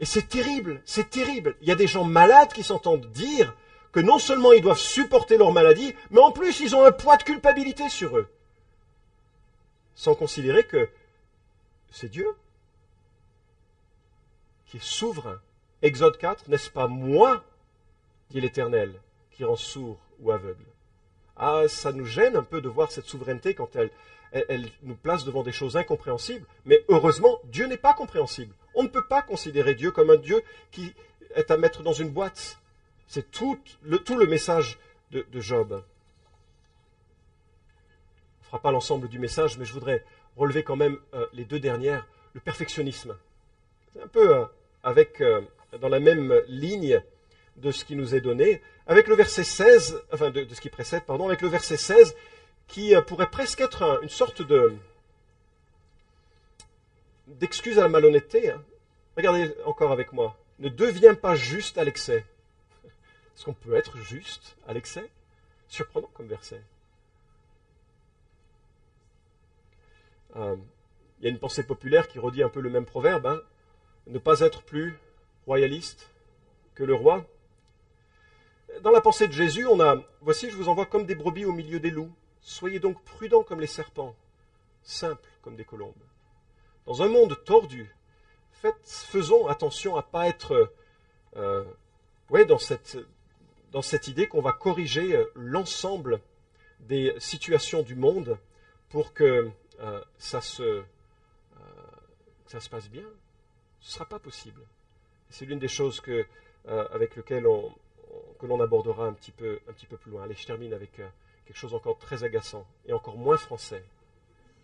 Et 0.00 0.04
c'est 0.04 0.28
terrible, 0.28 0.82
c'est 0.84 1.10
terrible. 1.10 1.54
Il 1.62 1.68
y 1.68 1.72
a 1.72 1.76
des 1.76 1.86
gens 1.86 2.02
malades 2.02 2.52
qui 2.52 2.64
s'entendent 2.64 3.06
dire 3.12 3.54
que 3.94 4.00
non 4.00 4.18
seulement 4.18 4.52
ils 4.52 4.60
doivent 4.60 4.76
supporter 4.76 5.38
leur 5.38 5.52
maladie, 5.52 5.94
mais 6.10 6.20
en 6.20 6.32
plus 6.32 6.60
ils 6.60 6.76
ont 6.76 6.84
un 6.84 6.92
poids 6.92 7.16
de 7.16 7.22
culpabilité 7.22 7.88
sur 7.88 8.18
eux 8.18 8.28
sans 9.94 10.14
considérer 10.14 10.64
que 10.64 10.88
c'est 11.90 12.08
Dieu 12.08 12.28
qui 14.66 14.78
est 14.78 14.84
souverain. 14.84 15.40
Exode 15.82 16.18
4, 16.18 16.48
n'est-ce 16.48 16.70
pas 16.70 16.88
moi, 16.88 17.44
dit 18.30 18.40
l'Éternel, 18.40 19.00
qui 19.30 19.44
rend 19.44 19.56
sourd 19.56 19.98
ou 20.20 20.32
aveugle? 20.32 20.64
Ah, 21.36 21.62
ça 21.68 21.92
nous 21.92 22.06
gêne 22.06 22.36
un 22.36 22.42
peu 22.42 22.60
de 22.60 22.68
voir 22.68 22.90
cette 22.90 23.06
souveraineté 23.06 23.54
quand 23.54 23.76
elle, 23.76 23.90
elle, 24.32 24.68
nous 24.82 24.96
place 24.96 25.24
devant 25.24 25.42
des 25.42 25.52
choses 25.52 25.76
incompréhensibles, 25.76 26.46
mais 26.64 26.84
heureusement, 26.88 27.38
Dieu 27.44 27.66
n'est 27.66 27.76
pas 27.76 27.94
compréhensible. 27.94 28.54
On 28.74 28.82
ne 28.82 28.88
peut 28.88 29.06
pas 29.06 29.22
considérer 29.22 29.74
Dieu 29.74 29.90
comme 29.90 30.10
un 30.10 30.16
Dieu 30.16 30.42
qui 30.70 30.92
est 31.36 31.50
à 31.50 31.56
mettre 31.56 31.82
dans 31.82 31.92
une 31.92 32.10
boîte. 32.10 32.58
C'est 33.08 33.30
tout 33.30 33.58
le, 33.82 34.26
message 34.26 34.78
de, 35.10 35.24
Job. 35.40 35.82
fera 38.42 38.58
pas 38.58 38.72
l'ensemble 38.72 39.08
du 39.08 39.18
message, 39.18 39.58
mais 39.58 39.64
je 39.64 39.72
voudrais 39.72 40.04
relever 40.36 40.62
quand 40.62 40.76
même 40.76 40.98
euh, 41.14 41.26
les 41.32 41.44
deux 41.44 41.60
dernières. 41.60 42.06
Le 42.32 42.40
perfectionnisme. 42.40 43.16
C'est 43.92 44.02
un 44.02 44.08
peu 44.08 44.36
euh, 44.36 44.44
euh, 45.20 45.40
dans 45.80 45.88
la 45.88 46.00
même 46.00 46.34
ligne 46.48 47.00
de 47.56 47.70
ce 47.70 47.84
qui 47.84 47.94
nous 47.94 48.16
est 48.16 48.20
donné, 48.20 48.60
avec 48.88 49.06
le 49.06 49.14
verset 49.14 49.44
16, 49.44 50.02
enfin 50.12 50.30
de, 50.30 50.46
ce 50.52 50.60
qui 50.60 50.68
précède, 50.68 51.04
pardon, 51.04 51.28
avec 51.28 51.40
le 51.40 51.48
verset 51.48 51.76
16, 51.76 52.16
qui 52.66 52.92
pourrait 53.06 53.30
presque 53.30 53.60
être 53.60 54.00
une 54.02 54.08
sorte 54.08 54.42
de 54.42 54.74
d'excuse 57.26 57.78
à 57.78 57.82
la 57.82 57.88
malhonnêteté. 57.88 58.50
Hein. 58.50 58.62
Regardez 59.16 59.54
encore 59.64 59.92
avec 59.92 60.12
moi. 60.12 60.36
Ne 60.58 60.68
deviens 60.68 61.14
pas 61.14 61.34
juste 61.34 61.78
à 61.78 61.84
l'excès. 61.84 62.24
Est-ce 63.34 63.44
qu'on 63.44 63.54
peut 63.54 63.74
être 63.74 63.98
juste 63.98 64.56
à 64.66 64.72
l'excès 64.72 65.10
Surprenant 65.68 66.10
comme 66.14 66.28
verset. 66.28 66.62
Euh, 70.36 70.56
il 71.18 71.24
y 71.24 71.26
a 71.26 71.30
une 71.30 71.38
pensée 71.38 71.64
populaire 71.64 72.08
qui 72.08 72.18
redit 72.18 72.42
un 72.42 72.48
peu 72.48 72.60
le 72.60 72.70
même 72.70 72.84
proverbe, 72.84 73.26
hein. 73.26 73.40
ne 74.06 74.18
pas 74.18 74.40
être 74.40 74.62
plus 74.62 74.98
royaliste 75.46 76.10
que 76.74 76.84
le 76.84 76.94
roi. 76.94 77.24
Dans 78.82 78.90
la 78.90 79.00
pensée 79.00 79.28
de 79.28 79.32
Jésus, 79.32 79.66
on 79.66 79.80
a, 79.80 79.96
voici, 80.20 80.50
je 80.50 80.56
vous 80.56 80.68
envoie 80.68 80.86
comme 80.86 81.06
des 81.06 81.14
brebis 81.14 81.44
au 81.44 81.52
milieu 81.52 81.78
des 81.78 81.90
loups. 81.90 82.12
Soyez 82.40 82.80
donc 82.80 83.02
prudents 83.04 83.42
comme 83.42 83.60
les 83.60 83.66
serpents, 83.66 84.14
simples 84.82 85.28
comme 85.42 85.56
des 85.56 85.64
colombes. 85.64 85.94
Dans 86.86 87.02
un 87.02 87.08
monde 87.08 87.42
tordu, 87.44 87.94
faisons 88.84 89.46
attention 89.46 89.96
à 89.96 90.00
ne 90.00 90.10
pas 90.10 90.28
être 90.28 90.72
euh, 91.36 91.64
ouais, 92.30 92.44
dans, 92.44 92.58
cette, 92.58 92.98
dans 93.74 93.82
cette 93.82 94.06
idée 94.06 94.28
qu'on 94.28 94.40
va 94.40 94.52
corriger 94.52 95.16
euh, 95.16 95.24
l'ensemble 95.34 96.20
des 96.78 97.12
situations 97.18 97.82
du 97.82 97.96
monde 97.96 98.38
pour 98.88 99.12
que 99.12 99.50
euh, 99.80 100.04
ça, 100.16 100.40
se, 100.40 100.84
ça 102.46 102.60
se 102.60 102.70
passe 102.70 102.88
bien. 102.88 103.04
Ce 103.80 103.88
ne 103.88 103.92
sera 103.94 104.04
pas 104.06 104.20
possible. 104.20 104.62
C'est 105.28 105.44
l'une 105.44 105.58
des 105.58 105.68
choses 105.68 106.00
que, 106.00 106.24
avec 106.66 107.16
lesquelles 107.16 107.46
on, 107.48 107.74
que 108.38 108.46
l'on 108.46 108.60
abordera 108.60 109.06
un 109.06 109.12
petit, 109.12 109.32
peu, 109.32 109.58
un 109.68 109.72
petit 109.72 109.86
peu 109.86 109.96
plus 109.96 110.12
loin. 110.12 110.22
Allez, 110.22 110.34
je 110.34 110.46
termine 110.46 110.72
avec 110.72 110.92
quelque 110.92 111.56
chose 111.56 111.74
encore 111.74 111.98
très 111.98 112.22
agaçant 112.22 112.66
et 112.86 112.92
encore 112.92 113.16
moins 113.16 113.36
français. 113.36 113.84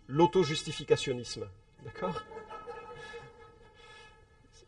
L'auto-justificationnisme. 0.07 1.47
D'accord? 1.83 2.23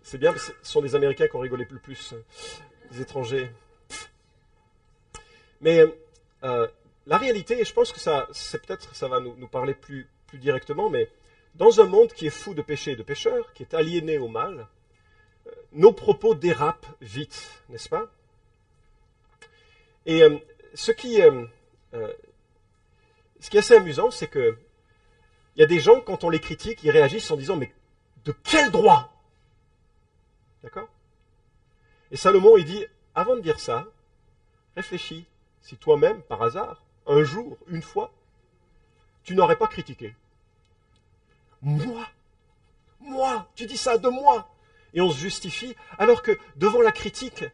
C'est 0.01 0.17
bien, 0.17 0.35
ce 0.35 0.51
sont 0.63 0.81
les 0.81 0.95
Américains 0.95 1.27
qui 1.27 1.35
ont 1.37 1.39
rigolé 1.39 1.65
le 1.69 1.79
plus, 1.79 2.13
les 2.91 3.01
étrangers. 3.01 3.49
Mais 5.63 5.81
euh, 6.43 6.67
la 7.07 7.17
réalité, 7.17 7.61
et 7.61 7.65
je 7.65 7.73
pense 7.73 7.93
que 7.93 7.99
ça, 7.99 8.27
c'est 8.33 8.61
peut-être, 8.61 8.93
ça 8.95 9.07
va 9.07 9.21
nous, 9.21 9.47
parler 9.47 9.73
plus, 9.73 10.09
plus 10.27 10.37
directement, 10.37 10.89
mais 10.89 11.09
dans 11.55 11.79
un 11.79 11.85
monde 11.85 12.11
qui 12.11 12.27
est 12.27 12.31
fou 12.31 12.53
de 12.53 12.61
péché 12.61 12.91
et 12.91 12.95
de 12.97 13.03
pécheurs, 13.03 13.53
qui 13.53 13.63
est 13.63 13.73
aliéné 13.73 14.17
au 14.17 14.27
mal, 14.27 14.67
euh, 15.47 15.51
nos 15.71 15.93
propos 15.93 16.35
dérapent 16.35 16.85
vite, 16.99 17.63
n'est-ce 17.69 17.87
pas? 17.87 18.11
Et 20.05 20.21
euh, 20.21 20.37
ce, 20.73 20.91
qui, 20.91 21.21
ce 23.39 23.49
qui 23.49 23.55
est 23.55 23.59
assez 23.59 23.75
amusant, 23.75 24.11
c'est 24.11 24.27
que 24.27 24.57
il 25.55 25.61
y 25.61 25.63
a 25.63 25.67
des 25.67 25.79
gens, 25.79 26.01
quand 26.01 26.25
on 26.25 26.29
les 26.29 26.41
critique, 26.41 26.83
ils 26.83 26.91
réagissent 26.91 27.31
en 27.31 27.37
disant 27.37 27.55
Mais 27.55 27.73
de 28.25 28.33
quel 28.43 28.69
droit? 28.69 29.13
D'accord? 30.61 30.89
Et 32.11 32.17
Salomon, 32.17 32.57
il 32.57 32.65
dit, 32.65 32.85
avant 33.15 33.37
de 33.37 33.41
dire 33.41 33.61
ça, 33.61 33.87
réfléchis 34.75 35.25
si 35.63 35.77
toi-même, 35.77 36.21
par 36.21 36.43
hasard, 36.43 36.83
un 37.07 37.23
jour, 37.23 37.57
une 37.67 37.81
fois, 37.81 38.13
tu 39.23 39.33
n'aurais 39.33 39.55
pas 39.55 39.67
critiqué. 39.67 40.13
Moi 41.61 42.05
Moi 42.99 43.47
Tu 43.55 43.65
dis 43.65 43.77
ça 43.77 43.97
de 43.97 44.09
moi 44.09 44.49
Et 44.93 45.01
on 45.01 45.09
se 45.09 45.17
justifie, 45.17 45.75
alors 45.97 46.21
que 46.21 46.37
devant 46.57 46.81
la 46.81 46.91
critique, 46.91 47.45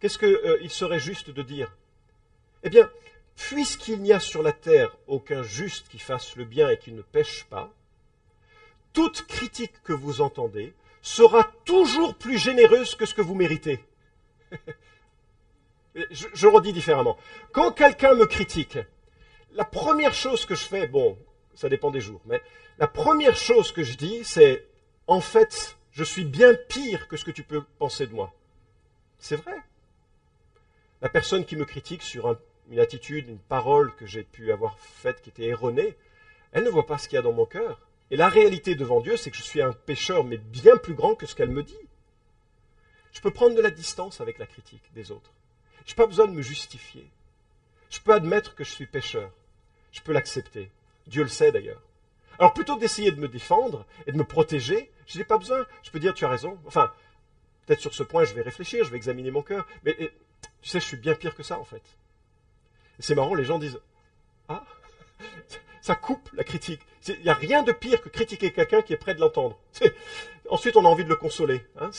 qu'est-ce 0.00 0.18
qu'il 0.18 0.28
euh, 0.28 0.68
serait 0.68 1.00
juste 1.00 1.30
de 1.30 1.42
dire? 1.42 1.76
Eh 2.62 2.70
bien, 2.70 2.88
puisqu'il 3.36 4.00
n'y 4.00 4.12
a 4.12 4.20
sur 4.20 4.42
la 4.42 4.52
terre 4.52 4.96
aucun 5.08 5.42
juste 5.42 5.88
qui 5.88 5.98
fasse 5.98 6.36
le 6.36 6.44
bien 6.44 6.70
et 6.70 6.78
qui 6.78 6.92
ne 6.92 7.02
pêche 7.02 7.44
pas, 7.44 7.72
toute 8.92 9.26
critique 9.26 9.82
que 9.82 9.92
vous 9.92 10.20
entendez 10.20 10.74
sera 11.02 11.44
toujours 11.64 12.14
plus 12.14 12.38
généreuse 12.38 12.94
que 12.94 13.06
ce 13.06 13.14
que 13.14 13.22
vous 13.22 13.34
méritez. 13.34 13.84
je, 16.10 16.26
je, 16.32 16.46
redis 16.46 16.72
différemment. 16.72 17.16
Quand 17.52 17.72
quelqu'un 17.72 18.14
me 18.14 18.26
critique, 18.26 18.78
la 19.52 19.64
première 19.64 20.14
chose 20.14 20.44
que 20.46 20.54
je 20.54 20.64
fais, 20.64 20.86
bon, 20.86 21.18
ça 21.54 21.68
dépend 21.68 21.90
des 21.90 22.00
jours, 22.00 22.20
mais 22.26 22.42
la 22.78 22.86
première 22.86 23.36
chose 23.36 23.72
que 23.72 23.82
je 23.82 23.96
dis, 23.96 24.24
c'est 24.24 24.66
en 25.06 25.20
fait, 25.20 25.76
je 25.90 26.04
suis 26.04 26.24
bien 26.24 26.54
pire 26.68 27.08
que 27.08 27.16
ce 27.16 27.24
que 27.24 27.30
tu 27.30 27.42
peux 27.42 27.62
penser 27.78 28.06
de 28.06 28.14
moi. 28.14 28.32
C'est 29.18 29.36
vrai. 29.36 29.56
La 31.00 31.08
personne 31.08 31.44
qui 31.44 31.56
me 31.56 31.64
critique 31.64 32.02
sur 32.02 32.36
une 32.70 32.78
attitude, 32.78 33.28
une 33.28 33.38
parole 33.38 33.94
que 33.96 34.06
j'ai 34.06 34.22
pu 34.22 34.52
avoir 34.52 34.78
faite 34.78 35.22
qui 35.22 35.30
était 35.30 35.46
erronée, 35.46 35.96
elle 36.52 36.64
ne 36.64 36.70
voit 36.70 36.86
pas 36.86 36.98
ce 36.98 37.08
qu'il 37.08 37.16
y 37.16 37.18
a 37.18 37.22
dans 37.22 37.32
mon 37.32 37.46
cœur. 37.46 37.80
Et 38.10 38.16
la 38.16 38.28
réalité 38.28 38.74
devant 38.74 39.00
Dieu, 39.00 39.16
c'est 39.16 39.30
que 39.30 39.36
je 39.36 39.42
suis 39.42 39.60
un 39.60 39.72
pécheur, 39.72 40.24
mais 40.24 40.38
bien 40.38 40.76
plus 40.76 40.94
grand 40.94 41.14
que 41.14 41.26
ce 41.26 41.34
qu'elle 41.34 41.50
me 41.50 41.62
dit. 41.62 41.88
Je 43.12 43.20
peux 43.20 43.30
prendre 43.30 43.54
de 43.54 43.60
la 43.60 43.70
distance 43.70 44.20
avec 44.20 44.38
la 44.38 44.46
critique 44.46 44.92
des 44.94 45.10
autres. 45.10 45.32
Je 45.86 45.92
n'ai 45.92 45.96
pas 45.96 46.06
besoin 46.06 46.26
de 46.26 46.32
me 46.32 46.42
justifier. 46.42 47.08
Je 47.90 48.00
peux 48.00 48.12
admettre 48.12 48.54
que 48.54 48.64
je 48.64 48.70
suis 48.70 48.86
pécheur. 48.86 49.30
Je 49.92 50.00
peux 50.00 50.12
l'accepter. 50.12 50.70
Dieu 51.06 51.22
le 51.22 51.28
sait 51.28 51.52
d'ailleurs. 51.52 51.82
Alors 52.38 52.52
plutôt 52.52 52.76
que 52.76 52.80
d'essayer 52.80 53.10
de 53.10 53.20
me 53.20 53.28
défendre 53.28 53.86
et 54.06 54.12
de 54.12 54.16
me 54.16 54.24
protéger, 54.24 54.90
je 55.06 55.18
n'ai 55.18 55.24
pas 55.24 55.38
besoin. 55.38 55.66
Je 55.82 55.90
peux 55.90 55.98
dire 55.98 56.14
tu 56.14 56.24
as 56.24 56.28
raison. 56.28 56.58
Enfin, 56.66 56.92
peut-être 57.66 57.80
sur 57.80 57.94
ce 57.94 58.02
point, 58.02 58.24
je 58.24 58.34
vais 58.34 58.42
réfléchir, 58.42 58.84
je 58.84 58.90
vais 58.90 58.96
examiner 58.96 59.30
mon 59.30 59.42
cœur. 59.42 59.66
Mais 59.84 59.96
tu 60.62 60.68
sais, 60.68 60.80
je 60.80 60.84
suis 60.84 60.96
bien 60.96 61.14
pire 61.14 61.34
que 61.34 61.42
ça 61.42 61.58
en 61.58 61.64
fait. 61.64 61.82
C'est 63.00 63.14
marrant, 63.14 63.34
les 63.34 63.44
gens 63.44 63.58
disent 63.58 63.80
Ah 64.48 64.64
ça 65.80 65.94
coupe 65.94 66.28
la 66.34 66.44
critique. 66.44 66.80
Il 67.08 67.22
n'y 67.22 67.30
a 67.30 67.34
rien 67.34 67.62
de 67.62 67.72
pire 67.72 68.02
que 68.02 68.08
critiquer 68.08 68.52
quelqu'un 68.52 68.82
qui 68.82 68.92
est 68.92 68.98
prêt 68.98 69.14
de 69.14 69.20
l'entendre. 69.20 69.58
Ensuite, 70.50 70.76
on 70.76 70.84
a 70.84 70.88
envie 70.88 71.04
de 71.04 71.08
le 71.08 71.16
consoler. 71.16 71.64
Hein, 71.78 71.90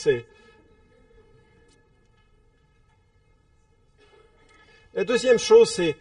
la 4.94 5.04
deuxième 5.04 5.38
chose, 5.38 5.70
c'est 5.70 5.96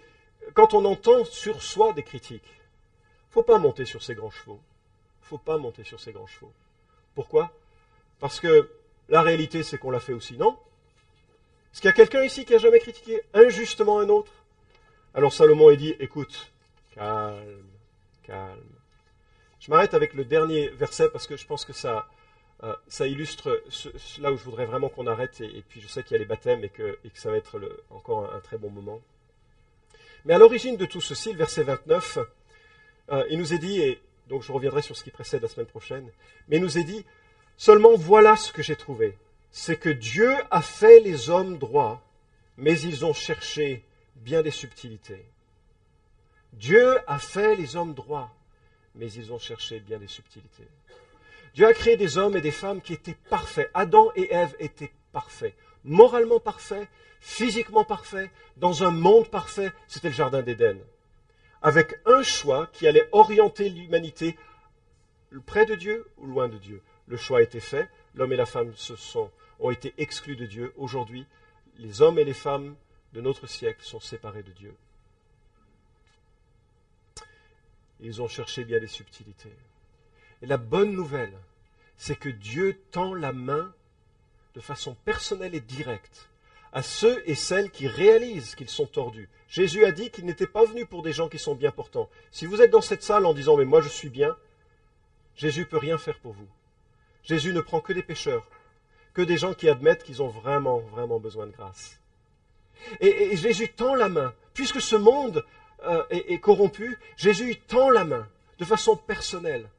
quand 0.54 0.74
on 0.74 0.86
entend 0.86 1.26
sur 1.26 1.62
soi 1.62 1.94
des 1.94 2.04
critiques, 2.04 2.44
il 2.46 3.30
ne 3.30 3.34
faut 3.34 3.44
pas 3.44 3.58
monter 3.60 3.86
sur 3.86 4.02
ses 4.02 4.16
grands 4.16 4.32
chevaux. 4.32 4.60
Il 5.22 5.26
ne 5.26 5.28
faut 5.28 5.38
pas 5.38 5.58
monter 5.58 5.84
sur 5.84 6.00
ses 6.00 6.12
grands 6.12 6.28
chevaux. 6.28 6.52
Pourquoi? 7.14 7.52
Parce 8.20 8.40
que 8.40 8.70
la 9.10 9.22
réalité, 9.22 9.64
c'est 9.64 9.78
qu'on 9.78 9.92
l'a 9.92 10.00
fait 10.00 10.14
aussi, 10.14 10.38
non? 10.38 10.58
Est-ce 11.72 11.82
qu'il 11.82 11.90
y 11.90 11.94
a 11.94 11.96
quelqu'un 11.96 12.24
ici 12.24 12.46
qui 12.46 12.56
a 12.56 12.58
jamais 12.58 12.80
critiqué 12.80 13.22
injustement 13.34 14.00
un 14.00 14.10
autre? 14.10 14.32
Alors 15.14 15.34
Salomon, 15.34 15.70
il 15.70 15.78
dit, 15.78 15.96
écoute, 16.00 16.52
calme, 16.96 17.64
calme. 18.24 18.64
Je 19.60 19.70
m'arrête 19.70 19.94
avec 19.94 20.14
le 20.14 20.26
dernier 20.26 20.70
verset 20.70 21.10
parce 21.10 21.28
que 21.28 21.38
je 21.38 21.46
pense 21.46 21.66
que 21.66 21.74
ça, 21.74 22.08
euh, 22.64 22.76
ça 22.90 23.08
illustre 23.08 23.64
là 24.20 24.34
où 24.34 24.38
je 24.38 24.44
voudrais 24.44 24.66
vraiment 24.66 24.90
qu'on 24.90 25.08
arrête. 25.08 25.40
Et, 25.42 25.64
puis 25.68 25.82
je 25.82 25.88
sais 25.88 26.04
qu'il 26.04 26.14
y 26.14 26.16
a 26.16 26.20
les 26.20 26.26
baptêmes 26.26 26.64
et 26.64 26.70
que, 26.70 26.98
ça 27.14 27.32
va 27.32 27.38
être 27.38 27.60
encore 27.90 28.34
un, 28.34 28.40
très 28.40 28.58
bon 28.58 28.70
moment. 28.70 29.02
Mais 30.26 30.34
à 30.34 30.38
l'origine 30.38 30.76
de 30.76 30.86
tout 30.86 31.02
ceci, 31.02 31.32
le 31.32 31.38
verset 31.38 31.64
29, 31.64 32.20
euh, 33.12 33.26
il 33.30 33.38
nous 33.38 33.54
est 33.54 33.60
dit, 33.60 33.82
et 33.82 34.02
donc 34.28 34.44
je 34.44 34.52
reviendrai 34.52 34.82
sur 34.82 34.96
ce 34.96 35.04
qui 35.04 35.12
précède 35.12 35.42
la 35.42 35.48
semaine 35.48 35.68
prochaine, 35.68 36.10
mais 36.50 36.58
il 36.58 36.62
nous 36.62 36.78
est 36.78 36.84
dit, 36.84 37.06
seulement 37.56 37.96
voilà 37.96 38.36
ce 38.36 38.52
que 38.52 38.62
j'ai 38.62 38.76
trouvé. 38.76 39.18
C'est 39.52 39.78
que 39.78 39.90
Dieu 39.90 40.36
a 40.52 40.62
fait 40.62 41.00
les 41.00 41.30
hommes 41.30 41.58
droits, 41.58 42.04
mais 42.58 42.80
ils 42.82 43.06
ont 43.06 43.14
cherché 43.14 43.84
bien 44.18 44.44
des 44.44 44.52
subtilités. 44.52 45.26
Dieu 46.54 46.98
a 47.08 47.20
fait 47.20 47.56
les 47.56 47.76
hommes 47.76 47.94
droits, 47.94 48.32
mais 48.96 49.10
ils 49.12 49.32
ont 49.32 49.40
cherché 49.40 49.80
bien 49.80 49.98
des 49.98 50.08
subtilités. 50.08 50.68
Dieu 51.54 51.68
a 51.68 51.74
créé 51.74 51.98
des 51.98 52.18
hommes 52.18 52.38
et 52.38 52.42
des 52.42 52.52
femmes 52.52 52.82
qui 52.82 52.94
étaient 52.94 53.18
parfaits. 53.30 53.70
Adam 53.74 54.12
et 54.16 54.34
Ève 54.34 54.56
étaient 54.60 54.92
parfaits, 55.12 55.56
moralement 55.84 56.40
parfaits, 56.40 56.88
physiquement 57.20 57.84
parfaits, 57.84 58.30
dans 58.58 58.84
un 58.84 58.92
monde 58.92 59.30
parfait. 59.30 59.72
C'était 59.88 60.10
le 60.10 60.16
Jardin 60.16 60.42
d'Éden. 60.42 60.78
Avec 61.62 62.00
un 62.06 62.24
choix 62.24 62.68
qui 62.68 62.88
allait 62.88 63.10
orienter 63.12 63.70
l'humanité 63.70 64.38
près 65.46 65.66
de 65.66 65.76
Dieu 65.76 66.08
ou 66.18 66.28
loin 66.28 66.48
de 66.48 66.58
Dieu. 66.58 66.82
Le 67.08 67.18
choix 67.18 67.40
a 67.40 67.42
été 67.42 67.60
fait. 67.60 67.90
L'homme 68.16 68.34
et 68.34 68.38
la 68.38 68.46
femme 68.46 68.74
se 68.76 68.96
sont, 68.96 69.32
ont 69.60 69.72
été 69.72 69.94
exclus 69.98 70.36
de 70.36 70.46
Dieu. 70.46 70.74
Aujourd'hui, 70.78 71.26
les 71.78 72.02
hommes 72.02 72.20
et 72.20 72.24
les 72.24 72.34
femmes 72.34 72.76
de 73.14 73.22
notre 73.22 73.48
siècle 73.48 73.84
sont 73.84 74.00
séparés 74.00 74.44
de 74.44 74.52
Dieu. 74.52 74.76
Ils 78.00 78.22
ont 78.22 78.28
cherché 78.28 78.64
bien 78.64 78.80
des 78.80 78.88
subtilités. 78.88 79.54
Et 80.42 80.46
la 80.46 80.58
bonne 80.58 80.94
nouvelle, 80.94 81.38
c'est 81.98 82.16
que 82.16 82.30
Dieu 82.30 82.80
tend 82.92 83.14
la 83.14 83.34
main 83.34 83.74
de 84.56 84.62
façon 84.62 84.96
personnelle 85.06 85.56
et 85.56 85.60
directe 85.60 86.30
à 86.72 86.84
ceux 86.84 87.22
et 87.26 87.36
celles 87.36 87.72
qui 87.72 87.88
réalisent 87.88 88.56
qu'ils 88.56 88.70
sont 88.70 88.86
tordus. 88.86 89.30
Jésus 89.48 89.86
a 89.86 89.92
dit 89.92 90.12
qu'il 90.12 90.26
n'était 90.26 90.48
pas 90.48 90.66
venu 90.66 90.86
pour 90.86 91.02
des 91.02 91.14
gens 91.14 91.28
qui 91.28 91.40
sont 91.40 91.56
bien 91.56 91.72
portants. 91.72 92.10
Si 92.32 92.46
vous 92.46 92.62
êtes 92.62 92.72
dans 92.72 92.82
cette 92.82 93.04
salle 93.04 93.26
en 93.26 93.34
disant 93.34 93.58
mais 93.58 93.66
moi 93.66 93.82
je 93.82 93.90
suis 93.90 94.10
bien, 94.10 94.38
Jésus 95.36 95.66
peut 95.66 95.78
rien 95.78 95.98
faire 95.98 96.20
pour 96.20 96.34
vous. 96.34 96.48
Jésus 97.24 97.54
ne 97.54 97.62
prend 97.62 97.80
que 97.80 97.94
des 97.94 98.04
pécheurs, 98.04 98.48
que 99.14 99.22
des 99.22 99.38
gens 99.38 99.54
qui 99.54 99.68
admettent 99.68 100.04
qu'ils 100.04 100.22
ont 100.22 100.28
vraiment, 100.28 100.80
vraiment 100.80 101.20
besoin 101.20 101.48
de 101.48 101.52
grâce. 101.52 102.00
Et, 103.02 103.36
Jésus 103.36 103.70
tend 103.70 103.96
la 103.96 104.10
main. 104.10 104.34
Puisque 104.54 104.82
ce 104.82 104.96
monde 104.96 105.46
euh, 105.84 106.04
est, 106.10 106.32
est, 106.32 106.40
corrompu, 106.40 106.98
Jésus 107.18 107.56
tend 107.68 107.90
la 107.90 108.04
main 108.04 108.28
de 108.58 108.66
façon 108.66 108.96
personnelle. 108.96 109.70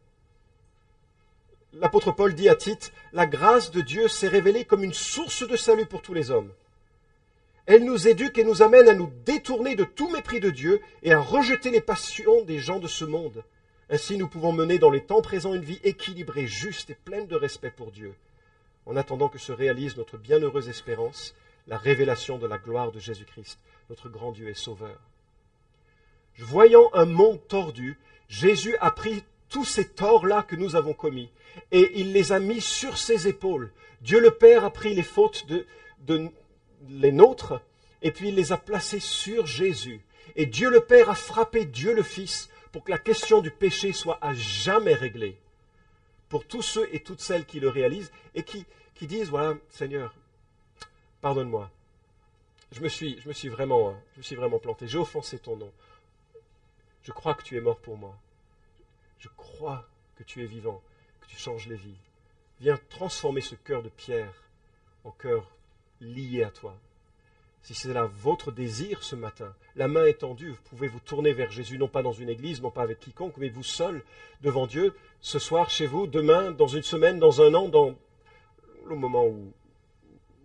L'apôtre 1.73 2.11
Paul 2.11 2.35
dit 2.35 2.49
à 2.49 2.57
Tite, 2.57 2.93
la 3.13 3.27
grâce 3.27 3.71
de 3.71 3.81
Dieu 3.81 4.09
s'est 4.09 4.29
révélée 4.29 4.65
comme 4.65 4.83
une 4.83 4.93
source 4.93 5.47
de 5.47 5.57
salut 5.57 5.87
pour 5.87 6.03
tous 6.03 6.15
les 6.15 6.31
hommes. 6.31 6.53
Elle 7.67 7.85
nous 7.85 8.09
éduque 8.09 8.39
et 8.39 8.45
nous 8.45 8.63
amène 8.63 8.89
à 8.89 8.95
nous 8.95 9.13
détourner 9.25 9.77
de 9.77 9.85
tout 9.85 10.11
mépris 10.11 10.41
de 10.41 10.51
Dieu 10.51 10.81
et 11.05 11.13
à 11.13 11.21
rejeter 11.21 11.71
les 11.71 11.81
passions 11.81 12.43
des 12.43 12.59
gens 12.59 12.81
de 12.81 12.89
ce 12.89 13.05
monde. 13.05 13.45
Ainsi, 13.89 14.17
nous 14.17 14.27
pouvons 14.27 14.53
mener 14.53 14.79
dans 14.79 14.91
les 14.91 15.05
temps 15.05 15.23
présents 15.23 15.55
une 15.55 15.65
vie 15.65 15.81
équilibrée, 15.85 16.49
juste 16.49 16.91
et 16.91 16.95
pleine 16.97 17.29
de 17.29 17.37
respect 17.37 17.71
pour 17.71 17.93
Dieu, 17.93 18.15
en 18.87 18.97
attendant 18.97 19.29
que 19.29 19.39
se 19.39 19.53
réalise 19.53 19.97
notre 19.97 20.17
bienheureuse 20.17 20.69
espérance, 20.69 21.35
la 21.69 21.77
révélation 21.77 22.39
de 22.39 22.49
la 22.49 22.59
gloire 22.59 22.91
de 22.91 22.99
Jésus-Christ, 22.99 23.61
notre 23.89 24.09
grand 24.09 24.33
Dieu 24.33 24.49
et 24.49 24.55
Sauveur. 24.55 24.99
Voyant 26.39 26.91
un 26.95 27.05
monde 27.05 27.41
tordu, 27.47 27.99
Jésus 28.29 28.77
a 28.81 28.91
pris 28.91 29.23
tous 29.51 29.65
ces 29.65 29.89
torts-là 29.89 30.43
que 30.43 30.57
nous 30.57 30.77
avons 30.77 30.95
commis 30.95 31.31
et 31.73 31.91
il 32.01 32.13
les 32.13 32.33
a 32.33 32.39
mis 32.39 32.61
sur 32.61 32.97
ses 32.97 33.29
épaules. 33.29 33.73
Dieu 34.01 34.21
le 34.21 34.31
Père 34.31 34.65
a 34.65 34.73
pris 34.73 34.95
les 34.95 35.03
fautes 35.03 35.47
de, 35.47 35.67
les 36.89 37.13
nôtres 37.13 37.61
et 38.01 38.13
puis 38.13 38.29
il 38.29 38.37
les 38.37 38.53
a 38.53 38.57
placées 38.57 39.01
sur 39.01 39.47
Jésus. 39.47 40.01
Et 40.37 40.47
Dieu 40.47 40.71
le 40.71 40.81
Père 40.81 41.11
a 41.11 41.15
frappé 41.15 41.65
Dieu 41.65 41.93
le 41.93 42.03
Fils 42.03 42.49
pour 42.73 42.85
que 42.85 42.91
la 42.91 42.99
question 42.99 43.41
du 43.41 43.51
péché 43.51 43.93
soit 43.93 44.19
à 44.23 44.33
jamais 44.33 44.95
réglée. 44.95 45.37
Pour 46.29 46.47
tous 46.47 46.63
ceux 46.63 46.89
et 46.95 47.01
toutes 47.01 47.21
celles 47.21 47.45
qui 47.45 47.59
le 47.59 47.69
réalisent 47.69 48.13
et 48.37 48.45
qui, 48.45 48.65
disent, 49.03 49.31
voilà, 49.31 49.57
Seigneur, 49.71 50.15
pardonne-moi. 51.21 51.69
Je 52.71 52.81
me 52.81 52.89
suis, 52.89 53.21
je 53.21 53.29
me 53.29 53.33
suis 53.33 53.49
vraiment, 53.49 53.97
je 54.15 54.19
me 54.19 54.23
suis 54.23 54.37
vraiment 54.37 54.61
planté. 54.61 54.87
J'ai 54.87 54.99
offensé 54.99 55.41
ton 55.41 55.57
nom. 55.57 55.73
Je 57.03 57.11
crois 57.11 57.35
que 57.35 57.43
tu 57.43 57.57
es 57.57 57.61
mort 57.61 57.79
pour 57.79 57.97
moi. 57.97 58.17
Je 59.21 59.29
crois 59.37 59.87
que 60.17 60.25
tu 60.25 60.43
es 60.43 60.47
vivant, 60.47 60.83
que 61.21 61.27
tu 61.27 61.37
changes 61.37 61.69
les 61.69 61.77
vies. 61.77 62.01
Viens 62.61 62.79
transformer 62.89 63.41
ce 63.41 63.55
cœur 63.55 63.83
de 63.83 63.89
pierre 63.89 64.35
en 65.05 65.11
cœur 65.11 65.51
lié 66.01 66.43
à 66.43 66.51
toi. 66.51 66.77
Si 67.63 67.75
c'est 67.75 67.93
là 67.93 68.07
votre 68.07 68.53
désir 68.53 69.03
ce 69.03 69.15
matin, 69.15 69.55
la 69.77 69.87
main 69.87 70.07
étendue, 70.07 70.51
vous 70.51 70.63
pouvez 70.71 70.89
vous 70.89 71.01
tourner 71.01 71.33
vers 71.33 71.51
Jésus, 71.51 71.77
non 71.77 71.89
pas 71.89 72.03
dans 72.03 72.13
une 72.13 72.31
église, 72.31 72.63
non 72.63 72.71
pas 72.71 72.83
avec 72.83 73.01
quiconque, 73.01 73.37
mais 73.37 73.51
vous 73.51 73.63
seul 73.63 74.03
devant 74.41 74.67
Dieu, 74.67 74.97
ce 75.21 75.39
soir 75.39 75.69
chez 75.69 75.87
vous, 75.87 76.07
demain, 76.07 76.53
dans 76.53 76.67
une 76.67 76.83
semaine, 76.83 77.19
dans 77.19 77.43
un 77.43 77.53
an, 77.53 77.69
dans 77.69 77.95
le 78.87 78.97
moment 78.97 79.27
où 79.27 79.53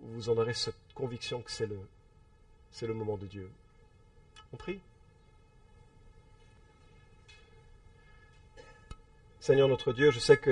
vous 0.02 0.30
en 0.30 0.38
aurez 0.38 0.54
cette 0.54 0.76
conviction 0.94 1.42
que 1.42 1.52
c'est 1.52 1.68
le, 1.68 1.80
c'est 2.72 2.88
le 2.88 2.94
moment 2.94 3.18
de 3.18 3.28
Dieu. 3.28 3.50
On 4.52 4.58
prie 4.58 4.82
Seigneur 9.46 9.68
notre 9.68 9.94
Dieu, 9.94 10.10
je 10.10 10.18
sais 10.18 10.38
que 10.38 10.50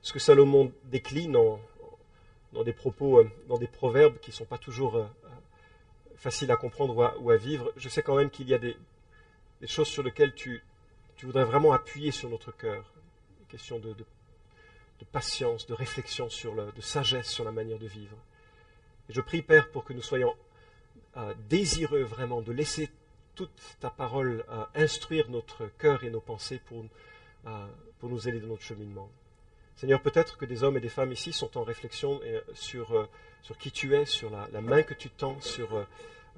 ce 0.00 0.14
que 0.14 0.18
Salomon 0.18 0.72
décline 0.84 1.32
dans 1.32 2.64
des 2.64 2.72
propos, 2.72 3.18
euh, 3.18 3.30
dans 3.48 3.58
des 3.58 3.66
proverbes 3.66 4.18
qui 4.18 4.30
ne 4.30 4.34
sont 4.34 4.46
pas 4.46 4.56
toujours 4.56 4.96
euh, 4.96 5.06
facile 6.16 6.50
à 6.50 6.56
comprendre 6.56 7.18
ou 7.20 7.30
à, 7.30 7.36
vivre, 7.36 7.70
je 7.76 7.86
sais 7.90 8.02
quand 8.02 8.16
même 8.16 8.30
qu'il 8.30 8.48
y 8.48 8.54
a 8.54 8.58
des, 8.58 8.78
choses 9.66 9.88
sur 9.88 10.02
lesquelles 10.02 10.32
tu, 10.32 10.62
voudrais 11.22 11.44
vraiment 11.44 11.74
appuyer 11.74 12.12
sur 12.12 12.30
notre 12.30 12.50
cœur. 12.50 12.90
Une 13.40 13.46
question 13.46 13.78
de, 13.78 13.94
patience, 15.12 15.66
de 15.66 15.74
réflexion, 15.74 16.30
sur 16.30 16.54
de 16.54 16.80
sagesse 16.80 17.28
sur 17.28 17.44
la 17.44 17.52
manière 17.52 17.78
de 17.78 17.86
vivre. 17.86 18.16
Et 19.10 19.12
je 19.12 19.20
prie, 19.20 19.42
Père, 19.42 19.70
pour 19.70 19.84
que 19.84 19.92
nous 19.92 20.00
soyons 20.00 20.34
euh, 21.18 21.34
désireux 21.50 22.04
vraiment 22.04 22.40
de 22.40 22.52
laisser 22.52 22.88
toute 23.34 23.76
ta 23.80 23.90
parole 23.90 24.46
instruire 24.74 25.28
notre 25.28 25.66
cœur 25.76 26.04
et 26.04 26.10
nos 26.10 26.20
pensées 26.20 26.60
pour, 26.64 26.84
pour 27.98 28.08
nous 28.08 28.28
aider 28.28 28.40
dans 28.40 28.48
notre 28.48 28.62
cheminement. 28.62 29.10
Seigneur, 29.76 30.00
peut-être 30.00 30.36
que 30.36 30.44
des 30.44 30.62
hommes 30.62 30.76
et 30.76 30.80
des 30.80 30.88
femmes 30.88 31.12
ici 31.12 31.32
sont 31.32 31.58
en 31.58 31.64
réflexion 31.64 32.20
sur, 32.54 33.08
sur 33.42 33.58
qui 33.58 33.70
tu 33.70 33.94
es, 33.94 34.04
sur 34.04 34.30
la, 34.30 34.60
main 34.60 34.82
que 34.82 34.94
tu 34.94 35.10
tends, 35.10 35.40
sur 35.40 35.84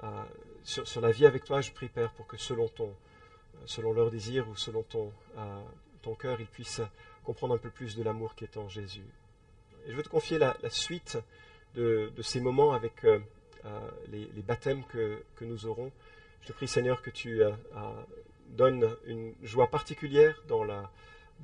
euh, 0.03 0.23
sur, 0.63 1.01
la 1.01 1.11
vie 1.11 1.25
avec 1.25 1.45
toi, 1.45 1.61
je 1.61 1.71
prie, 1.71 1.87
Père, 1.87 2.11
pour 2.11 2.27
que 2.27 2.37
selon, 2.37 2.67
ton, 2.67 2.89
euh, 2.89 3.57
selon 3.65 3.93
leur 3.93 4.11
désir 4.11 4.47
ou 4.49 4.55
selon 4.55 4.83
ton, 4.83 5.11
euh, 5.37 5.61
ton 6.01 6.13
cœur, 6.13 6.39
ils 6.39 6.47
puissent 6.47 6.81
comprendre 7.23 7.55
un 7.55 7.57
peu 7.57 7.69
plus 7.69 7.95
de 7.95 8.03
l'amour 8.03 8.35
qui 8.35 8.43
est 8.43 8.57
en 8.57 8.69
Jésus. 8.69 9.05
Et 9.85 9.91
je 9.91 9.95
veux 9.95 10.03
te 10.03 10.09
confier 10.09 10.37
la, 10.37 10.55
suite 10.69 11.17
de, 11.75 12.11
ces 12.21 12.41
moments 12.41 12.73
avec 12.73 13.05
les, 14.09 14.41
baptêmes 14.41 14.83
que, 14.85 15.23
nous 15.41 15.65
aurons. 15.65 15.91
Je 16.41 16.47
te 16.47 16.53
prie, 16.53 16.67
Seigneur, 16.67 17.01
que 17.01 17.09
tu 17.09 17.41
donnes 18.49 18.95
une 19.05 19.33
joie 19.43 19.67
particulière 19.67 20.41
dans, 20.47 20.63
la, 20.63 20.89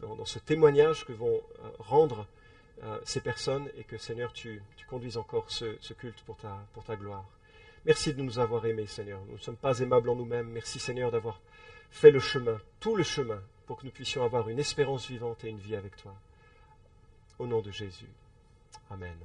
dans, 0.01 0.25
ce 0.25 0.39
témoignage 0.39 1.05
que 1.05 1.13
vont 1.13 1.41
rendre 1.79 2.27
ces 3.05 3.21
personnes 3.21 3.69
et 3.77 3.83
que, 3.83 3.97
Seigneur, 3.97 4.33
tu, 4.33 4.61
tu 4.75 4.85
conduises 4.85 5.17
encore 5.17 5.49
ce, 5.49 5.77
ce 5.79 5.93
culte 5.93 6.21
pour 6.23 6.37
ta, 6.37 6.65
pour 6.73 6.83
ta 6.83 6.95
gloire. 6.95 7.25
Merci 7.85 8.13
de 8.13 8.21
nous 8.21 8.39
avoir 8.39 8.65
aimés, 8.65 8.87
Seigneur. 8.87 9.21
Nous 9.27 9.33
ne 9.33 9.41
sommes 9.41 9.57
pas 9.57 9.79
aimables 9.79 10.09
en 10.09 10.15
nous-mêmes. 10.15 10.47
Merci, 10.47 10.79
Seigneur, 10.79 11.11
d'avoir 11.11 11.41
fait 11.91 12.11
le 12.11 12.19
chemin, 12.19 12.59
tout 12.79 12.95
le 12.95 13.03
chemin, 13.03 13.41
pour 13.65 13.77
que 13.77 13.85
nous 13.85 13.91
puissions 13.91 14.23
avoir 14.23 14.49
une 14.49 14.59
espérance 14.59 15.07
vivante 15.07 15.43
et 15.43 15.49
une 15.49 15.59
vie 15.59 15.75
avec 15.75 15.95
toi. 15.97 16.15
Au 17.39 17.47
nom 17.47 17.61
de 17.61 17.71
Jésus. 17.71 18.09
Amen. 18.89 19.17